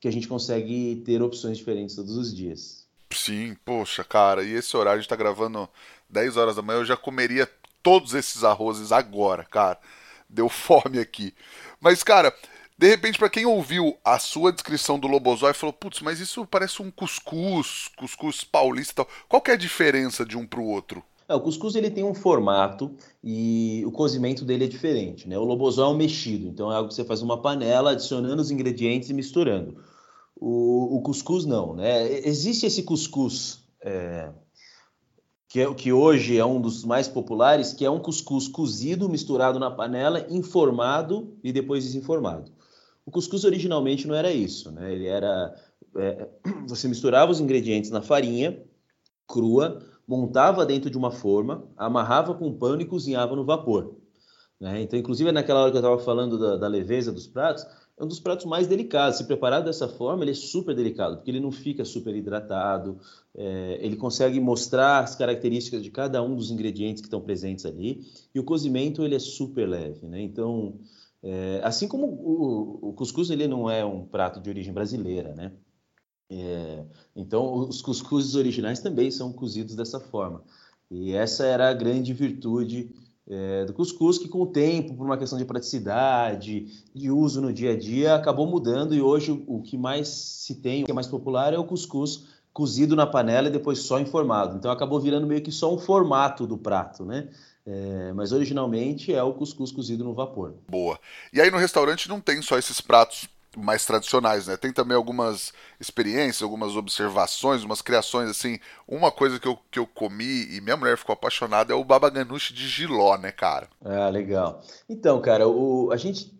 que 0.00 0.08
a 0.08 0.10
gente 0.10 0.28
consegue 0.28 1.02
ter 1.04 1.22
opções 1.22 1.56
diferentes 1.56 1.94
todos 1.96 2.16
os 2.16 2.34
dias. 2.34 2.83
Sim, 3.14 3.56
poxa, 3.64 4.04
cara, 4.04 4.42
e 4.42 4.52
esse 4.52 4.76
horário 4.76 4.98
a 4.98 5.00
gente 5.00 5.08
tá 5.08 5.16
gravando 5.16 5.68
10 6.08 6.36
horas 6.36 6.56
da 6.56 6.62
manhã, 6.62 6.80
eu 6.80 6.84
já 6.84 6.96
comeria 6.96 7.48
todos 7.82 8.14
esses 8.14 8.44
arrozes 8.44 8.92
agora, 8.92 9.44
cara. 9.44 9.78
Deu 10.28 10.48
fome 10.48 10.98
aqui. 10.98 11.34
Mas, 11.80 12.02
cara, 12.02 12.34
de 12.76 12.88
repente, 12.88 13.18
para 13.18 13.30
quem 13.30 13.46
ouviu 13.46 13.96
a 14.04 14.18
sua 14.18 14.52
descrição 14.52 14.98
do 14.98 15.06
Lobozói, 15.06 15.54
falou: 15.54 15.72
putz, 15.72 16.00
mas 16.00 16.18
isso 16.18 16.44
parece 16.44 16.82
um 16.82 16.90
cuscuz, 16.90 17.88
cuscuz 17.96 18.42
paulista 18.42 19.04
tal. 19.04 19.08
Qual 19.28 19.40
que 19.40 19.50
é 19.50 19.54
a 19.54 19.58
diferença 19.58 20.24
de 20.24 20.36
um 20.36 20.46
para 20.46 20.60
o 20.60 20.66
outro? 20.66 21.02
É, 21.28 21.34
o 21.34 21.40
cuscuz 21.40 21.74
ele 21.74 21.90
tem 21.90 22.04
um 22.04 22.14
formato 22.14 22.94
e 23.22 23.82
o 23.86 23.92
cozimento 23.92 24.44
dele 24.44 24.64
é 24.64 24.68
diferente, 24.68 25.28
né? 25.28 25.38
O 25.38 25.44
lobozó 25.44 25.86
é 25.86 25.88
um 25.88 25.96
mexido, 25.96 26.48
então 26.48 26.70
é 26.70 26.76
algo 26.76 26.88
que 26.88 26.94
você 26.94 27.04
faz 27.04 27.22
numa 27.22 27.40
panela, 27.40 27.92
adicionando 27.92 28.42
os 28.42 28.50
ingredientes 28.50 29.08
e 29.08 29.14
misturando. 29.14 29.78
O, 30.46 30.98
o 30.98 31.00
cuscuz 31.00 31.46
não, 31.46 31.74
né? 31.74 32.06
Existe 32.28 32.66
esse 32.66 32.82
cuscuz 32.82 33.64
é, 33.80 34.30
que, 35.48 35.58
é, 35.58 35.72
que 35.72 35.90
hoje 35.90 36.36
é 36.36 36.44
um 36.44 36.60
dos 36.60 36.84
mais 36.84 37.08
populares, 37.08 37.72
que 37.72 37.82
é 37.82 37.90
um 37.90 37.98
cuscuz 37.98 38.46
cozido, 38.46 39.08
misturado 39.08 39.58
na 39.58 39.70
panela, 39.70 40.26
informado 40.28 41.34
e 41.42 41.50
depois 41.50 41.84
desinformado. 41.84 42.52
O 43.06 43.10
cuscuz 43.10 43.42
originalmente 43.44 44.06
não 44.06 44.14
era 44.14 44.30
isso, 44.30 44.70
né? 44.70 44.92
Ele 44.92 45.06
era 45.06 45.54
é, 45.96 46.28
você 46.68 46.88
misturava 46.88 47.32
os 47.32 47.40
ingredientes 47.40 47.90
na 47.90 48.02
farinha 48.02 48.62
crua, 49.26 49.82
montava 50.06 50.66
dentro 50.66 50.90
de 50.90 50.98
uma 50.98 51.10
forma, 51.10 51.66
amarrava 51.74 52.34
com 52.34 52.52
pano 52.52 52.82
e 52.82 52.86
cozinhava 52.86 53.34
no 53.34 53.46
vapor. 53.46 53.96
Né? 54.60 54.82
Então, 54.82 54.98
inclusive 54.98 55.32
naquela 55.32 55.62
hora 55.62 55.70
que 55.70 55.78
eu 55.78 55.80
estava 55.80 55.98
falando 55.98 56.38
da, 56.38 56.56
da 56.58 56.68
leveza 56.68 57.10
dos 57.10 57.26
pratos, 57.26 57.66
é 57.96 58.04
um 58.04 58.08
dos 58.08 58.18
pratos 58.20 58.44
mais 58.46 58.66
delicados. 58.66 59.18
Se 59.18 59.24
preparado 59.24 59.64
dessa 59.64 59.88
forma, 59.88 60.24
ele 60.24 60.32
é 60.32 60.34
super 60.34 60.74
delicado, 60.74 61.16
porque 61.16 61.30
ele 61.30 61.40
não 61.40 61.52
fica 61.52 61.84
super 61.84 62.14
hidratado, 62.14 62.98
é, 63.34 63.78
ele 63.80 63.96
consegue 63.96 64.40
mostrar 64.40 65.00
as 65.00 65.14
características 65.14 65.82
de 65.82 65.90
cada 65.90 66.22
um 66.22 66.34
dos 66.34 66.50
ingredientes 66.50 67.00
que 67.00 67.06
estão 67.06 67.20
presentes 67.20 67.64
ali, 67.64 68.04
e 68.34 68.40
o 68.40 68.44
cozimento 68.44 69.04
ele 69.04 69.14
é 69.14 69.20
super 69.20 69.68
leve, 69.68 70.06
né? 70.06 70.20
Então, 70.20 70.78
é, 71.22 71.60
assim 71.62 71.88
como 71.88 72.06
o, 72.06 72.90
o, 72.90 72.92
cuscuz 72.92 73.30
ele 73.30 73.46
não 73.46 73.70
é 73.70 73.84
um 73.84 74.04
prato 74.04 74.40
de 74.40 74.50
origem 74.50 74.72
brasileira, 74.72 75.34
né? 75.34 75.52
É, 76.30 76.84
então, 77.14 77.54
os 77.54 77.80
cuscuzes 77.80 78.34
originais 78.34 78.80
também 78.80 79.10
são 79.10 79.32
cozidos 79.32 79.76
dessa 79.76 80.00
forma. 80.00 80.42
E 80.90 81.12
essa 81.12 81.46
era 81.46 81.70
a 81.70 81.74
grande 81.74 82.12
virtude 82.12 82.90
é, 83.28 83.64
do 83.64 83.72
cuscuz, 83.72 84.18
que 84.18 84.28
com 84.28 84.42
o 84.42 84.46
tempo, 84.46 84.94
por 84.94 85.04
uma 85.04 85.16
questão 85.16 85.38
de 85.38 85.44
praticidade, 85.44 86.66
de 86.94 87.10
uso 87.10 87.40
no 87.40 87.52
dia 87.52 87.72
a 87.72 87.76
dia, 87.76 88.14
acabou 88.14 88.46
mudando 88.46 88.94
e 88.94 89.00
hoje 89.00 89.42
o 89.46 89.62
que 89.62 89.78
mais 89.78 90.08
se 90.08 90.56
tem, 90.56 90.82
o 90.82 90.86
que 90.86 90.92
é 90.92 90.94
mais 90.94 91.06
popular 91.06 91.54
é 91.54 91.58
o 91.58 91.64
cuscuz 91.64 92.26
cozido 92.52 92.94
na 92.94 93.06
panela 93.06 93.48
e 93.48 93.50
depois 93.50 93.80
só 93.80 93.98
informado. 93.98 94.56
Então 94.56 94.70
acabou 94.70 95.00
virando 95.00 95.26
meio 95.26 95.42
que 95.42 95.50
só 95.50 95.74
um 95.74 95.78
formato 95.78 96.46
do 96.46 96.56
prato, 96.56 97.04
né? 97.04 97.28
É, 97.66 98.12
mas 98.12 98.30
originalmente 98.30 99.12
é 99.12 99.22
o 99.22 99.32
cuscuz 99.32 99.72
cozido 99.72 100.04
no 100.04 100.14
vapor. 100.14 100.54
Boa. 100.68 100.98
E 101.32 101.40
aí 101.40 101.50
no 101.50 101.56
restaurante 101.56 102.08
não 102.08 102.20
tem 102.20 102.42
só 102.42 102.58
esses 102.58 102.80
pratos 102.80 103.26
mais 103.56 103.84
tradicionais, 103.84 104.46
né? 104.46 104.56
Tem 104.56 104.72
também 104.72 104.96
algumas 104.96 105.52
experiências, 105.78 106.42
algumas 106.42 106.76
observações, 106.76 107.62
umas 107.62 107.82
criações 107.82 108.30
assim. 108.30 108.58
Uma 108.86 109.10
coisa 109.10 109.38
que 109.38 109.48
eu, 109.48 109.58
que 109.70 109.78
eu 109.78 109.86
comi 109.86 110.54
e 110.54 110.60
minha 110.60 110.76
mulher 110.76 110.96
ficou 110.96 111.12
apaixonada 111.12 111.72
é 111.72 111.76
o 111.76 111.84
babaganuche 111.84 112.52
de 112.52 112.68
giló, 112.68 113.16
né, 113.16 113.32
cara? 113.32 113.68
Ah, 113.84 114.08
legal. 114.08 114.62
Então, 114.88 115.20
cara, 115.20 115.48
o, 115.48 115.90
a 115.92 115.96
gente 115.96 116.32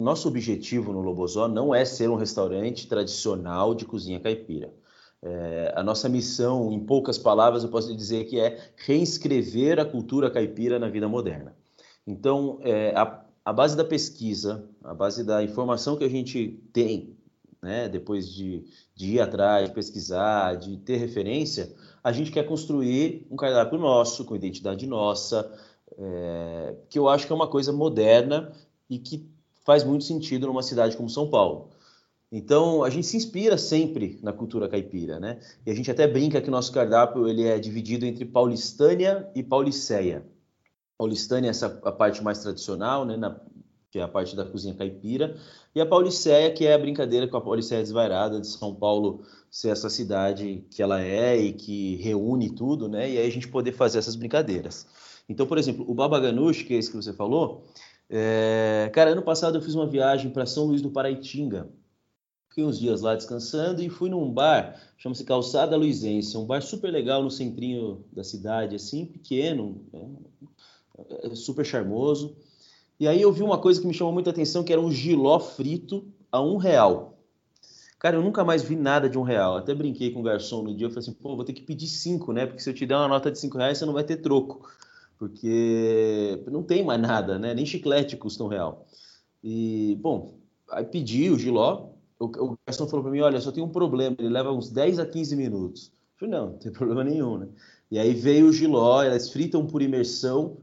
nosso 0.00 0.28
objetivo 0.28 0.92
no 0.92 1.02
Lobozó 1.02 1.46
não 1.46 1.74
é 1.74 1.84
ser 1.84 2.08
um 2.08 2.16
restaurante 2.16 2.88
tradicional 2.88 3.74
de 3.74 3.84
cozinha 3.84 4.18
caipira. 4.18 4.72
É, 5.22 5.74
a 5.76 5.82
nossa 5.82 6.08
missão, 6.08 6.72
em 6.72 6.80
poucas 6.80 7.18
palavras, 7.18 7.62
eu 7.62 7.68
posso 7.68 7.94
dizer 7.94 8.24
que 8.24 8.40
é 8.40 8.58
reescrever 8.76 9.78
a 9.78 9.84
cultura 9.84 10.30
caipira 10.30 10.78
na 10.78 10.88
vida 10.88 11.06
moderna. 11.06 11.54
Então, 12.06 12.58
é, 12.62 12.94
a, 12.96 13.22
a 13.50 13.52
base 13.52 13.76
da 13.76 13.84
pesquisa, 13.84 14.64
a 14.80 14.94
base 14.94 15.24
da 15.24 15.42
informação 15.42 15.96
que 15.96 16.04
a 16.04 16.08
gente 16.08 16.62
tem, 16.72 17.16
né, 17.60 17.88
depois 17.88 18.28
de, 18.28 18.64
de 18.94 19.14
ir 19.14 19.20
atrás, 19.20 19.68
de 19.68 19.74
pesquisar, 19.74 20.54
de 20.54 20.76
ter 20.76 20.98
referência, 20.98 21.74
a 22.02 22.12
gente 22.12 22.30
quer 22.30 22.46
construir 22.46 23.26
um 23.28 23.34
cardápio 23.34 23.76
nosso, 23.76 24.24
com 24.24 24.36
identidade 24.36 24.86
nossa, 24.86 25.52
é, 25.98 26.76
que 26.88 26.96
eu 26.96 27.08
acho 27.08 27.26
que 27.26 27.32
é 27.32 27.34
uma 27.34 27.48
coisa 27.48 27.72
moderna 27.72 28.52
e 28.88 29.00
que 29.00 29.28
faz 29.64 29.82
muito 29.82 30.04
sentido 30.04 30.46
numa 30.46 30.62
cidade 30.62 30.96
como 30.96 31.10
São 31.10 31.28
Paulo. 31.28 31.70
Então, 32.30 32.84
a 32.84 32.88
gente 32.88 33.08
se 33.08 33.16
inspira 33.16 33.58
sempre 33.58 34.20
na 34.22 34.32
cultura 34.32 34.68
caipira, 34.68 35.18
né? 35.18 35.40
E 35.66 35.72
a 35.72 35.74
gente 35.74 35.90
até 35.90 36.06
brinca 36.06 36.40
que 36.40 36.48
o 36.48 36.52
nosso 36.52 36.70
cardápio 36.70 37.26
ele 37.26 37.42
é 37.42 37.58
dividido 37.58 38.06
entre 38.06 38.24
paulistânia 38.24 39.28
e 39.34 39.42
pauliceia. 39.42 40.24
Paulistânia 41.00 41.48
é 41.48 41.50
essa 41.50 41.80
a 41.82 41.90
parte 41.90 42.22
mais 42.22 42.40
tradicional, 42.40 43.06
né, 43.06 43.16
na, 43.16 43.40
que 43.90 43.98
é 43.98 44.02
a 44.02 44.08
parte 44.08 44.36
da 44.36 44.44
cozinha 44.44 44.74
caipira, 44.74 45.34
e 45.74 45.80
a 45.80 45.86
Pauliceia, 45.86 46.52
que 46.52 46.66
é 46.66 46.74
a 46.74 46.78
brincadeira 46.78 47.26
com 47.26 47.38
a 47.38 47.40
Pauliceia 47.40 47.80
desvairada 47.80 48.38
de 48.38 48.46
São 48.46 48.74
Paulo 48.74 49.22
ser 49.50 49.70
essa 49.70 49.88
cidade 49.88 50.62
que 50.70 50.82
ela 50.82 51.00
é 51.00 51.38
e 51.38 51.54
que 51.54 51.96
reúne 51.96 52.50
tudo, 52.50 52.86
né? 52.86 53.10
E 53.10 53.16
aí 53.16 53.26
a 53.26 53.30
gente 53.30 53.48
poder 53.48 53.72
fazer 53.72 53.98
essas 53.98 54.14
brincadeiras. 54.14 54.86
Então, 55.26 55.46
por 55.46 55.56
exemplo, 55.56 55.86
o 55.88 55.94
Baba 55.94 56.20
que 56.20 56.74
é 56.74 56.76
esse 56.76 56.90
que 56.90 56.96
você 56.96 57.14
falou, 57.14 57.64
é... 58.10 58.90
cara, 58.92 59.12
ano 59.12 59.22
passado 59.22 59.56
eu 59.56 59.62
fiz 59.62 59.74
uma 59.74 59.86
viagem 59.86 60.30
para 60.30 60.44
São 60.44 60.66
Luís 60.66 60.82
do 60.82 60.90
Paraitinga. 60.90 61.66
Fiquei 62.50 62.64
uns 62.64 62.78
dias 62.78 63.00
lá 63.00 63.14
descansando 63.14 63.82
e 63.82 63.88
fui 63.88 64.10
num 64.10 64.30
bar, 64.30 64.78
chama-se 64.98 65.24
Calçada 65.24 65.76
Luizense, 65.78 66.36
um 66.36 66.44
bar 66.44 66.60
super 66.60 66.90
legal 66.90 67.22
no 67.22 67.30
centrinho 67.30 68.04
da 68.12 68.22
cidade, 68.22 68.76
assim, 68.76 69.06
pequeno, 69.06 69.86
né? 69.90 70.06
É 71.22 71.34
super 71.34 71.64
charmoso. 71.64 72.36
E 72.98 73.08
aí 73.08 73.20
eu 73.20 73.32
vi 73.32 73.42
uma 73.42 73.58
coisa 73.58 73.80
que 73.80 73.86
me 73.86 73.94
chamou 73.94 74.12
muita 74.12 74.30
atenção, 74.30 74.62
que 74.62 74.72
era 74.72 74.80
um 74.80 74.90
giló 74.90 75.38
frito 75.40 76.06
a 76.30 76.42
um 76.42 76.56
real. 76.56 77.18
Cara, 77.98 78.16
eu 78.16 78.22
nunca 78.22 78.44
mais 78.44 78.62
vi 78.62 78.76
nada 78.76 79.08
de 79.08 79.18
um 79.18 79.22
real. 79.22 79.56
Até 79.56 79.74
brinquei 79.74 80.10
com 80.10 80.20
o 80.20 80.22
garçom 80.22 80.62
no 80.62 80.74
dia, 80.74 80.86
eu 80.86 80.90
falei 80.90 81.00
assim, 81.08 81.12
pô, 81.12 81.36
vou 81.36 81.44
ter 81.44 81.52
que 81.52 81.62
pedir 81.62 81.86
cinco, 81.86 82.32
né? 82.32 82.46
Porque 82.46 82.62
se 82.62 82.70
eu 82.70 82.74
te 82.74 82.86
der 82.86 82.96
uma 82.96 83.08
nota 83.08 83.30
de 83.30 83.38
cinco 83.38 83.58
reais, 83.58 83.78
você 83.78 83.84
não 83.84 83.92
vai 83.92 84.04
ter 84.04 84.16
troco. 84.16 84.68
Porque 85.18 86.42
não 86.50 86.62
tem 86.62 86.82
mais 86.82 87.00
nada, 87.00 87.38
né? 87.38 87.52
Nem 87.52 87.66
chiclete 87.66 88.16
custa 88.16 88.42
um 88.42 88.48
real. 88.48 88.86
E, 89.44 89.98
bom, 90.00 90.38
aí 90.70 90.84
pedi 90.84 91.30
o 91.30 91.38
giló, 91.38 91.90
o, 92.18 92.24
o 92.24 92.58
garçom 92.66 92.86
falou 92.86 93.02
para 93.02 93.12
mim, 93.12 93.20
olha, 93.20 93.40
só 93.40 93.52
tem 93.52 93.62
um 93.62 93.68
problema, 93.68 94.16
ele 94.18 94.28
leva 94.28 94.50
uns 94.50 94.70
10 94.70 94.98
a 94.98 95.06
15 95.06 95.36
minutos. 95.36 95.92
Eu 96.20 96.28
falei, 96.28 96.34
não, 96.34 96.50
não 96.52 96.58
tem 96.58 96.72
problema 96.72 97.04
nenhum, 97.04 97.38
né? 97.38 97.48
E 97.90 97.98
aí 97.98 98.14
veio 98.14 98.46
o 98.46 98.52
giló, 98.52 99.02
elas 99.02 99.30
fritam 99.30 99.66
por 99.66 99.82
imersão, 99.82 100.58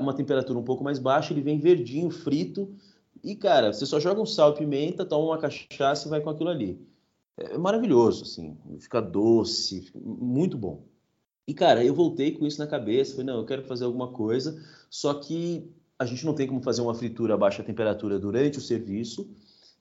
uma 0.00 0.14
temperatura 0.14 0.58
um 0.58 0.64
pouco 0.64 0.82
mais 0.82 0.98
baixa, 0.98 1.32
ele 1.32 1.42
vem 1.42 1.58
verdinho, 1.58 2.08
frito. 2.08 2.74
E, 3.22 3.36
cara, 3.36 3.72
você 3.72 3.84
só 3.84 4.00
joga 4.00 4.20
um 4.20 4.26
sal 4.26 4.52
e 4.52 4.58
pimenta, 4.58 5.04
toma 5.04 5.26
uma 5.26 5.38
cachaça 5.38 6.06
e 6.06 6.10
vai 6.10 6.22
com 6.22 6.30
aquilo 6.30 6.48
ali. 6.48 6.80
É 7.36 7.58
maravilhoso, 7.58 8.24
assim. 8.24 8.56
Fica 8.78 9.00
doce, 9.00 9.82
fica 9.82 9.98
muito 9.98 10.56
bom. 10.56 10.86
E, 11.46 11.52
cara, 11.52 11.84
eu 11.84 11.94
voltei 11.94 12.32
com 12.32 12.46
isso 12.46 12.58
na 12.58 12.66
cabeça. 12.66 13.12
Falei, 13.12 13.26
não, 13.26 13.38
eu 13.38 13.44
quero 13.44 13.62
fazer 13.64 13.84
alguma 13.84 14.08
coisa. 14.08 14.58
Só 14.88 15.12
que 15.14 15.70
a 15.98 16.06
gente 16.06 16.24
não 16.24 16.34
tem 16.34 16.46
como 16.46 16.62
fazer 16.62 16.80
uma 16.80 16.94
fritura 16.94 17.34
a 17.34 17.38
baixa 17.38 17.62
temperatura 17.62 18.18
durante 18.18 18.56
o 18.56 18.62
serviço. 18.62 19.28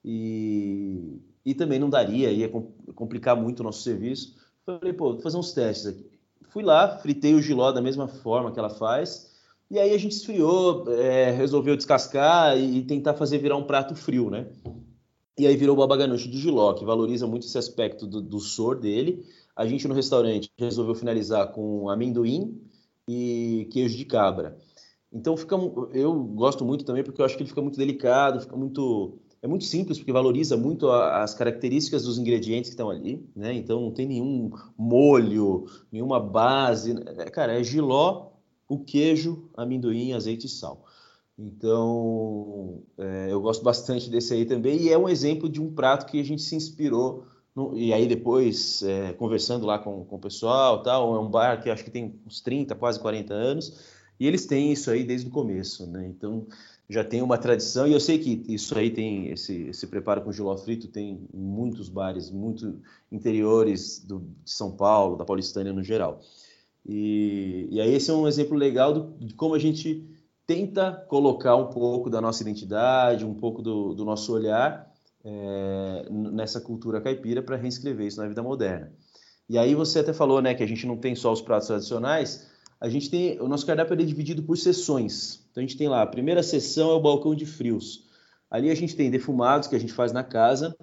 E, 0.03 1.21
e 1.45 1.53
também 1.53 1.79
não 1.79 1.89
daria, 1.89 2.31
ia 2.31 2.49
complicar 2.93 3.37
muito 3.37 3.61
o 3.61 3.63
nosso 3.63 3.83
serviço. 3.83 4.35
Falei, 4.65 4.91
pô, 4.91 5.13
vou 5.13 5.21
fazer 5.21 5.37
uns 5.37 5.53
testes 5.53 5.87
aqui. 5.87 6.18
Fui 6.47 6.63
lá, 6.63 6.97
fritei 6.97 7.35
o 7.35 7.41
giló 7.41 7.71
da 7.71 7.81
mesma 7.81 8.07
forma 8.07 8.51
que 8.51 8.59
ela 8.59 8.69
faz, 8.69 9.29
E 9.69 9.77
aí 9.77 9.93
a 9.93 9.97
gente 9.97 10.13
esfriou, 10.13 10.91
é, 10.91 11.29
resolveu 11.31 11.75
descascar 11.75 12.57
e, 12.57 12.81
tentar 12.83 13.13
fazer 13.13 13.37
virar 13.37 13.55
um 13.55 13.63
prato 13.63 13.95
frio, 13.95 14.29
né? 14.29 14.47
E 15.37 15.47
aí 15.47 15.55
virou 15.55 15.75
o 15.75 15.79
baba 15.79 16.05
de 16.05 16.37
Giló, 16.37 16.73
que 16.73 16.83
valoriza 16.83 17.25
muito 17.25 17.45
esse 17.45 17.57
aspecto 17.57 18.05
do, 18.05 18.21
do 18.21 18.39
sor 18.39 18.77
dele. 18.77 19.25
A 19.55 19.65
gente 19.65 19.87
no 19.87 19.93
restaurante 19.93 20.51
resolveu 20.57 20.93
finalizar 20.95 21.53
com 21.53 21.87
amendoim 21.89 22.61
e 23.07 23.67
queijo 23.71 23.95
de 23.95 24.03
cabra. 24.03 24.57
Então 25.11 25.37
fica, 25.37 25.55
eu 25.93 26.13
gosto 26.13 26.65
muito 26.65 26.83
também 26.83 27.03
porque 27.03 27.21
eu 27.21 27.25
acho 27.25 27.37
que 27.37 27.43
ele 27.43 27.49
fica 27.49 27.61
muito 27.61 27.77
delicado, 27.77 28.41
fica 28.41 28.55
muito 28.55 29.17
é 29.41 29.47
muito 29.47 29.65
simples 29.65 29.97
porque 29.97 30.11
valoriza 30.11 30.57
muito 30.57 30.89
a, 30.89 31.23
as 31.23 31.33
características 31.33 32.03
dos 32.03 32.17
ingredientes 32.17 32.69
que 32.69 32.73
estão 32.73 32.89
ali, 32.89 33.25
né? 33.35 33.53
Então 33.53 33.81
não 33.81 33.91
tem 33.91 34.05
nenhum 34.05 34.51
molho, 34.77 35.65
nenhuma 35.91 36.19
base, 36.19 36.95
é, 37.17 37.29
cara, 37.29 37.59
é 37.59 37.63
giló, 37.63 38.31
o 38.67 38.79
queijo, 38.79 39.49
amendoim, 39.55 40.13
azeite 40.13 40.45
e 40.45 40.49
sal. 40.49 40.85
Então 41.37 42.81
é, 42.97 43.27
eu 43.31 43.39
gosto 43.41 43.63
bastante 43.63 44.09
desse 44.09 44.33
aí 44.33 44.45
também 44.45 44.81
e 44.81 44.89
é 44.89 44.97
um 44.97 45.07
exemplo 45.07 45.47
de 45.47 45.61
um 45.61 45.73
prato 45.73 46.05
que 46.05 46.19
a 46.19 46.23
gente 46.23 46.41
se 46.41 46.55
inspirou 46.55 47.25
no, 47.55 47.77
e 47.77 47.93
aí 47.93 48.07
depois 48.07 48.83
é, 48.83 49.13
conversando 49.13 49.65
lá 49.65 49.79
com, 49.79 50.03
com 50.03 50.17
o 50.17 50.19
pessoal, 50.19 50.83
tal, 50.83 51.15
é 51.15 51.19
um 51.19 51.29
bar 51.29 51.61
que 51.61 51.69
acho 51.69 51.83
que 51.83 51.91
tem 51.91 52.19
uns 52.27 52.41
30, 52.41 52.75
quase 52.75 52.99
40 52.99 53.33
anos 53.33 53.79
e 54.19 54.27
eles 54.27 54.45
têm 54.45 54.73
isso 54.73 54.91
aí 54.91 55.05
desde 55.05 55.29
o 55.29 55.31
começo, 55.31 55.87
né? 55.87 56.05
Então 56.05 56.45
já 56.89 57.03
tem 57.03 57.21
uma 57.21 57.37
tradição 57.37 57.87
e 57.87 57.93
eu 57.93 57.99
sei 57.99 58.17
que 58.17 58.43
isso 58.47 58.75
aí 58.77 58.89
tem 58.89 59.29
esse, 59.31 59.67
esse 59.67 59.85
preparo 59.85 60.21
com 60.21 60.31
giló 60.31 60.57
frito 60.57 60.87
tem 60.87 61.27
em 61.31 61.39
muitos 61.39 61.87
bares 61.87 62.31
muito 62.31 62.81
interiores 63.11 64.03
do, 64.03 64.21
de 64.43 64.51
São 64.51 64.71
Paulo, 64.71 65.15
da 65.15 65.23
Paulistânia 65.23 65.71
no 65.71 65.83
geral. 65.83 66.19
E, 66.83 67.67
e 67.69 67.79
aí 67.79 67.93
esse 67.93 68.09
é 68.09 68.13
um 68.13 68.27
exemplo 68.27 68.57
legal 68.57 68.91
do, 68.91 69.25
de 69.25 69.35
como 69.35 69.53
a 69.53 69.59
gente 69.59 70.03
tenta 70.47 70.91
colocar 71.07 71.55
um 71.55 71.67
pouco 71.67 72.09
da 72.09 72.19
nossa 72.19 72.41
identidade, 72.41 73.23
um 73.23 73.35
pouco 73.35 73.61
do, 73.61 73.93
do 73.93 74.03
nosso 74.03 74.33
olhar 74.33 74.91
é, 75.23 76.07
nessa 76.09 76.59
cultura 76.59 76.99
caipira 76.99 77.43
para 77.43 77.55
reescrever 77.55 78.07
isso 78.07 78.19
na 78.19 78.27
vida 78.27 78.41
moderna. 78.41 78.91
E 79.47 79.59
aí 79.59 79.75
você 79.75 79.99
até 79.99 80.11
falou, 80.11 80.41
né, 80.41 80.55
que 80.55 80.63
a 80.63 80.67
gente 80.67 80.87
não 80.87 80.97
tem 80.97 81.13
só 81.13 81.31
os 81.31 81.41
pratos 81.41 81.67
tradicionais, 81.67 82.48
a 82.79 82.87
gente 82.87 83.09
tem 83.09 83.39
o 83.39 83.47
nosso 83.47 83.65
cardápio 83.65 83.93
é 83.93 83.97
dividido 83.97 84.41
por 84.43 84.57
sessões. 84.57 85.45
Então 85.51 85.61
a 85.61 85.65
gente 85.65 85.77
tem 85.77 85.89
lá 85.89 86.01
a 86.01 86.07
primeira 86.07 86.41
sessão 86.41 86.91
é 86.91 86.93
o 86.93 87.01
balcão 87.01 87.35
de 87.35 87.45
frios. 87.45 88.07
Ali 88.49 88.69
a 88.71 88.75
gente 88.75 88.95
tem 88.95 89.11
defumados 89.11 89.67
que 89.67 89.75
a 89.75 89.79
gente 89.79 89.93
faz 89.93 90.11
na 90.11 90.23
casa, 90.23 90.75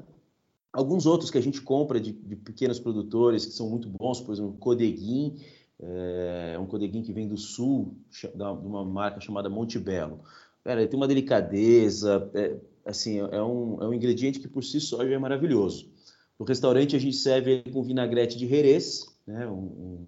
alguns 0.72 1.06
outros 1.06 1.30
que 1.30 1.38
a 1.38 1.42
gente 1.42 1.60
compra 1.60 1.98
de, 1.98 2.12
de 2.12 2.36
pequenos 2.36 2.78
produtores 2.78 3.46
que 3.46 3.52
são 3.52 3.68
muito 3.68 3.88
bons, 3.88 4.20
por 4.20 4.32
exemplo, 4.32 4.52
Codeguim, 4.58 5.36
é 5.80 6.56
um 6.58 6.66
Codeguim 6.66 7.02
que 7.02 7.12
vem 7.12 7.26
do 7.26 7.36
sul, 7.36 7.96
de 8.10 8.42
uma 8.42 8.84
marca 8.84 9.20
chamada 9.20 9.48
Montebello. 9.48 10.20
Cara, 10.62 10.80
ele 10.80 10.88
tem 10.88 10.98
uma 10.98 11.08
delicadeza, 11.08 12.30
é, 12.34 12.56
assim, 12.84 13.18
é 13.18 13.42
um, 13.42 13.82
é 13.82 13.88
um 13.88 13.94
ingrediente 13.94 14.40
que 14.40 14.48
por 14.48 14.64
si 14.64 14.80
só 14.80 15.04
já 15.06 15.14
é 15.14 15.18
maravilhoso. 15.18 15.90
No 16.38 16.44
restaurante 16.44 16.96
a 16.96 16.98
gente 16.98 17.16
serve 17.16 17.62
com 17.72 17.82
vinagrete 17.82 18.36
de 18.36 18.46
Jerez, 18.46 19.06
né, 19.26 19.46
um, 19.46 20.04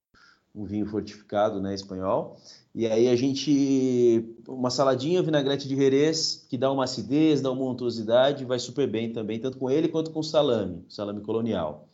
um 0.58 0.64
vinho 0.64 0.86
fortificado, 0.86 1.60
né, 1.60 1.74
espanhol. 1.74 2.36
E 2.74 2.86
aí 2.86 3.08
a 3.08 3.16
gente 3.16 4.34
uma 4.46 4.70
saladinha 4.70 5.22
vinagrete 5.22 5.68
de 5.68 5.76
Jerez 5.76 6.46
que 6.48 6.56
dá 6.56 6.70
uma 6.70 6.84
acidez, 6.84 7.40
dá 7.40 7.50
uma 7.50 7.64
untuosidade, 7.64 8.44
vai 8.44 8.58
super 8.58 8.86
bem 8.88 9.12
também, 9.12 9.38
tanto 9.38 9.58
com 9.58 9.70
ele 9.70 9.88
quanto 9.88 10.10
com 10.10 10.20
o 10.20 10.24
salame, 10.24 10.84
salame 10.88 11.20
colonial. 11.20 11.88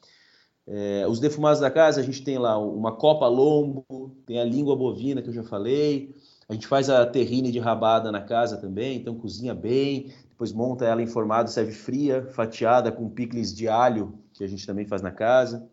É, 0.66 1.06
os 1.06 1.20
defumados 1.20 1.60
da 1.60 1.70
casa, 1.70 2.00
a 2.00 2.04
gente 2.04 2.22
tem 2.22 2.38
lá 2.38 2.58
uma 2.58 2.92
copa 2.92 3.26
lombo, 3.26 3.84
tem 4.26 4.40
a 4.40 4.44
língua 4.44 4.74
bovina 4.74 5.20
que 5.20 5.28
eu 5.28 5.32
já 5.32 5.42
falei, 5.42 6.14
a 6.48 6.54
gente 6.54 6.66
faz 6.66 6.88
a 6.88 7.04
terrine 7.06 7.50
de 7.50 7.58
rabada 7.58 8.10
na 8.10 8.20
casa 8.20 8.56
também, 8.56 8.96
então 8.96 9.14
cozinha 9.14 9.54
bem, 9.54 10.10
depois 10.28 10.52
monta 10.52 10.84
ela 10.84 11.02
em 11.02 11.06
formado, 11.06 11.50
serve 11.50 11.72
fria, 11.72 12.26
fatiada 12.32 12.90
com 12.90 13.08
picles 13.08 13.54
de 13.54 13.68
alho, 13.68 14.18
que 14.32 14.42
a 14.42 14.46
gente 14.46 14.66
também 14.66 14.86
faz 14.86 15.00
na 15.00 15.10
casa. 15.10 15.68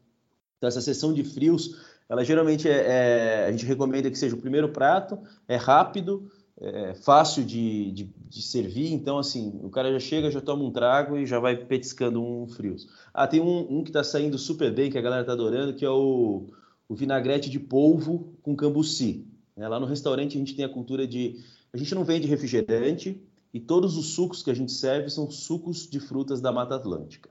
Então 0.58 0.68
essa 0.68 0.82
sessão 0.82 1.14
de 1.14 1.24
frios 1.24 1.91
ela 2.12 2.26
geralmente 2.26 2.68
é, 2.68 2.74
é, 2.74 3.46
a 3.46 3.52
gente 3.54 3.66
recomenda 3.66 4.12
que 4.12 4.18
seja 4.18 4.36
o 4.36 4.42
primeiro 4.42 4.68
prato, 4.68 5.18
é 5.48 5.56
rápido, 5.56 6.30
é 6.60 6.94
fácil 6.94 7.42
de, 7.42 7.90
de, 7.94 8.14
de, 8.28 8.42
servir, 8.42 8.92
então 8.92 9.18
assim, 9.18 9.58
o 9.64 9.70
cara 9.70 9.90
já 9.94 10.00
chega, 10.00 10.30
já 10.30 10.42
toma 10.42 10.66
um 10.66 10.72
trago 10.72 11.18
e 11.18 11.26
já 11.26 11.40
vai 11.40 11.56
petiscando 11.56 12.22
um 12.22 12.46
frios. 12.50 12.90
Ah, 13.14 13.26
tem 13.26 13.40
um, 13.40 13.78
um 13.78 13.82
que 13.82 13.92
está 13.92 14.04
saindo 14.04 14.38
super 14.38 14.74
bem, 14.74 14.92
que 14.92 14.98
a 14.98 15.02
galera 15.02 15.22
está 15.22 15.32
adorando, 15.32 15.74
que 15.74 15.86
é 15.86 15.90
o, 15.90 16.48
o 16.90 16.94
vinagrete 16.94 17.50
de 17.50 17.62
polvo 17.62 18.36
com 18.44 18.58
cambuci. 18.58 19.26
É, 19.56 19.66
lá 19.66 19.80
no 19.80 19.86
restaurante 19.86 20.36
a 20.36 20.40
gente 20.40 20.54
tem 20.54 20.66
a 20.66 20.70
cultura 20.70 21.08
de... 21.08 21.40
A 21.72 21.78
gente 21.78 21.96
não 21.96 22.04
vende 22.04 22.28
refrigerante 22.28 23.24
e 23.54 23.60
todos 23.62 23.96
os 23.96 24.08
sucos 24.08 24.44
que 24.44 24.52
a 24.52 24.54
gente 24.54 24.74
serve 24.74 25.10
são 25.10 25.32
sucos 25.32 25.90
de 25.90 26.02
frutas 26.02 26.42
da 26.42 26.52
Mata 26.52 26.76
Atlântica. 26.76 27.30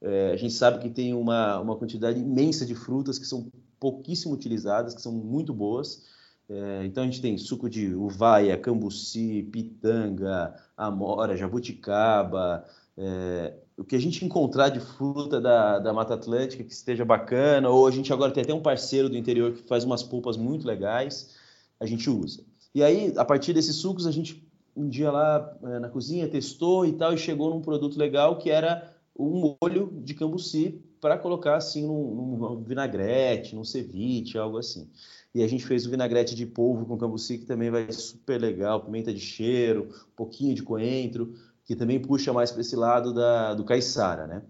É, 0.00 0.32
a 0.32 0.36
gente 0.36 0.54
sabe 0.54 0.78
que 0.78 0.88
tem 0.88 1.12
uma, 1.12 1.60
uma 1.60 1.76
quantidade 1.76 2.18
imensa 2.18 2.64
de 2.64 2.74
frutas 2.74 3.18
que 3.18 3.26
são 3.26 3.50
pouquíssimo 3.84 4.32
utilizadas, 4.32 4.94
que 4.94 5.02
são 5.02 5.12
muito 5.12 5.52
boas. 5.52 6.04
É, 6.48 6.86
então 6.86 7.02
a 7.02 7.06
gente 7.06 7.20
tem 7.20 7.36
suco 7.36 7.68
de 7.68 7.94
uvaia, 7.94 8.56
cambuci, 8.56 9.42
pitanga, 9.52 10.54
amora, 10.74 11.36
jabuticaba, 11.36 12.64
é, 12.96 13.52
o 13.76 13.84
que 13.84 13.94
a 13.94 13.98
gente 13.98 14.24
encontrar 14.24 14.70
de 14.70 14.80
fruta 14.80 15.38
da, 15.38 15.78
da 15.78 15.92
Mata 15.92 16.14
Atlântica 16.14 16.64
que 16.64 16.72
esteja 16.72 17.04
bacana, 17.04 17.68
ou 17.68 17.86
a 17.86 17.90
gente 17.90 18.10
agora 18.10 18.32
tem 18.32 18.42
até 18.42 18.54
um 18.54 18.62
parceiro 18.62 19.10
do 19.10 19.18
interior 19.18 19.52
que 19.52 19.68
faz 19.68 19.84
umas 19.84 20.02
polpas 20.02 20.38
muito 20.38 20.66
legais, 20.66 21.34
a 21.78 21.84
gente 21.84 22.08
usa. 22.08 22.42
E 22.74 22.82
aí, 22.82 23.12
a 23.18 23.24
partir 23.24 23.52
desses 23.52 23.76
sucos, 23.76 24.06
a 24.06 24.10
gente 24.10 24.48
um 24.74 24.88
dia 24.88 25.10
lá 25.10 25.56
é, 25.62 25.78
na 25.78 25.90
cozinha 25.90 26.26
testou 26.26 26.86
e 26.86 26.92
tal, 26.94 27.12
e 27.12 27.18
chegou 27.18 27.50
num 27.50 27.60
produto 27.60 27.98
legal 27.98 28.38
que 28.38 28.50
era 28.50 28.93
um 29.16 29.56
molho 29.60 29.92
de 30.02 30.14
cambuci 30.14 30.82
para 31.00 31.18
colocar 31.18 31.56
assim 31.56 31.86
num, 31.86 32.36
num, 32.36 32.62
vinagrete, 32.62 33.54
num 33.54 33.64
ceviche, 33.64 34.38
algo 34.38 34.58
assim. 34.58 34.88
E 35.34 35.42
a 35.42 35.48
gente 35.48 35.64
fez 35.64 35.86
o 35.86 35.90
vinagrete 35.90 36.34
de 36.34 36.46
polvo 36.46 36.86
com 36.86 36.96
cambuci, 36.96 37.38
que 37.38 37.44
também 37.44 37.70
vai 37.70 37.90
super 37.92 38.40
legal, 38.40 38.84
pimenta 38.84 39.12
de 39.12 39.20
cheiro, 39.20 39.88
um 40.12 40.16
pouquinho 40.16 40.54
de 40.54 40.62
coentro, 40.62 41.34
que 41.64 41.76
também 41.76 42.00
puxa 42.00 42.32
mais 42.32 42.50
para 42.50 42.60
esse 42.60 42.76
lado 42.76 43.12
da, 43.12 43.54
do 43.54 43.64
caiçara, 43.64 44.26
né? 44.26 44.42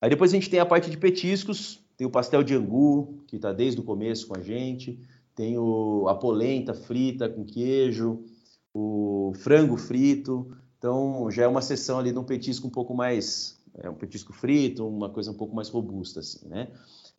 Aí 0.00 0.10
depois 0.10 0.32
a 0.32 0.34
gente 0.34 0.50
tem 0.50 0.60
a 0.60 0.66
parte 0.66 0.90
de 0.90 0.96
petiscos, 0.96 1.80
tem 1.96 2.06
o 2.06 2.10
pastel 2.10 2.42
de 2.42 2.54
angu, 2.54 3.24
que 3.26 3.36
está 3.36 3.52
desde 3.52 3.80
o 3.80 3.84
começo 3.84 4.26
com 4.26 4.38
a 4.38 4.42
gente, 4.42 4.98
tem 5.34 5.58
o, 5.58 6.06
a 6.08 6.14
polenta 6.14 6.74
frita 6.74 7.28
com 7.28 7.44
queijo, 7.44 8.24
o 8.72 9.32
frango 9.36 9.76
frito, 9.76 10.50
então 10.78 11.30
já 11.30 11.44
é 11.44 11.48
uma 11.48 11.62
sessão 11.62 11.98
ali 11.98 12.12
de 12.12 12.18
um 12.18 12.24
petisco 12.24 12.66
um 12.66 12.70
pouco 12.70 12.94
mais 12.94 13.58
é 13.78 13.90
um 13.90 13.94
petisco 13.94 14.32
frito, 14.32 14.86
uma 14.86 15.10
coisa 15.10 15.30
um 15.30 15.34
pouco 15.34 15.54
mais 15.54 15.68
robusta, 15.68 16.20
assim, 16.20 16.48
né? 16.48 16.68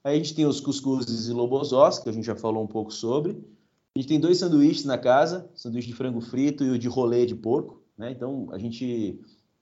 Aí 0.03 0.14
a 0.14 0.18
gente 0.18 0.36
tem 0.36 0.45
os 0.45 0.60
cuscuzes 0.60 1.28
e 1.28 1.34
lobosós, 1.34 1.99
que 1.99 2.08
a 2.08 2.12
gente 2.12 2.26
já 2.26 2.36
falou 2.36 2.64
um 2.64 2.68
pouco 2.68 2.91
sobre. 2.91 3.32
A 3.95 3.99
gente 3.99 4.08
tem 4.08 4.20
dois 4.20 4.38
sanduíches 4.38 4.86
na 4.86 4.97
casa, 4.97 5.49
sanduíche 5.56 5.88
de 5.88 5.95
frango 5.95 6.22
frito 6.22 6.64
e 6.64 6.70
o 6.70 6.78
de 6.78 6.88
rolê 6.88 7.26
de 7.26 7.34
porco, 7.34 7.82
né? 7.97 8.12
Então, 8.12 8.47
a 8.51 8.58
gente, 8.58 9.20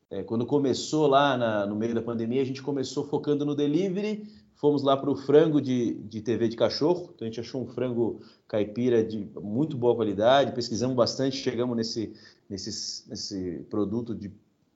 é, 0.09 0.23
quando 0.23 0.45
começou 0.45 1.07
lá 1.07 1.37
na, 1.37 1.65
no 1.65 1.75
meio 1.75 1.95
da 1.95 2.01
pandemia, 2.01 2.41
a 2.41 2.45
gente 2.45 2.61
começou 2.61 3.05
focando 3.05 3.45
no 3.45 3.55
delivery, 3.55 4.27
fomos 4.55 4.81
lá 4.83 4.97
para 4.97 5.09
o 5.09 5.15
frango 5.15 5.61
de, 5.61 5.93
de 5.95 6.21
TV 6.21 6.47
de 6.47 6.57
cachorro, 6.57 7.11
então 7.13 7.25
a 7.25 7.29
gente 7.29 7.39
achou 7.39 7.61
um 7.61 7.67
frango 7.67 8.21
caipira 8.47 9.03
de 9.03 9.29
muito 9.41 9.77
boa 9.77 9.95
qualidade, 9.95 10.53
pesquisamos 10.53 10.95
bastante, 10.95 11.37
chegamos 11.37 11.75
nesse, 11.77 12.13
nesse, 12.49 13.09
nesse 13.09 13.65
produto 13.69 14.15
de 14.15 14.31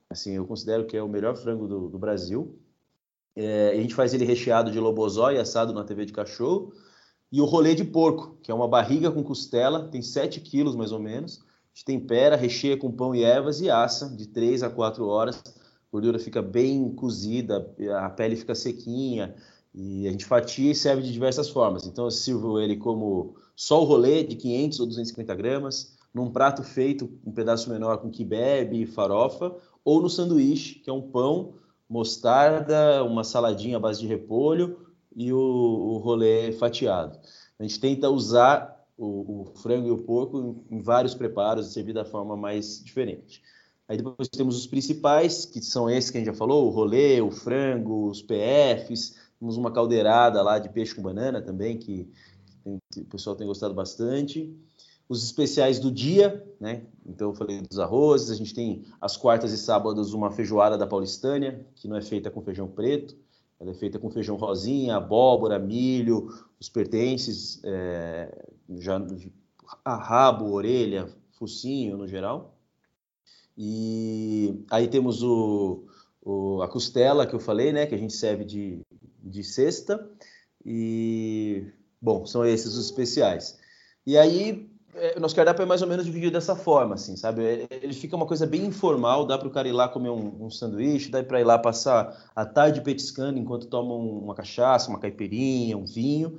Assim, 0.10 0.34
eu 0.34 0.46
considero 0.46 0.86
que 0.86 0.96
é 0.96 1.04
o 1.04 1.10
melhor 1.10 1.36
frango 1.36 1.68
do, 1.68 1.90
do 1.90 2.00
Brasil. 2.00 2.60
É, 3.36 3.70
a 3.70 3.76
gente 3.76 3.94
faz 3.94 4.14
ele 4.14 4.26
recheado 4.26 4.72
de 4.72 4.80
lobozó 4.80 5.32
e 5.32 5.38
assado 5.38 5.74
na 5.74 5.84
TV 5.84 6.06
de 6.06 6.14
cachorro. 6.14 6.74
E 7.32 7.42
o 7.42 7.46
rolê 7.46 7.76
de 7.76 7.84
porco, 7.84 8.38
que 8.42 8.50
é 8.50 8.54
uma 8.54 8.68
barriga 8.68 9.12
com 9.12 9.24
costela, 9.24 9.90
tem 9.90 10.02
7 10.02 10.40
quilos 10.40 10.76
mais 10.76 10.92
ou 10.92 11.00
menos. 11.00 11.40
A 11.40 11.76
gente 11.76 11.86
tempera, 11.86 12.36
recheia 12.36 12.78
com 12.78 12.92
pão 12.92 13.14
e 13.14 13.24
ervas 13.24 13.60
e 13.60 13.70
assa 13.70 14.10
de 14.10 14.28
3 14.28 14.64
a 14.64 14.70
4 14.70 15.06
horas. 15.06 15.44
A 15.46 15.92
gordura 15.92 16.18
fica 16.18 16.42
bem 16.42 16.90
cozida, 16.96 17.70
a 18.00 18.10
pele 18.10 18.36
fica 18.36 18.56
sequinha. 18.56 19.36
E 19.76 20.08
a 20.08 20.12
gente 20.12 20.26
fatia 20.26 20.72
e 20.72 20.76
serve 20.76 21.04
de 21.04 21.12
diversas 21.12 21.50
formas. 21.50 21.86
Então 21.86 22.06
eu 22.06 22.12
sirvo 22.12 22.60
ele 22.60 22.78
como 22.78 23.36
só 23.56 23.82
o 23.82 23.86
rolê 23.86 24.24
de 24.24 24.36
500 24.36 24.80
ou 24.80 24.88
250 24.88 25.36
gramas, 25.36 25.96
num 26.14 26.32
prato 26.32 26.64
feito 26.64 27.12
um 27.24 27.32
pedaço 27.32 27.70
menor 27.70 27.98
com 27.98 28.10
kibebe 28.10 28.82
e 28.82 28.86
farofa, 28.88 29.56
ou 29.88 30.02
no 30.02 30.10
sanduíche, 30.10 30.80
que 30.80 30.90
é 30.90 30.94
um 30.94 31.02
pão, 31.02 31.54
mostarda, 31.88 33.06
uma 33.06 33.24
saladinha 33.24 33.78
à 33.78 33.80
base 33.80 34.02
de 34.02 34.06
repolho 34.06 34.86
e 35.16 35.32
o, 35.32 35.40
o 35.40 35.98
rolê 36.00 36.52
fatiado. 36.52 37.18
A 37.58 37.64
gente 37.64 37.80
tenta 37.80 38.10
usar 38.10 38.86
o, 38.98 39.44
o 39.44 39.46
frango 39.56 39.88
e 39.88 39.92
o 39.92 40.00
porco 40.00 40.66
em, 40.70 40.76
em 40.76 40.82
vários 40.82 41.16
preparos 41.16 41.70
e 41.70 41.72
servir 41.72 41.94
da 41.94 42.04
forma 42.04 42.36
mais 42.36 42.84
diferente. 42.84 43.42
Aí 43.88 43.96
depois 43.96 44.28
temos 44.28 44.58
os 44.58 44.68
principais, 44.68 45.46
que 45.46 45.62
são 45.62 45.90
esses 45.90 46.12
que 46.12 46.18
a 46.18 46.20
gente 46.20 46.34
já 46.34 46.38
falou, 46.38 46.68
o 46.68 46.70
rolê, 46.70 47.22
o 47.22 47.32
frango, 47.32 48.10
os 48.10 48.22
PFs, 48.22 49.16
temos 49.40 49.56
uma 49.56 49.72
caldeirada 49.72 50.42
lá 50.42 50.60
de 50.60 50.68
peixe 50.68 50.94
com 50.94 51.02
banana 51.02 51.42
também, 51.42 51.78
que, 51.78 52.12
que 52.92 53.00
o 53.00 53.06
pessoal 53.06 53.38
tem 53.38 53.48
gostado 53.48 53.74
bastante. 53.74 54.54
Os 55.10 55.24
especiais 55.24 55.80
do 55.80 55.92
dia, 55.92 56.46
né? 56.60 56.84
Então 57.06 57.30
eu 57.30 57.36
falei 57.36 57.62
dos 57.62 57.80
arrozes, 57.80 58.30
a 58.30 58.36
gente 58.36 58.54
tem 58.54 58.84
as 59.00 59.16
quartas 59.16 59.52
e 59.52 59.58
sábados 59.58 60.14
uma 60.14 60.32
feijoada 60.32 60.78
da 60.78 60.86
Paulistânia, 60.86 61.66
que 61.76 61.88
não 61.88 61.96
é 61.96 62.02
feita 62.02 62.30
com 62.30 62.42
feijão 62.42 62.68
preto, 62.68 63.16
ela 63.60 63.72
é 63.72 63.74
feita 63.74 63.98
com 63.98 64.10
feijão 64.10 64.36
rosinha, 64.36 64.98
abóbora, 64.98 65.58
milho, 65.58 66.30
os 66.60 66.70
pertences, 66.70 67.60
é, 67.64 68.46
já, 68.78 69.02
rabo, 69.86 70.52
orelha, 70.52 71.08
focinho 71.32 71.98
no 71.98 72.08
geral. 72.08 72.56
E 73.58 74.64
aí 74.70 74.88
temos 74.88 75.24
o, 75.24 75.88
o, 76.22 76.62
a 76.62 76.68
costela 76.68 77.26
que 77.26 77.34
eu 77.34 77.40
falei, 77.40 77.74
né? 77.74 77.88
Que 77.88 77.96
a 77.96 77.98
gente 77.98 78.14
serve 78.14 78.46
de, 78.46 78.82
de 79.24 79.44
cesta. 79.44 80.08
E, 80.64 81.66
bom, 82.00 82.26
são 82.28 82.46
esses 82.46 82.76
os 82.76 82.86
especiais. 82.86 83.58
E 84.06 84.16
aí 84.16 84.70
é, 85.00 85.20
nosso 85.20 85.36
cardápio 85.36 85.64
é 85.64 85.66
mais 85.66 85.82
ou 85.82 85.88
menos 85.88 86.06
dividido 86.06 86.34
dessa 86.34 86.56
forma, 86.56 86.96
assim, 86.96 87.16
sabe? 87.16 87.68
Ele 87.70 87.94
fica 87.94 88.16
uma 88.16 88.26
coisa 88.26 88.46
bem 88.46 88.66
informal, 88.66 89.26
dá 89.26 89.38
para 89.38 89.48
o 89.48 89.52
cara 89.52 89.68
ir 89.68 89.72
lá 89.72 89.88
comer 89.88 90.10
um, 90.10 90.46
um 90.46 90.50
sanduíche, 90.50 91.10
dá 91.10 91.24
para 91.24 91.40
ir 91.40 91.44
lá 91.44 91.58
passar 91.58 92.32
a 92.36 92.46
tarde 92.46 92.82
petiscando 92.82 93.40
enquanto 93.40 93.68
toma 93.68 93.94
uma 93.94 94.36
cachaça, 94.36 94.90
uma 94.90 95.00
caipirinha, 95.00 95.78
um 95.78 95.86
vinho, 95.86 96.38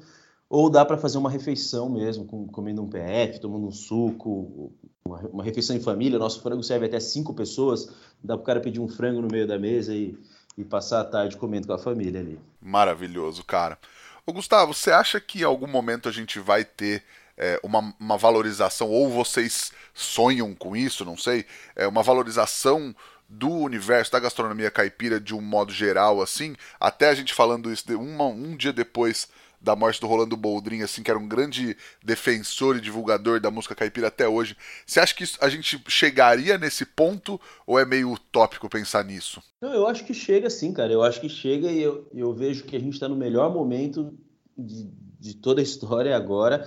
ou 0.48 0.70
dá 0.70 0.84
para 0.84 0.96
fazer 0.96 1.18
uma 1.18 1.30
refeição 1.30 1.88
mesmo, 1.88 2.24
com, 2.24 2.46
comendo 2.48 2.82
um 2.82 2.88
PF, 2.88 3.40
tomando 3.40 3.66
um 3.66 3.72
suco, 3.72 4.72
uma, 5.04 5.18
uma, 5.32 5.44
refeição 5.44 5.76
em 5.76 5.80
família. 5.80 6.18
Nosso 6.18 6.40
frango 6.40 6.62
serve 6.62 6.86
até 6.86 6.98
cinco 6.98 7.34
pessoas, 7.34 7.88
dá 8.22 8.34
para 8.34 8.42
o 8.42 8.46
cara 8.46 8.60
pedir 8.60 8.80
um 8.80 8.88
frango 8.88 9.20
no 9.20 9.28
meio 9.30 9.46
da 9.46 9.58
mesa 9.58 9.94
e, 9.94 10.16
e 10.56 10.64
passar 10.64 11.00
a 11.00 11.04
tarde 11.04 11.36
comendo 11.36 11.66
com 11.66 11.74
a 11.74 11.78
família 11.78 12.20
ali. 12.20 12.38
Maravilhoso, 12.60 13.44
cara. 13.44 13.78
Ô, 14.26 14.32
Gustavo, 14.32 14.74
você 14.74 14.90
acha 14.90 15.20
que 15.20 15.40
em 15.40 15.44
algum 15.44 15.66
momento 15.66 16.08
a 16.08 16.12
gente 16.12 16.38
vai 16.38 16.64
ter 16.64 17.02
é, 17.38 17.60
uma, 17.62 17.94
uma 17.98 18.18
valorização, 18.18 18.90
ou 18.90 19.08
vocês 19.08 19.70
sonham 19.94 20.54
com 20.54 20.76
isso, 20.76 21.04
não 21.04 21.16
sei, 21.16 21.46
é, 21.76 21.86
uma 21.86 22.02
valorização 22.02 22.94
do 23.28 23.50
universo 23.50 24.10
da 24.10 24.20
gastronomia 24.20 24.70
caipira 24.70 25.20
de 25.20 25.34
um 25.34 25.40
modo 25.40 25.72
geral, 25.72 26.20
assim, 26.20 26.56
até 26.80 27.08
a 27.08 27.14
gente 27.14 27.32
falando 27.32 27.72
isso 27.72 27.86
de 27.86 27.94
uma, 27.94 28.24
um 28.24 28.56
dia 28.56 28.72
depois 28.72 29.28
da 29.60 29.74
morte 29.74 30.00
do 30.00 30.06
Rolando 30.06 30.36
Boldrin, 30.36 30.82
assim, 30.82 31.02
que 31.02 31.10
era 31.10 31.18
um 31.18 31.26
grande 31.26 31.76
defensor 32.02 32.76
e 32.76 32.80
divulgador 32.80 33.40
da 33.40 33.50
música 33.50 33.74
caipira 33.74 34.06
até 34.06 34.26
hoje. 34.28 34.56
Você 34.86 35.00
acha 35.00 35.12
que 35.14 35.24
a 35.40 35.48
gente 35.48 35.82
chegaria 35.88 36.56
nesse 36.56 36.84
ponto 36.84 37.40
ou 37.66 37.78
é 37.78 37.84
meio 37.84 38.12
utópico 38.12 38.68
pensar 38.68 39.04
nisso? 39.04 39.42
Não, 39.60 39.74
eu 39.74 39.88
acho 39.88 40.04
que 40.04 40.14
chega 40.14 40.48
sim, 40.48 40.72
cara. 40.72 40.92
Eu 40.92 41.02
acho 41.02 41.20
que 41.20 41.28
chega 41.28 41.72
e 41.72 41.82
eu, 41.82 42.08
eu 42.14 42.32
vejo 42.32 42.64
que 42.64 42.76
a 42.76 42.78
gente 42.78 42.94
está 42.94 43.08
no 43.08 43.16
melhor 43.16 43.52
momento 43.52 44.16
de, 44.56 44.88
de 45.18 45.34
toda 45.34 45.60
a 45.60 45.64
história 45.64 46.16
agora 46.16 46.64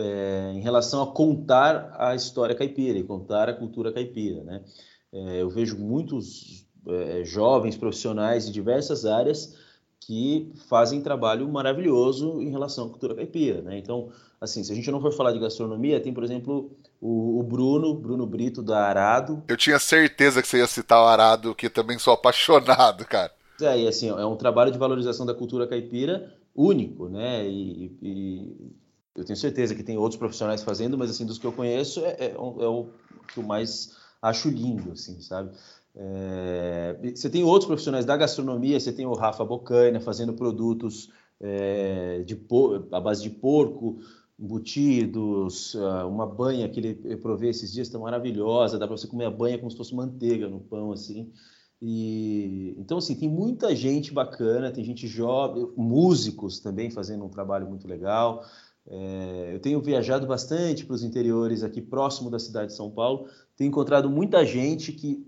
é, 0.00 0.52
em 0.54 0.60
relação 0.60 1.02
a 1.02 1.06
contar 1.12 1.94
a 1.98 2.14
história 2.14 2.54
caipira 2.54 2.98
e 2.98 3.04
contar 3.04 3.48
a 3.48 3.52
cultura 3.52 3.92
caipira, 3.92 4.42
né? 4.42 4.62
É, 5.12 5.42
eu 5.42 5.50
vejo 5.50 5.76
muitos 5.76 6.66
é, 6.86 7.24
jovens 7.24 7.76
profissionais 7.76 8.46
de 8.46 8.52
diversas 8.52 9.04
áreas 9.04 9.56
que 10.00 10.50
fazem 10.68 11.02
trabalho 11.02 11.48
maravilhoso 11.48 12.40
em 12.40 12.50
relação 12.50 12.86
à 12.86 12.88
cultura 12.88 13.14
caipira, 13.14 13.60
né? 13.60 13.78
Então, 13.78 14.10
assim, 14.40 14.64
se 14.64 14.72
a 14.72 14.74
gente 14.74 14.90
não 14.90 15.00
for 15.00 15.12
falar 15.12 15.32
de 15.32 15.38
gastronomia, 15.38 16.00
tem, 16.00 16.12
por 16.12 16.24
exemplo, 16.24 16.70
o, 17.00 17.38
o 17.38 17.42
Bruno, 17.42 17.94
Bruno 17.94 18.26
Brito 18.26 18.62
da 18.62 18.86
Arado. 18.86 19.42
Eu 19.46 19.56
tinha 19.56 19.78
certeza 19.78 20.40
que 20.40 20.48
você 20.48 20.58
ia 20.58 20.66
citar 20.66 21.02
o 21.02 21.06
Arado, 21.06 21.54
que 21.54 21.68
também 21.68 21.98
sou 21.98 22.14
apaixonado, 22.14 23.04
cara. 23.04 23.30
É, 23.60 23.78
e 23.78 23.86
assim, 23.86 24.08
é 24.08 24.24
um 24.24 24.36
trabalho 24.36 24.72
de 24.72 24.78
valorização 24.78 25.26
da 25.26 25.34
cultura 25.34 25.66
caipira 25.66 26.32
único, 26.56 27.08
né? 27.08 27.46
E, 27.46 27.96
e 28.02 28.72
eu 29.16 29.24
tenho 29.24 29.36
certeza 29.36 29.74
que 29.74 29.82
tem 29.82 29.98
outros 29.98 30.18
profissionais 30.18 30.62
fazendo, 30.62 30.96
mas 30.96 31.10
assim, 31.10 31.26
dos 31.26 31.38
que 31.38 31.46
eu 31.46 31.52
conheço, 31.52 32.04
é, 32.04 32.16
é, 32.18 32.30
é 32.32 32.38
o 32.38 32.88
que 33.32 33.38
eu 33.38 33.44
mais 33.44 33.96
acho 34.22 34.48
lindo, 34.48 34.92
assim, 34.92 35.20
sabe? 35.20 35.50
É, 35.94 36.96
você 37.14 37.28
tem 37.28 37.42
outros 37.42 37.66
profissionais 37.66 38.04
da 38.04 38.16
gastronomia, 38.16 38.78
você 38.78 38.92
tem 38.92 39.06
o 39.06 39.14
Rafa 39.14 39.44
Bocaina 39.44 40.00
fazendo 40.00 40.32
produtos 40.32 41.10
é, 41.40 42.22
de 42.24 42.40
a 42.92 43.00
base 43.00 43.22
de 43.22 43.30
porco, 43.30 43.98
embutidos, 44.38 45.76
ah, 45.76 46.06
uma 46.06 46.26
banha 46.26 46.68
que 46.68 46.80
ele 46.80 47.16
provei 47.16 47.50
esses 47.50 47.72
dias, 47.72 47.88
está 47.88 47.98
maravilhosa, 47.98 48.78
dá 48.78 48.86
para 48.86 48.96
você 48.96 49.06
comer 49.06 49.26
a 49.26 49.30
banha 49.30 49.58
como 49.58 49.70
se 49.70 49.76
fosse 49.76 49.94
manteiga 49.94 50.48
no 50.48 50.60
pão, 50.60 50.92
assim. 50.92 51.30
E, 51.82 52.74
então, 52.78 52.98
assim, 52.98 53.14
tem 53.14 53.28
muita 53.28 53.74
gente 53.74 54.12
bacana, 54.12 54.70
tem 54.70 54.84
gente 54.84 55.06
jovem, 55.06 55.66
músicos 55.76 56.60
também 56.60 56.90
fazendo 56.90 57.24
um 57.24 57.28
trabalho 57.28 57.66
muito 57.66 57.88
legal. 57.88 58.44
É, 58.92 59.50
eu 59.54 59.60
tenho 59.60 59.80
viajado 59.80 60.26
bastante 60.26 60.84
para 60.84 60.94
os 60.94 61.04
interiores 61.04 61.62
aqui 61.62 61.80
próximo 61.80 62.28
da 62.28 62.40
cidade 62.40 62.72
de 62.72 62.76
São 62.76 62.90
Paulo, 62.90 63.28
tenho 63.56 63.68
encontrado 63.68 64.10
muita 64.10 64.44
gente 64.44 64.92
que 64.92 65.24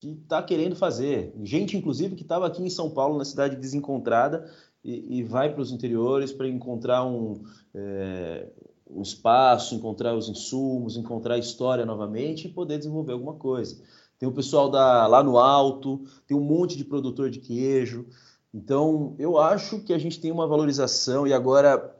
está 0.00 0.40
querendo 0.40 0.76
fazer, 0.76 1.34
gente 1.42 1.76
inclusive 1.76 2.14
que 2.14 2.22
estava 2.22 2.46
aqui 2.46 2.62
em 2.62 2.70
São 2.70 2.90
Paulo, 2.90 3.18
na 3.18 3.24
cidade 3.24 3.56
desencontrada, 3.56 4.48
e, 4.84 5.18
e 5.18 5.22
vai 5.24 5.52
para 5.52 5.62
os 5.62 5.72
interiores 5.72 6.30
para 6.30 6.46
encontrar 6.46 7.04
um, 7.04 7.42
é, 7.74 8.46
um 8.88 9.02
espaço, 9.02 9.74
encontrar 9.74 10.14
os 10.14 10.28
insumos, 10.28 10.96
encontrar 10.96 11.34
a 11.34 11.38
história 11.38 11.84
novamente 11.84 12.46
e 12.46 12.50
poder 12.52 12.78
desenvolver 12.78 13.12
alguma 13.12 13.34
coisa. 13.34 13.82
Tem 14.18 14.28
o 14.28 14.32
pessoal 14.32 14.70
da, 14.70 15.06
lá 15.06 15.22
no 15.22 15.38
alto, 15.38 16.04
tem 16.26 16.36
um 16.36 16.44
monte 16.44 16.76
de 16.76 16.84
produtor 16.84 17.30
de 17.30 17.40
queijo. 17.40 18.06
Então, 18.52 19.16
eu 19.18 19.38
acho 19.38 19.80
que 19.80 19.92
a 19.92 19.98
gente 19.98 20.20
tem 20.20 20.30
uma 20.30 20.46
valorização 20.46 21.26
e 21.26 21.32
agora 21.32 21.93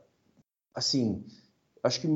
assim, 0.75 1.23
acho 1.81 2.01
que 2.01 2.07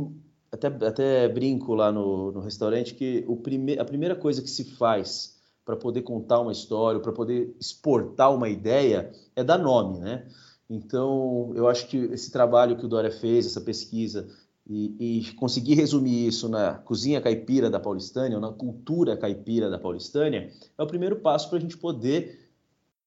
até, 0.51 0.67
até 0.67 1.29
brinco 1.29 1.73
lá 1.73 1.91
no, 1.91 2.31
no 2.31 2.41
restaurante 2.41 2.93
que 2.93 3.23
o 3.27 3.37
prime, 3.37 3.79
a 3.79 3.85
primeira 3.85 4.15
coisa 4.15 4.41
que 4.41 4.49
se 4.49 4.63
faz 4.63 5.39
para 5.63 5.75
poder 5.75 6.01
contar 6.01 6.39
uma 6.39 6.51
história, 6.51 6.99
para 6.99 7.11
poder 7.11 7.55
exportar 7.59 8.33
uma 8.33 8.49
ideia, 8.49 9.11
é 9.35 9.43
dar 9.43 9.57
nome, 9.57 9.99
né? 9.99 10.27
Então, 10.69 11.51
eu 11.55 11.67
acho 11.67 11.87
que 11.87 11.97
esse 11.97 12.31
trabalho 12.31 12.75
que 12.75 12.85
o 12.85 12.87
Dória 12.87 13.11
fez, 13.11 13.45
essa 13.45 13.61
pesquisa, 13.61 14.27
e, 14.67 15.19
e 15.19 15.33
conseguir 15.33 15.75
resumir 15.75 16.27
isso 16.27 16.47
na 16.47 16.75
cozinha 16.75 17.21
caipira 17.21 17.69
da 17.69 17.79
Paulistânia, 17.79 18.37
ou 18.37 18.41
na 18.41 18.51
cultura 18.51 19.17
caipira 19.17 19.69
da 19.69 19.79
Paulistânia, 19.79 20.51
é 20.77 20.83
o 20.83 20.87
primeiro 20.87 21.17
passo 21.17 21.49
para 21.49 21.57
a 21.57 21.61
gente 21.61 21.77
poder 21.77 22.49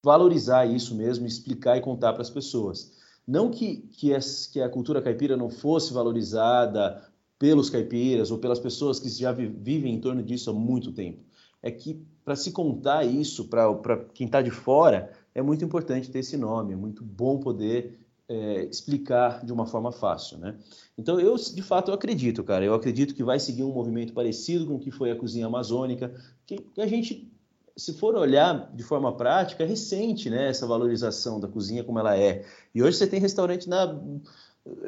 valorizar 0.02 0.66
isso 0.66 0.94
mesmo, 0.94 1.26
explicar 1.26 1.76
e 1.76 1.80
contar 1.80 2.12
para 2.12 2.22
as 2.22 2.30
pessoas. 2.30 2.92
Não 3.26 3.50
que, 3.50 3.76
que, 3.92 4.10
que 4.52 4.60
a 4.60 4.68
cultura 4.68 5.00
caipira 5.00 5.36
não 5.36 5.48
fosse 5.48 5.92
valorizada 5.92 7.02
pelos 7.38 7.70
caipiras 7.70 8.30
ou 8.30 8.38
pelas 8.38 8.60
pessoas 8.60 9.00
que 9.00 9.08
já 9.08 9.32
vivem 9.32 9.94
em 9.94 10.00
torno 10.00 10.22
disso 10.22 10.50
há 10.50 10.52
muito 10.52 10.92
tempo. 10.92 11.24
É 11.62 11.70
que 11.70 12.04
para 12.24 12.36
se 12.36 12.52
contar 12.52 13.04
isso 13.04 13.48
para 13.48 14.04
quem 14.14 14.26
está 14.26 14.40
de 14.40 14.50
fora, 14.50 15.10
é 15.34 15.42
muito 15.42 15.64
importante 15.64 16.10
ter 16.10 16.20
esse 16.20 16.36
nome, 16.36 16.72
é 16.72 16.76
muito 16.76 17.04
bom 17.04 17.38
poder 17.38 17.98
é, 18.28 18.64
explicar 18.64 19.44
de 19.44 19.52
uma 19.52 19.66
forma 19.66 19.90
fácil, 19.90 20.38
né? 20.38 20.56
Então 20.96 21.18
eu, 21.18 21.36
de 21.36 21.62
fato, 21.62 21.90
eu 21.90 21.94
acredito, 21.94 22.44
cara. 22.44 22.64
Eu 22.64 22.74
acredito 22.74 23.14
que 23.14 23.24
vai 23.24 23.38
seguir 23.38 23.64
um 23.64 23.72
movimento 23.72 24.12
parecido 24.12 24.66
com 24.66 24.76
o 24.76 24.78
que 24.78 24.90
foi 24.90 25.10
a 25.10 25.16
cozinha 25.16 25.46
amazônica, 25.46 26.14
que 26.46 26.64
a 26.78 26.86
gente 26.86 27.31
se 27.76 27.94
for 27.94 28.14
olhar 28.14 28.70
de 28.74 28.82
forma 28.82 29.16
prática, 29.16 29.62
é 29.62 29.66
recente 29.66 30.28
né, 30.28 30.48
essa 30.48 30.66
valorização 30.66 31.40
da 31.40 31.48
cozinha 31.48 31.84
como 31.84 31.98
ela 31.98 32.16
é. 32.16 32.44
E 32.74 32.82
hoje 32.82 32.98
você 32.98 33.06
tem 33.06 33.20
restaurante 33.20 33.68
na 33.68 33.98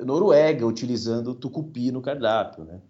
Noruega 0.05 0.67
utilizando 0.67 1.35
tucupi 1.35 1.91
no 1.91 2.03
cardápio. 2.03 2.65
Né? 2.65 2.81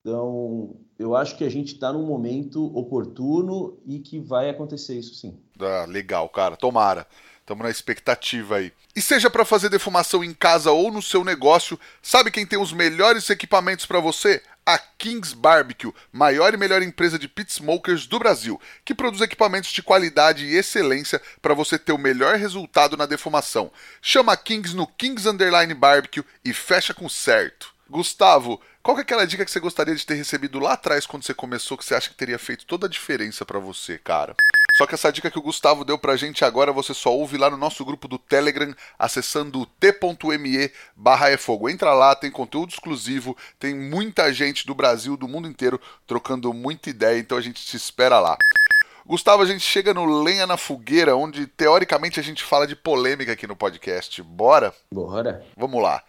Então, 0.00 0.76
eu 0.98 1.14
acho 1.14 1.36
que 1.36 1.44
a 1.44 1.50
gente 1.50 1.74
está 1.74 1.92
num 1.92 2.06
momento 2.06 2.64
oportuno 2.76 3.78
e 3.86 3.98
que 3.98 4.18
vai 4.18 4.48
acontecer 4.48 4.98
isso 4.98 5.14
sim. 5.14 5.38
Ah, 5.60 5.86
legal, 5.88 6.28
cara. 6.28 6.56
Tomara. 6.56 7.06
Estamos 7.40 7.64
na 7.64 7.70
expectativa 7.70 8.56
aí. 8.56 8.72
E 8.94 9.02
seja 9.02 9.28
para 9.28 9.44
fazer 9.44 9.68
defumação 9.68 10.22
em 10.22 10.32
casa 10.32 10.70
ou 10.70 10.92
no 10.92 11.02
seu 11.02 11.24
negócio, 11.24 11.78
sabe 12.00 12.30
quem 12.30 12.46
tem 12.46 12.58
os 12.58 12.72
melhores 12.72 13.28
equipamentos 13.30 13.84
para 13.84 13.98
você? 13.98 14.40
A 14.64 14.78
Kings 14.78 15.34
Barbecue, 15.34 15.92
maior 16.12 16.54
e 16.54 16.56
melhor 16.56 16.82
empresa 16.82 17.18
de 17.18 17.26
pit 17.26 17.50
smokers 17.50 18.06
do 18.06 18.18
Brasil, 18.18 18.60
que 18.84 18.94
produz 18.94 19.20
equipamentos 19.20 19.70
de 19.72 19.82
qualidade 19.82 20.44
e 20.44 20.56
excelência 20.56 21.20
para 21.40 21.54
você 21.54 21.78
ter 21.78 21.92
o 21.92 21.98
melhor 21.98 22.36
resultado 22.36 22.96
na 22.96 23.06
defumação. 23.06 23.72
Chama 24.00 24.32
a 24.32 24.36
Kings 24.36 24.76
no 24.76 24.86
Kings 24.86 25.28
Underline 25.28 25.74
Barbecue 25.74 26.24
e 26.44 26.52
fecha 26.52 26.94
com 26.94 27.08
certo. 27.08 27.71
Gustavo, 27.92 28.58
qual 28.82 28.96
é 28.96 29.02
aquela 29.02 29.26
dica 29.26 29.44
que 29.44 29.50
você 29.50 29.60
gostaria 29.60 29.94
de 29.94 30.06
ter 30.06 30.14
recebido 30.14 30.58
lá 30.58 30.72
atrás 30.72 31.04
quando 31.04 31.24
você 31.24 31.34
começou 31.34 31.76
que 31.76 31.84
você 31.84 31.94
acha 31.94 32.08
que 32.08 32.16
teria 32.16 32.38
feito 32.38 32.64
toda 32.64 32.86
a 32.86 32.90
diferença 32.90 33.44
para 33.44 33.58
você, 33.58 33.98
cara? 33.98 34.34
Só 34.78 34.86
que 34.86 34.94
essa 34.94 35.12
dica 35.12 35.30
que 35.30 35.38
o 35.38 35.42
Gustavo 35.42 35.84
deu 35.84 35.98
pra 35.98 36.16
gente 36.16 36.42
agora 36.42 36.72
você 36.72 36.94
só 36.94 37.14
ouve 37.14 37.36
lá 37.36 37.50
no 37.50 37.58
nosso 37.58 37.84
grupo 37.84 38.08
do 38.08 38.18
Telegram, 38.18 38.74
acessando 38.98 39.66
t.me 39.78 40.72
barra 40.96 41.28
é 41.28 41.36
fogo. 41.36 41.68
Entra 41.68 41.92
lá, 41.92 42.16
tem 42.16 42.30
conteúdo 42.30 42.70
exclusivo, 42.70 43.36
tem 43.58 43.74
muita 43.74 44.32
gente 44.32 44.66
do 44.66 44.74
Brasil, 44.74 45.14
do 45.14 45.28
mundo 45.28 45.46
inteiro, 45.46 45.78
trocando 46.06 46.50
muita 46.54 46.88
ideia, 46.88 47.18
então 47.18 47.36
a 47.36 47.42
gente 47.42 47.62
te 47.62 47.76
espera 47.76 48.18
lá. 48.18 48.38
Gustavo, 49.04 49.42
a 49.42 49.46
gente 49.46 49.60
chega 49.60 49.92
no 49.92 50.22
Lenha 50.22 50.46
na 50.46 50.56
Fogueira, 50.56 51.14
onde 51.14 51.46
teoricamente 51.46 52.18
a 52.18 52.22
gente 52.22 52.42
fala 52.42 52.66
de 52.66 52.74
polêmica 52.74 53.32
aqui 53.32 53.46
no 53.46 53.54
podcast. 53.54 54.22
Bora? 54.22 54.72
Bora. 54.90 55.44
Vamos 55.58 55.82
lá. 55.82 56.02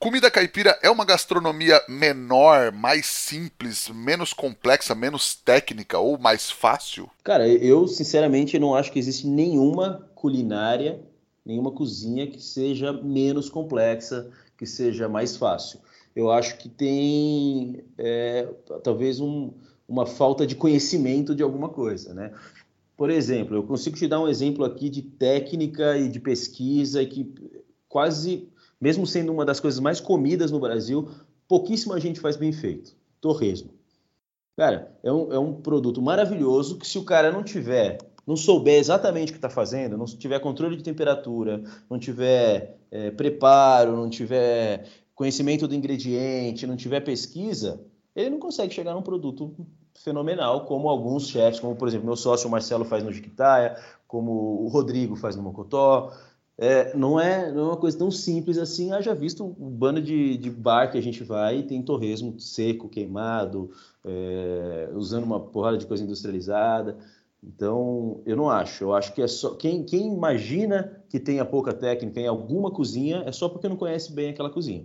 Comida 0.00 0.30
caipira 0.30 0.78
é 0.80 0.88
uma 0.88 1.04
gastronomia 1.04 1.82
menor, 1.88 2.70
mais 2.70 3.04
simples, 3.04 3.88
menos 3.88 4.32
complexa, 4.32 4.94
menos 4.94 5.34
técnica 5.34 5.98
ou 5.98 6.16
mais 6.16 6.48
fácil? 6.48 7.10
Cara, 7.24 7.48
eu 7.48 7.88
sinceramente 7.88 8.60
não 8.60 8.76
acho 8.76 8.92
que 8.92 8.98
existe 9.00 9.26
nenhuma 9.26 10.08
culinária, 10.14 11.00
nenhuma 11.44 11.72
cozinha 11.72 12.28
que 12.28 12.40
seja 12.40 12.92
menos 12.92 13.50
complexa, 13.50 14.30
que 14.56 14.64
seja 14.66 15.08
mais 15.08 15.36
fácil. 15.36 15.80
Eu 16.14 16.30
acho 16.30 16.58
que 16.58 16.68
tem 16.68 17.82
é, 17.98 18.48
talvez 18.84 19.18
um, 19.18 19.50
uma 19.88 20.06
falta 20.06 20.46
de 20.46 20.54
conhecimento 20.54 21.34
de 21.34 21.42
alguma 21.42 21.70
coisa, 21.70 22.14
né? 22.14 22.32
Por 22.96 23.10
exemplo, 23.10 23.56
eu 23.56 23.64
consigo 23.64 23.96
te 23.96 24.06
dar 24.06 24.20
um 24.20 24.28
exemplo 24.28 24.64
aqui 24.64 24.88
de 24.88 25.02
técnica 25.02 25.98
e 25.98 26.08
de 26.08 26.20
pesquisa 26.20 27.04
que 27.04 27.34
quase 27.88 28.48
mesmo 28.80 29.06
sendo 29.06 29.32
uma 29.32 29.44
das 29.44 29.60
coisas 29.60 29.80
mais 29.80 30.00
comidas 30.00 30.50
no 30.50 30.60
Brasil, 30.60 31.08
pouquíssima 31.46 31.98
gente 31.98 32.20
faz 32.20 32.36
bem 32.36 32.52
feito. 32.52 32.96
Torresmo. 33.20 33.70
Cara, 34.56 34.92
é 35.02 35.12
um, 35.12 35.32
é 35.32 35.38
um 35.38 35.54
produto 35.54 36.02
maravilhoso 36.02 36.78
que 36.78 36.86
se 36.86 36.98
o 36.98 37.04
cara 37.04 37.30
não 37.30 37.44
tiver, 37.44 37.98
não 38.26 38.36
souber 38.36 38.78
exatamente 38.78 39.30
o 39.30 39.32
que 39.32 39.38
está 39.38 39.48
fazendo, 39.48 39.96
não 39.96 40.04
tiver 40.04 40.40
controle 40.40 40.76
de 40.76 40.82
temperatura, 40.82 41.62
não 41.88 41.98
tiver 41.98 42.78
é, 42.90 43.10
preparo, 43.10 43.96
não 43.96 44.10
tiver 44.10 44.84
conhecimento 45.14 45.66
do 45.66 45.74
ingrediente, 45.74 46.66
não 46.66 46.76
tiver 46.76 47.00
pesquisa, 47.00 47.80
ele 48.14 48.30
não 48.30 48.38
consegue 48.38 48.74
chegar 48.74 48.94
num 48.94 49.02
produto 49.02 49.54
fenomenal, 49.94 50.64
como 50.64 50.88
alguns 50.88 51.28
chefs, 51.28 51.60
como 51.60 51.76
por 51.76 51.88
exemplo 51.88 52.06
meu 52.06 52.16
sócio 52.16 52.50
Marcelo 52.50 52.84
faz 52.84 53.02
no 53.02 53.12
Jiquitaia, 53.12 53.76
como 54.06 54.32
o 54.62 54.68
Rodrigo 54.68 55.16
faz 55.16 55.36
no 55.36 55.42
Mocotó, 55.42 56.12
é, 56.60 56.96
não, 56.96 57.20
é, 57.20 57.52
não 57.52 57.60
é 57.60 57.64
uma 57.66 57.76
coisa 57.76 57.96
tão 57.96 58.10
simples 58.10 58.58
assim. 58.58 58.90
Haja 58.90 59.14
visto 59.14 59.44
o 59.44 59.70
bando 59.70 60.02
de, 60.02 60.36
de 60.36 60.50
bar 60.50 60.90
que 60.90 60.98
a 60.98 61.00
gente 61.00 61.22
vai 61.22 61.58
e 61.58 61.62
tem 61.62 61.80
torresmo 61.80 62.38
seco, 62.40 62.88
queimado, 62.88 63.70
é, 64.04 64.90
usando 64.92 65.22
uma 65.22 65.38
porrada 65.38 65.78
de 65.78 65.86
coisa 65.86 66.02
industrializada. 66.02 66.98
Então, 67.40 68.20
eu 68.26 68.36
não 68.36 68.50
acho. 68.50 68.82
Eu 68.82 68.92
acho 68.92 69.14
que 69.14 69.22
é 69.22 69.28
só. 69.28 69.54
Quem, 69.54 69.84
quem 69.84 70.12
imagina 70.12 71.00
que 71.08 71.20
tenha 71.20 71.44
pouca 71.44 71.72
técnica 71.72 72.20
em 72.20 72.26
alguma 72.26 72.72
cozinha 72.72 73.22
é 73.24 73.30
só 73.30 73.48
porque 73.48 73.68
não 73.68 73.76
conhece 73.76 74.12
bem 74.12 74.30
aquela 74.30 74.50
cozinha. 74.50 74.84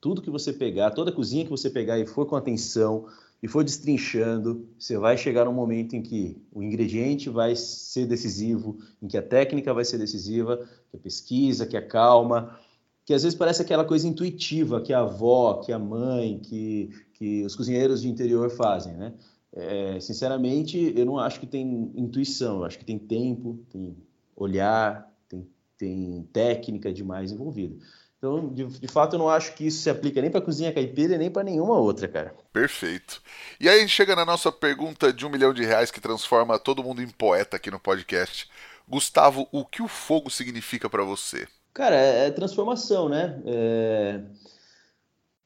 Tudo 0.00 0.22
que 0.22 0.30
você 0.30 0.54
pegar, 0.54 0.92
toda 0.92 1.12
cozinha 1.12 1.44
que 1.44 1.50
você 1.50 1.68
pegar 1.68 1.98
e 1.98 2.06
for 2.06 2.24
com 2.24 2.34
atenção, 2.34 3.04
e 3.42 3.48
for 3.48 3.64
destrinchando, 3.64 4.68
você 4.78 4.98
vai 4.98 5.16
chegar 5.16 5.46
num 5.46 5.52
momento 5.52 5.96
em 5.96 6.02
que 6.02 6.36
o 6.52 6.62
ingrediente 6.62 7.30
vai 7.30 7.56
ser 7.56 8.06
decisivo, 8.06 8.78
em 9.00 9.08
que 9.08 9.16
a 9.16 9.22
técnica 9.22 9.72
vai 9.72 9.84
ser 9.84 9.98
decisiva, 9.98 10.58
que 10.90 10.96
a 10.96 11.00
pesquisa, 11.00 11.66
que 11.66 11.76
a 11.76 11.86
calma, 11.86 12.58
que 13.04 13.14
às 13.14 13.22
vezes 13.22 13.36
parece 13.36 13.62
aquela 13.62 13.84
coisa 13.84 14.06
intuitiva 14.06 14.80
que 14.80 14.92
a 14.92 15.00
avó, 15.00 15.54
que 15.54 15.72
a 15.72 15.78
mãe, 15.78 16.38
que, 16.38 16.90
que 17.14 17.44
os 17.44 17.56
cozinheiros 17.56 18.02
de 18.02 18.08
interior 18.08 18.50
fazem, 18.50 18.94
né? 18.94 19.14
É, 19.52 19.98
sinceramente, 19.98 20.92
eu 20.96 21.04
não 21.04 21.18
acho 21.18 21.40
que 21.40 21.46
tem 21.46 21.90
intuição, 21.96 22.58
eu 22.58 22.64
acho 22.64 22.78
que 22.78 22.84
tem 22.84 22.98
tempo, 22.98 23.58
tem 23.68 23.96
olhar, 24.36 25.12
tem, 25.28 25.48
tem 25.76 26.28
técnica 26.32 26.92
demais 26.92 27.32
envolvida. 27.32 27.76
Então, 28.20 28.52
de, 28.52 28.66
de, 28.66 28.86
fato, 28.86 29.14
eu 29.14 29.18
não 29.18 29.30
acho 29.30 29.54
que 29.54 29.66
isso 29.66 29.80
se 29.80 29.88
aplica 29.88 30.20
nem 30.20 30.30
para 30.30 30.42
cozinha 30.42 30.74
caipira 30.74 31.16
nem 31.16 31.30
para 31.30 31.42
nenhuma 31.42 31.78
outra, 31.78 32.06
cara. 32.06 32.34
Perfeito. 32.52 33.22
E 33.58 33.66
aí 33.66 33.78
a 33.78 33.80
gente 33.80 33.94
chega 33.94 34.14
na 34.14 34.26
nossa 34.26 34.52
pergunta 34.52 35.10
de 35.10 35.24
um 35.24 35.30
milhão 35.30 35.54
de 35.54 35.64
reais 35.64 35.90
que 35.90 36.02
transforma 36.02 36.58
todo 36.58 36.84
mundo 36.84 37.00
em 37.00 37.08
poeta 37.08 37.56
aqui 37.56 37.70
no 37.70 37.80
podcast. 37.80 38.46
Gustavo, 38.86 39.48
o 39.50 39.64
que 39.64 39.80
o 39.82 39.88
fogo 39.88 40.28
significa 40.28 40.90
para 40.90 41.02
você? 41.02 41.48
Cara, 41.72 41.96
é, 41.96 42.26
é 42.26 42.30
transformação, 42.30 43.08
né? 43.08 43.40
É... 43.46 44.20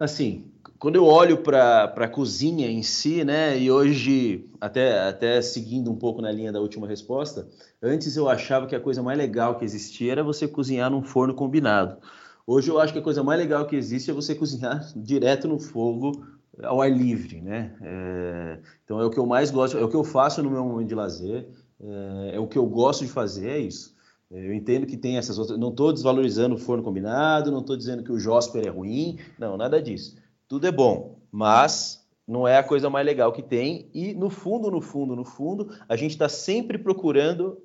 Assim, 0.00 0.50
quando 0.76 0.96
eu 0.96 1.06
olho 1.06 1.38
para 1.38 1.84
a 1.84 2.08
cozinha 2.08 2.68
em 2.68 2.82
si, 2.82 3.22
né? 3.22 3.56
E 3.56 3.70
hoje, 3.70 4.50
até, 4.60 4.98
até 4.98 5.40
seguindo 5.40 5.92
um 5.92 5.96
pouco 5.96 6.20
na 6.20 6.32
linha 6.32 6.50
da 6.50 6.60
última 6.60 6.88
resposta, 6.88 7.48
antes 7.80 8.16
eu 8.16 8.28
achava 8.28 8.66
que 8.66 8.74
a 8.74 8.80
coisa 8.80 9.00
mais 9.00 9.16
legal 9.16 9.56
que 9.56 9.64
existia 9.64 10.10
era 10.10 10.24
você 10.24 10.48
cozinhar 10.48 10.90
num 10.90 11.04
forno 11.04 11.34
combinado. 11.34 11.98
Hoje 12.46 12.70
eu 12.70 12.78
acho 12.78 12.92
que 12.92 12.98
a 12.98 13.02
coisa 13.02 13.22
mais 13.22 13.40
legal 13.40 13.66
que 13.66 13.74
existe 13.74 14.10
é 14.10 14.14
você 14.14 14.34
cozinhar 14.34 14.86
direto 14.96 15.48
no 15.48 15.58
fogo 15.58 16.26
ao 16.62 16.80
ar 16.80 16.90
livre, 16.90 17.40
né? 17.40 17.76
É, 17.80 18.58
então 18.84 19.00
é 19.00 19.04
o 19.04 19.10
que 19.10 19.18
eu 19.18 19.26
mais 19.26 19.50
gosto, 19.50 19.78
é 19.78 19.84
o 19.84 19.88
que 19.88 19.96
eu 19.96 20.04
faço 20.04 20.42
no 20.42 20.50
meu 20.50 20.64
momento 20.64 20.88
de 20.88 20.94
lazer, 20.94 21.48
é, 21.80 22.36
é 22.36 22.40
o 22.40 22.46
que 22.46 22.58
eu 22.58 22.66
gosto 22.66 23.04
de 23.04 23.10
fazer, 23.10 23.48
é 23.48 23.58
isso. 23.58 23.94
É, 24.30 24.46
eu 24.46 24.52
entendo 24.52 24.86
que 24.86 24.96
tem 24.96 25.16
essas 25.16 25.38
outras. 25.38 25.58
Não 25.58 25.70
estou 25.70 25.92
desvalorizando 25.92 26.54
o 26.54 26.58
forno 26.58 26.82
combinado, 26.82 27.50
não 27.50 27.60
estou 27.60 27.76
dizendo 27.76 28.04
que 28.04 28.12
o 28.12 28.18
Josper 28.18 28.66
é 28.66 28.70
ruim, 28.70 29.18
não, 29.38 29.56
nada 29.56 29.82
disso. 29.82 30.16
Tudo 30.46 30.66
é 30.66 30.72
bom, 30.72 31.18
mas 31.32 32.06
não 32.26 32.46
é 32.46 32.58
a 32.58 32.64
coisa 32.64 32.88
mais 32.90 33.06
legal 33.06 33.32
que 33.32 33.42
tem. 33.42 33.88
E 33.94 34.14
no 34.14 34.30
fundo, 34.30 34.70
no 34.70 34.80
fundo, 34.80 35.16
no 35.16 35.24
fundo, 35.24 35.70
a 35.88 35.96
gente 35.96 36.12
está 36.12 36.28
sempre 36.28 36.78
procurando 36.78 37.58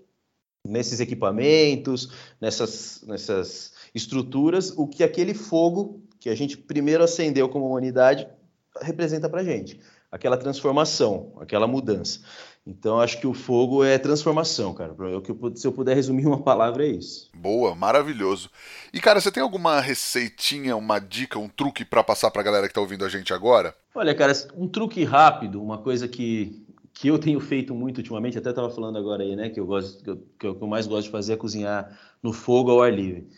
nesses 0.68 1.00
equipamentos, 1.00 2.12
nessas, 2.40 3.04
nessas 3.06 3.74
estruturas, 3.94 4.74
o 4.78 4.88
que 4.88 5.04
aquele 5.04 5.34
fogo 5.34 6.04
que 6.20 6.30
a 6.30 6.36
gente 6.36 6.58
primeiro 6.58 7.04
acendeu 7.04 7.48
como 7.50 7.68
humanidade 7.68 8.28
representa 8.82 9.30
para 9.30 9.42
a 9.42 9.44
gente. 9.44 9.80
Aquela 10.12 10.38
transformação, 10.38 11.34
aquela 11.40 11.68
mudança. 11.68 12.22
Então, 12.66 13.00
acho 13.00 13.20
que 13.20 13.28
o 13.28 13.34
fogo 13.34 13.84
é 13.84 13.98
transformação, 13.98 14.74
cara. 14.74 14.96
Se 15.56 15.66
eu 15.66 15.72
puder 15.72 15.96
resumir 15.96 16.26
uma 16.26 16.42
palavra, 16.42 16.86
é 16.86 16.90
isso. 16.90 17.30
Boa, 17.34 17.74
maravilhoso. 17.74 18.50
E, 18.94 19.00
cara, 19.00 19.22
você 19.22 19.32
tem 19.32 19.42
alguma 19.42 19.80
receitinha, 19.80 20.76
uma 20.76 21.00
dica, 21.00 21.40
um 21.40 21.48
truque 21.48 21.86
para 21.86 22.04
passar 22.04 22.32
para 22.32 22.42
a 22.42 22.46
galera 22.46 22.68
que 22.68 22.72
está 22.72 22.82
ouvindo 22.82 23.06
a 23.06 23.10
gente 23.10 23.34
agora? 23.34 23.76
Olha, 23.94 24.14
cara, 24.14 24.34
um 24.56 24.68
truque 24.68 25.04
rápido, 25.04 25.62
uma 25.62 25.78
coisa 25.78 26.08
que 26.08 26.66
que 26.92 27.08
eu 27.08 27.18
tenho 27.18 27.40
feito 27.40 27.74
muito 27.74 28.00
ultimamente, 28.00 28.38
até 28.38 28.50
estava 28.50 28.70
falando 28.70 28.98
agora 28.98 29.24
aí, 29.24 29.34
né, 29.34 29.48
que 29.48 29.58
eu 29.58 29.66
gosto, 29.66 30.04
que 30.04 30.10
eu, 30.10 30.56
que 30.56 30.64
eu 30.64 30.68
mais 30.68 30.86
gosto 30.86 31.06
de 31.06 31.12
fazer 31.12 31.32
é 31.32 31.38
cozinhar 31.38 31.98
no 32.22 32.34
fogo 32.34 32.72
ao 32.72 32.82
ar 32.82 32.94
livre. 32.94 33.30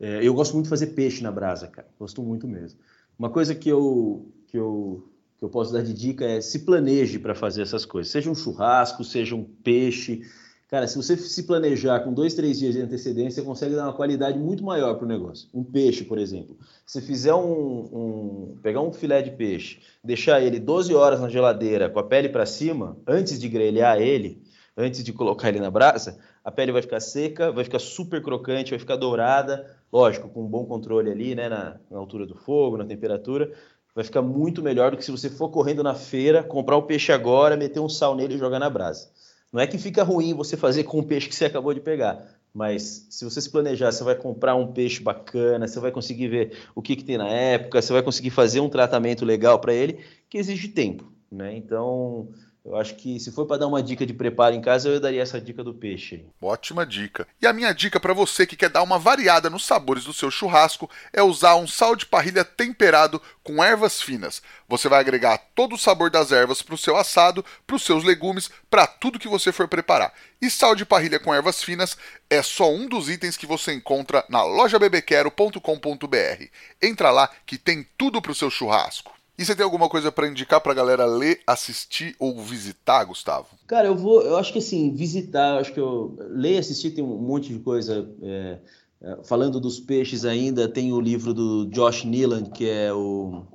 É, 0.00 0.24
eu 0.24 0.32
gosto 0.34 0.54
muito 0.54 0.64
de 0.64 0.70
fazer 0.70 0.88
peixe 0.88 1.22
na 1.22 1.30
brasa, 1.32 1.66
cara, 1.66 1.88
gosto 1.98 2.22
muito 2.22 2.46
mesmo. 2.46 2.78
Uma 3.18 3.30
coisa 3.30 3.54
que 3.54 3.68
eu, 3.68 4.26
que 4.46 4.56
eu, 4.56 5.08
que 5.38 5.44
eu 5.44 5.48
posso 5.48 5.72
dar 5.72 5.82
de 5.82 5.92
dica 5.92 6.24
é 6.24 6.40
se 6.40 6.60
planeje 6.60 7.18
para 7.18 7.34
fazer 7.34 7.62
essas 7.62 7.84
coisas, 7.84 8.12
seja 8.12 8.30
um 8.30 8.34
churrasco, 8.34 9.02
seja 9.02 9.34
um 9.34 9.44
peixe, 9.44 10.22
Cara, 10.68 10.86
se 10.86 10.96
você 10.96 11.16
se 11.16 11.44
planejar 11.44 12.00
com 12.00 12.12
dois, 12.12 12.34
três 12.34 12.58
dias 12.58 12.74
de 12.74 12.82
antecedência, 12.82 13.40
você 13.40 13.46
consegue 13.46 13.74
dar 13.74 13.84
uma 13.84 13.94
qualidade 13.94 14.38
muito 14.38 14.62
maior 14.62 14.96
para 14.96 15.06
o 15.06 15.08
negócio. 15.08 15.48
Um 15.54 15.64
peixe, 15.64 16.04
por 16.04 16.18
exemplo. 16.18 16.58
Se 16.84 17.00
fizer 17.00 17.32
um, 17.32 17.80
um, 17.90 18.58
pegar 18.62 18.82
um 18.82 18.92
filé 18.92 19.22
de 19.22 19.30
peixe, 19.30 19.80
deixar 20.04 20.42
ele 20.42 20.60
12 20.60 20.94
horas 20.94 21.20
na 21.20 21.28
geladeira 21.30 21.88
com 21.88 21.98
a 21.98 22.04
pele 22.04 22.28
para 22.28 22.44
cima, 22.44 22.98
antes 23.06 23.40
de 23.40 23.48
grelhar 23.48 23.98
ele, 23.98 24.42
antes 24.76 25.02
de 25.02 25.10
colocar 25.10 25.48
ele 25.48 25.58
na 25.58 25.70
brasa, 25.70 26.18
a 26.44 26.52
pele 26.52 26.70
vai 26.70 26.82
ficar 26.82 27.00
seca, 27.00 27.50
vai 27.50 27.64
ficar 27.64 27.78
super 27.78 28.22
crocante, 28.22 28.70
vai 28.70 28.78
ficar 28.78 28.96
dourada, 28.96 29.74
lógico, 29.92 30.28
com 30.28 30.44
um 30.44 30.48
bom 30.48 30.64
controle 30.64 31.10
ali, 31.10 31.34
né, 31.34 31.48
na, 31.48 31.76
na 31.90 31.98
altura 31.98 32.26
do 32.26 32.34
fogo, 32.34 32.76
na 32.76 32.84
temperatura, 32.84 33.52
vai 33.94 34.04
ficar 34.04 34.22
muito 34.22 34.62
melhor 34.62 34.90
do 34.90 34.96
que 34.96 35.04
se 35.04 35.10
você 35.10 35.28
for 35.28 35.48
correndo 35.48 35.82
na 35.82 35.94
feira, 35.94 36.42
comprar 36.42 36.76
o 36.76 36.82
peixe 36.82 37.10
agora, 37.12 37.56
meter 37.56 37.80
um 37.80 37.88
sal 37.88 38.14
nele 38.14 38.34
e 38.34 38.38
jogar 38.38 38.58
na 38.58 38.70
brasa. 38.70 39.10
Não 39.52 39.60
é 39.60 39.66
que 39.66 39.78
fica 39.78 40.02
ruim 40.02 40.34
você 40.34 40.56
fazer 40.56 40.84
com 40.84 40.98
o 40.98 41.04
peixe 41.04 41.28
que 41.28 41.34
você 41.34 41.46
acabou 41.46 41.72
de 41.72 41.80
pegar, 41.80 42.38
mas 42.52 43.06
se 43.08 43.24
você 43.24 43.40
se 43.40 43.50
planejar, 43.50 43.90
você 43.90 44.04
vai 44.04 44.14
comprar 44.14 44.54
um 44.54 44.72
peixe 44.72 45.02
bacana, 45.02 45.66
você 45.66 45.80
vai 45.80 45.90
conseguir 45.90 46.28
ver 46.28 46.58
o 46.74 46.82
que, 46.82 46.96
que 46.96 47.04
tem 47.04 47.16
na 47.16 47.28
época, 47.28 47.80
você 47.80 47.92
vai 47.92 48.02
conseguir 48.02 48.30
fazer 48.30 48.60
um 48.60 48.68
tratamento 48.68 49.24
legal 49.24 49.58
para 49.58 49.72
ele, 49.72 50.00
que 50.28 50.38
exige 50.38 50.68
tempo. 50.68 51.10
Né? 51.30 51.56
Então, 51.56 52.28
eu 52.68 52.76
acho 52.76 52.96
que 52.96 53.18
se 53.18 53.32
for 53.32 53.46
para 53.46 53.60
dar 53.60 53.66
uma 53.66 53.82
dica 53.82 54.04
de 54.04 54.12
preparo 54.12 54.54
em 54.54 54.60
casa, 54.60 54.90
eu 54.90 55.00
daria 55.00 55.22
essa 55.22 55.40
dica 55.40 55.64
do 55.64 55.72
peixe. 55.72 56.26
Ótima 56.40 56.84
dica. 56.84 57.26
E 57.40 57.46
a 57.46 57.52
minha 57.52 57.72
dica 57.72 57.98
para 57.98 58.12
você 58.12 58.46
que 58.46 58.56
quer 58.56 58.68
dar 58.68 58.82
uma 58.82 58.98
variada 58.98 59.48
nos 59.48 59.64
sabores 59.64 60.04
do 60.04 60.12
seu 60.12 60.30
churrasco 60.30 60.90
é 61.10 61.22
usar 61.22 61.56
um 61.56 61.66
sal 61.66 61.96
de 61.96 62.04
parrilha 62.04 62.44
temperado 62.44 63.22
com 63.42 63.64
ervas 63.64 64.02
finas. 64.02 64.42
Você 64.68 64.86
vai 64.86 65.00
agregar 65.00 65.38
todo 65.54 65.76
o 65.76 65.78
sabor 65.78 66.10
das 66.10 66.30
ervas 66.30 66.60
para 66.60 66.74
o 66.74 66.78
seu 66.78 66.98
assado, 66.98 67.42
para 67.66 67.76
os 67.76 67.82
seus 67.82 68.04
legumes, 68.04 68.50
para 68.68 68.86
tudo 68.86 69.18
que 69.18 69.28
você 69.28 69.50
for 69.50 69.66
preparar. 69.66 70.12
E 70.40 70.50
sal 70.50 70.74
de 70.74 70.84
parrilha 70.84 71.18
com 71.18 71.34
ervas 71.34 71.62
finas 71.62 71.96
é 72.28 72.42
só 72.42 72.70
um 72.70 72.86
dos 72.86 73.08
itens 73.08 73.38
que 73.38 73.46
você 73.46 73.72
encontra 73.72 74.26
na 74.28 74.44
lojabebequero.com.br. 74.44 76.44
Entra 76.82 77.10
lá 77.10 77.30
que 77.46 77.56
tem 77.56 77.88
tudo 77.96 78.20
para 78.20 78.32
o 78.32 78.34
seu 78.34 78.50
churrasco. 78.50 79.17
E 79.38 79.44
você 79.44 79.54
tem 79.54 79.64
alguma 79.64 79.88
coisa 79.88 80.10
para 80.10 80.26
indicar 80.26 80.60
para 80.60 80.72
a 80.72 80.74
galera 80.74 81.06
ler, 81.06 81.40
assistir 81.46 82.16
ou 82.18 82.36
visitar, 82.42 83.04
Gustavo? 83.04 83.46
Cara, 83.68 83.86
eu 83.86 83.96
vou, 83.96 84.20
eu 84.22 84.36
acho 84.36 84.52
que 84.52 84.58
assim, 84.58 84.92
visitar, 84.92 85.60
acho 85.60 85.72
que 85.72 85.78
eu 85.78 86.16
ler 86.18 86.54
e 86.54 86.58
assistir 86.58 86.90
tem 86.90 87.04
um 87.04 87.16
monte 87.16 87.52
de 87.52 87.60
coisa. 87.60 88.10
É, 88.20 88.58
é, 89.00 89.18
falando 89.22 89.60
dos 89.60 89.78
peixes 89.78 90.24
ainda, 90.24 90.66
tem 90.66 90.92
o 90.92 91.00
livro 91.00 91.32
do 91.32 91.66
Josh 91.66 92.04
Nealand, 92.04 92.50
que 92.50 92.68
é 92.68 92.92
o 92.92 93.46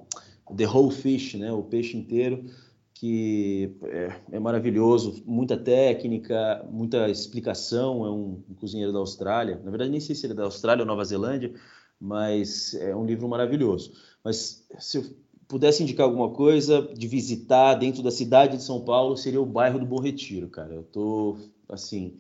The 0.56 0.66
Whole 0.66 0.96
Fish, 0.96 1.34
né, 1.34 1.52
o 1.52 1.64
peixe 1.64 1.98
inteiro, 1.98 2.46
que 2.94 3.76
é, 3.84 4.14
é 4.32 4.40
maravilhoso, 4.40 5.22
muita 5.26 5.58
técnica, 5.58 6.66
muita 6.72 7.10
explicação, 7.10 8.06
é 8.06 8.10
um, 8.10 8.42
um 8.50 8.56
cozinheiro 8.56 8.94
da 8.94 9.00
Austrália, 9.00 9.60
na 9.62 9.70
verdade 9.70 9.92
nem 9.92 10.00
sei 10.00 10.16
se 10.16 10.26
ele 10.26 10.32
é 10.32 10.38
da 10.38 10.44
Austrália 10.44 10.84
ou 10.84 10.88
Nova 10.88 11.04
Zelândia, 11.04 11.54
mas 12.00 12.74
é 12.76 12.96
um 12.96 13.06
livro 13.06 13.28
maravilhoso. 13.28 13.92
Mas 14.24 14.66
se 14.80 14.98
eu 14.98 15.04
pudesse 15.54 15.84
indicar 15.84 16.08
alguma 16.08 16.32
coisa 16.32 16.82
de 16.82 17.08
visitar 17.08 17.76
dentro 17.76 18.02
da 18.02 18.10
cidade 18.10 18.58
de 18.58 18.64
São 18.64 18.82
Paulo, 18.82 19.16
seria 19.16 19.40
o 19.40 19.46
bairro 19.46 19.78
do 19.78 19.86
Bom 19.86 20.00
Retiro, 20.00 20.50
cara. 20.50 20.74
Eu 20.74 20.82
tô, 20.82 21.38
assim, 21.70 22.18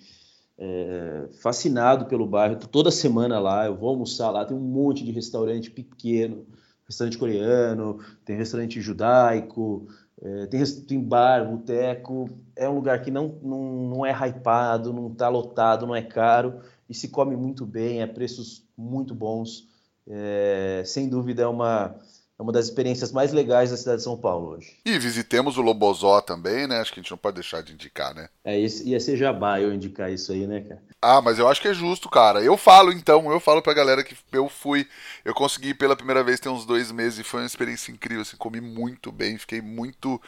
é, 0.56 1.30
fascinado 1.42 2.06
pelo 2.06 2.28
bairro, 2.28 2.58
tô 2.58 2.68
toda 2.68 2.92
semana 2.92 3.40
lá, 3.40 3.66
eu 3.66 3.76
vou 3.76 3.90
almoçar 3.90 4.30
lá, 4.30 4.46
tem 4.46 4.56
um 4.56 4.60
monte 4.60 5.04
de 5.04 5.12
restaurante 5.12 5.72
pequeno, 5.72 6.46
restaurante 6.86 7.18
coreano, 7.18 7.98
tem 8.24 8.38
restaurante 8.38 8.80
judaico, 8.80 9.88
é, 10.22 10.46
tem, 10.46 10.64
tem 10.88 11.02
bar, 11.02 11.44
boteco, 11.44 12.30
é 12.56 12.70
um 12.70 12.76
lugar 12.76 13.02
que 13.02 13.10
não, 13.10 13.40
não, 13.42 13.64
não 13.88 14.06
é 14.06 14.12
hypado, 14.12 14.94
não 14.94 15.08
está 15.08 15.28
lotado, 15.28 15.88
não 15.88 15.96
é 15.96 16.04
caro 16.04 16.60
e 16.88 16.94
se 16.94 17.08
come 17.08 17.36
muito 17.36 17.66
bem, 17.66 18.04
é 18.04 18.06
preços 18.06 18.64
muito 18.78 19.16
bons. 19.16 19.68
É, 20.08 20.84
sem 20.86 21.10
dúvida 21.10 21.42
é 21.42 21.48
uma, 21.48 21.96
é 22.40 22.42
uma 22.42 22.52
das 22.52 22.66
experiências 22.66 23.12
mais 23.12 23.32
legais 23.32 23.70
da 23.70 23.78
cidade 23.78 23.98
de 23.98 24.04
São 24.04 24.18
Paulo 24.18 24.50
hoje. 24.50 24.76
E 24.86 24.98
visitemos 24.98 25.58
o 25.58 25.62
Lobozó 25.62 26.20
também, 26.20 26.66
né? 26.68 26.80
Acho 26.80 26.92
que 26.92 27.00
a 27.00 27.04
gente 27.04 27.12
não 27.12 27.18
pode 27.18 27.36
deixar 27.36 27.62
de 27.62 27.74
indicar, 27.74 28.14
né? 28.14 28.28
É, 28.44 28.60
ia 28.60 29.00
ser 29.00 29.18
jabá 29.18 29.62
eu 29.62 29.74
indicar 29.74 30.12
isso 30.12 30.32
aí, 30.32 30.48
né, 30.48 30.62
cara? 30.62 30.82
Ah, 31.02 31.22
mas 31.22 31.38
eu 31.38 31.48
acho 31.48 31.62
que 31.62 31.68
é 31.68 31.74
justo, 31.74 32.10
cara. 32.10 32.42
Eu 32.42 32.58
falo 32.58 32.92
então, 32.92 33.32
eu 33.32 33.40
falo 33.40 33.62
pra 33.62 33.74
galera 33.74 34.04
que 34.04 34.16
eu 34.32 34.50
fui, 34.50 34.88
eu 35.24 35.34
consegui 35.34 35.74
pela 35.74 35.96
primeira 35.96 36.24
vez 36.24 36.40
ter 36.40 36.50
uns 36.50 36.66
dois 36.66 36.92
meses 36.92 37.20
e 37.20 37.24
foi 37.24 37.42
uma 37.42 37.48
experiência 37.48 37.92
incrível, 37.92 38.24
assim, 38.24 38.38
comi 38.38 38.60
muito 38.60 39.12
bem, 39.12 39.38
fiquei 39.38 39.62
muito 39.62 40.20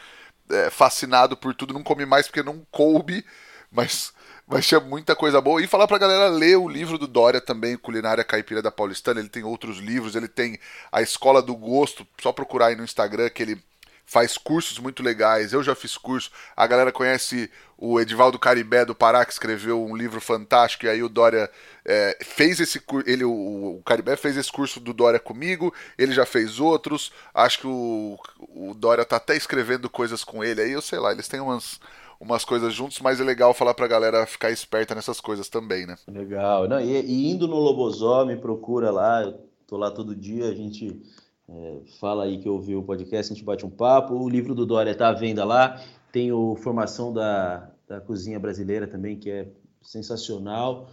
é, 0.48 0.70
fascinado 0.70 1.36
por 1.36 1.54
tudo, 1.54 1.74
não 1.74 1.82
comi 1.82 2.06
mais 2.06 2.26
porque 2.26 2.42
não 2.42 2.64
coube, 2.70 3.24
mas 3.70 4.12
mas 4.46 4.66
tinha 4.66 4.80
muita 4.80 5.16
coisa 5.16 5.40
boa. 5.40 5.60
E 5.60 5.66
falar 5.66 5.88
pra 5.88 5.98
galera 5.98 6.28
ler 6.28 6.56
o 6.56 6.68
livro 6.68 6.96
do 6.96 7.06
Dória 7.06 7.40
também, 7.40 7.76
Culinária 7.76 8.22
Caipira 8.22 8.62
da 8.62 8.70
Paulistana. 8.70 9.18
Ele 9.18 9.28
tem 9.28 9.42
outros 9.42 9.78
livros, 9.78 10.14
ele 10.14 10.28
tem 10.28 10.58
a 10.92 11.02
Escola 11.02 11.42
do 11.42 11.54
Gosto, 11.56 12.06
só 12.20 12.32
procurar 12.32 12.66
aí 12.66 12.76
no 12.76 12.84
Instagram 12.84 13.28
que 13.30 13.42
ele 13.42 13.60
faz 14.06 14.38
cursos 14.38 14.78
muito 14.78 15.02
legais. 15.02 15.52
Eu 15.52 15.62
já 15.62 15.74
fiz 15.74 15.98
curso. 15.98 16.30
A 16.56 16.64
galera 16.66 16.92
conhece 16.92 17.50
o 17.76 18.00
Edivaldo 18.00 18.38
Caribé 18.38 18.84
do 18.84 18.94
Pará, 18.94 19.24
que 19.24 19.32
escreveu 19.32 19.84
um 19.84 19.96
livro 19.96 20.20
fantástico, 20.20 20.86
e 20.86 20.88
aí 20.88 21.02
o 21.02 21.08
Dória 21.08 21.50
é, 21.84 22.16
fez 22.22 22.60
esse 22.60 22.78
curso. 22.78 23.10
Ele, 23.10 23.24
o, 23.24 23.78
o, 23.78 23.82
Caribé 23.84 24.16
fez 24.16 24.36
esse 24.36 24.50
curso 24.50 24.78
do 24.78 24.94
Dória 24.94 25.18
comigo, 25.18 25.74
ele 25.98 26.12
já 26.12 26.24
fez 26.24 26.60
outros. 26.60 27.12
Acho 27.34 27.58
que 27.58 27.66
o, 27.66 28.16
o 28.38 28.74
Dória 28.74 29.04
tá 29.04 29.16
até 29.16 29.36
escrevendo 29.36 29.90
coisas 29.90 30.22
com 30.22 30.42
ele 30.42 30.62
aí, 30.62 30.70
eu 30.70 30.80
sei 30.80 31.00
lá, 31.00 31.10
eles 31.10 31.28
têm 31.28 31.40
umas 31.40 31.80
umas 32.20 32.44
coisas 32.44 32.72
juntos, 32.74 33.00
mas 33.00 33.20
é 33.20 33.24
legal 33.24 33.52
falar 33.52 33.74
pra 33.74 33.86
galera 33.86 34.26
ficar 34.26 34.50
esperta 34.50 34.94
nessas 34.94 35.20
coisas 35.20 35.48
também, 35.48 35.86
né? 35.86 35.96
Legal. 36.08 36.68
Não, 36.68 36.80
e, 36.80 37.00
e 37.00 37.30
indo 37.30 37.46
no 37.46 37.56
Lobozó, 37.56 38.24
me 38.24 38.36
procura 38.36 38.90
lá, 38.90 39.22
eu 39.22 39.40
tô 39.66 39.76
lá 39.76 39.90
todo 39.90 40.14
dia, 40.14 40.46
a 40.46 40.54
gente 40.54 41.02
é, 41.48 41.80
fala 42.00 42.24
aí 42.24 42.38
que 42.38 42.48
ouviu 42.48 42.80
o 42.80 42.84
podcast, 42.84 43.32
a 43.32 43.34
gente 43.34 43.44
bate 43.44 43.64
um 43.64 43.70
papo. 43.70 44.14
O 44.14 44.28
livro 44.28 44.54
do 44.54 44.66
Dória 44.66 44.94
tá 44.94 45.08
à 45.08 45.12
venda 45.12 45.44
lá, 45.44 45.80
tem 46.10 46.32
o 46.32 46.56
Formação 46.56 47.12
da, 47.12 47.70
da 47.88 48.00
Cozinha 48.00 48.38
Brasileira 48.38 48.86
também, 48.86 49.16
que 49.16 49.30
é 49.30 49.48
sensacional. 49.82 50.90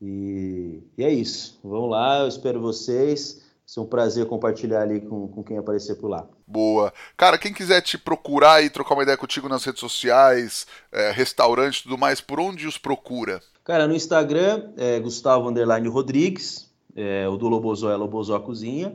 E, 0.00 0.82
e 0.98 1.04
é 1.04 1.10
isso. 1.10 1.58
Vamos 1.62 1.90
lá, 1.90 2.20
eu 2.20 2.28
espero 2.28 2.60
vocês. 2.60 3.43
Ser 3.66 3.80
um 3.80 3.86
prazer 3.86 4.26
compartilhar 4.26 4.82
ali 4.82 5.00
com, 5.00 5.26
com 5.26 5.42
quem 5.42 5.56
aparecer 5.56 5.96
por 5.96 6.08
lá. 6.08 6.28
Boa. 6.46 6.92
Cara, 7.16 7.38
quem 7.38 7.52
quiser 7.52 7.80
te 7.80 7.96
procurar 7.96 8.62
e 8.62 8.68
trocar 8.68 8.94
uma 8.94 9.02
ideia 9.02 9.16
contigo 9.16 9.48
nas 9.48 9.64
redes 9.64 9.80
sociais, 9.80 10.66
é, 10.92 11.10
restaurante 11.10 11.78
e 11.78 11.82
tudo 11.84 11.96
mais, 11.96 12.20
por 12.20 12.38
onde 12.38 12.66
os 12.66 12.76
procura? 12.76 13.40
Cara, 13.64 13.88
no 13.88 13.94
Instagram 13.94 14.70
é 14.76 15.00
Gustavo 15.00 15.48
Underline 15.48 15.88
Rodrigues, 15.88 16.70
é, 16.94 17.26
o 17.28 17.36
do 17.36 17.48
Lobozó 17.48 17.90
é 17.90 17.96
Lobozó 17.96 18.38
Cozinha. 18.38 18.94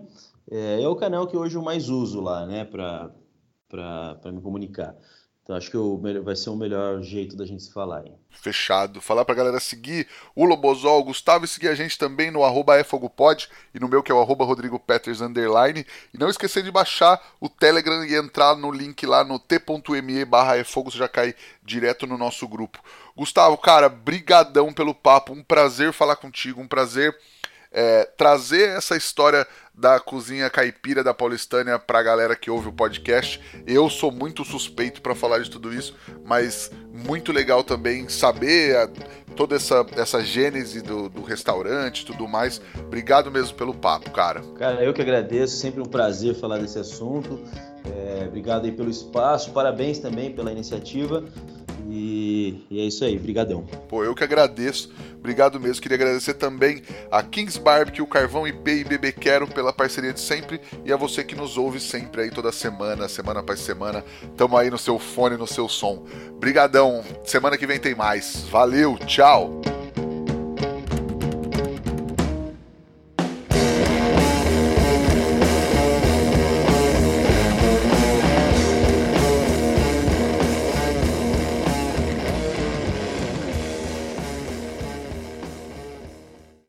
É, 0.49 0.81
é, 0.81 0.87
o 0.87 0.95
canal 0.95 1.27
que 1.27 1.37
hoje 1.37 1.55
eu 1.55 1.61
mais 1.61 1.89
uso 1.89 2.21
lá, 2.21 2.45
né, 2.45 2.65
para 2.65 3.11
me 4.31 4.41
comunicar. 4.41 4.95
Então 5.49 5.57
acho 5.57 5.71
que 5.71 5.77
o, 5.77 5.99
vai 6.23 6.35
ser 6.35 6.51
o 6.51 6.55
melhor 6.55 7.01
jeito 7.01 7.35
da 7.35 7.43
gente 7.43 7.63
se 7.63 7.73
falar. 7.73 8.05
Hein? 8.05 8.13
Fechado. 8.29 9.01
Falar 9.01 9.25
pra 9.25 9.33
galera 9.33 9.59
seguir 9.59 10.07
o 10.35 10.45
Lobozol, 10.45 10.99
o 10.99 11.05
Gustavo 11.05 11.43
e 11.43 11.47
seguir 11.47 11.69
a 11.69 11.73
gente 11.73 11.97
também 11.97 12.29
no 12.29 12.43
arroba 12.43 12.79
efogopod 12.79 13.49
e 13.73 13.79
no 13.79 13.87
meu 13.87 14.03
que 14.03 14.11
é 14.11 14.15
o 14.15 14.21
arroba 14.21 14.45
Rodrigo 14.45 14.77
Peters 14.77 15.21
underline. 15.21 15.83
E 16.13 16.19
não 16.19 16.29
esquecer 16.29 16.61
de 16.61 16.69
baixar 16.69 17.19
o 17.41 17.49
Telegram 17.49 18.05
e 18.05 18.13
entrar 18.13 18.55
no 18.55 18.71
link 18.71 19.03
lá 19.07 19.23
no 19.23 19.39
t.me 19.39 20.23
barra 20.23 20.59
efogo, 20.59 20.91
você 20.91 20.99
já 20.99 21.07
cai 21.07 21.33
direto 21.63 22.05
no 22.05 22.15
nosso 22.15 22.47
grupo. 22.47 22.79
Gustavo, 23.17 23.57
cara, 23.57 23.89
brigadão 23.89 24.71
pelo 24.71 24.93
papo, 24.93 25.33
um 25.33 25.41
prazer 25.41 25.91
falar 25.93 26.17
contigo, 26.17 26.61
um 26.61 26.67
prazer 26.67 27.17
é, 27.71 28.05
trazer 28.17 28.69
essa 28.69 28.95
história 28.95 29.45
da 29.73 29.99
cozinha 29.99 30.49
caipira 30.49 31.03
da 31.03 31.13
Paulistânia 31.13 31.79
para 31.79 31.99
a 31.99 32.03
galera 32.03 32.35
que 32.35 32.51
ouve 32.51 32.67
o 32.67 32.73
podcast. 32.73 33.39
Eu 33.65 33.89
sou 33.89 34.11
muito 34.11 34.43
suspeito 34.43 35.01
para 35.01 35.15
falar 35.15 35.39
de 35.39 35.49
tudo 35.49 35.73
isso, 35.73 35.95
mas 36.25 36.69
muito 36.91 37.31
legal 37.31 37.63
também 37.63 38.09
saber 38.09 38.75
a, 38.75 38.89
toda 39.35 39.55
essa, 39.55 39.85
essa 39.95 40.21
gênese 40.21 40.81
do, 40.81 41.07
do 41.07 41.23
restaurante 41.23 42.01
e 42.01 42.05
tudo 42.05 42.27
mais. 42.27 42.61
Obrigado 42.77 43.31
mesmo 43.31 43.55
pelo 43.55 43.73
papo, 43.73 44.11
cara. 44.11 44.41
Cara, 44.57 44.83
eu 44.83 44.93
que 44.93 45.01
agradeço, 45.01 45.55
sempre 45.55 45.79
um 45.79 45.85
prazer 45.85 46.35
falar 46.35 46.57
desse 46.57 46.77
assunto. 46.77 47.39
É, 47.85 48.25
obrigado 48.27 48.65
aí 48.65 48.71
pelo 48.73 48.89
espaço, 48.89 49.51
parabéns 49.51 49.99
também 49.99 50.33
pela 50.33 50.51
iniciativa. 50.51 51.23
E, 51.89 52.63
e, 52.69 52.79
é 52.79 52.85
isso 52.85 53.03
aí, 53.03 53.17
brigadão. 53.17 53.63
Pô, 53.87 54.03
eu 54.03 54.15
que 54.15 54.23
agradeço. 54.23 54.91
Obrigado 55.17 55.59
mesmo. 55.59 55.81
Queria 55.81 55.95
agradecer 55.95 56.33
também 56.35 56.81
a 57.11 57.21
Kings 57.21 57.59
Barbecue, 57.59 58.05
Carvão 58.07 58.47
IP 58.47 58.71
e 58.71 58.83
Bebê 58.83 59.11
Quero 59.11 59.47
pela 59.47 59.73
parceria 59.73 60.13
de 60.13 60.19
sempre 60.19 60.59
e 60.85 60.91
a 60.91 60.97
você 60.97 61.23
que 61.23 61.35
nos 61.35 61.57
ouve 61.57 61.79
sempre 61.79 62.23
aí 62.23 62.31
toda 62.31 62.51
semana, 62.51 63.07
semana 63.07 63.41
após 63.41 63.59
semana. 63.59 64.03
Tamo 64.35 64.57
aí 64.57 64.69
no 64.69 64.77
seu 64.77 64.97
fone, 64.97 65.37
no 65.37 65.47
seu 65.47 65.67
som. 65.67 66.05
Brigadão. 66.39 67.03
Semana 67.23 67.57
que 67.57 67.67
vem 67.67 67.79
tem 67.79 67.95
mais. 67.95 68.45
Valeu, 68.49 68.97
tchau. 68.99 69.61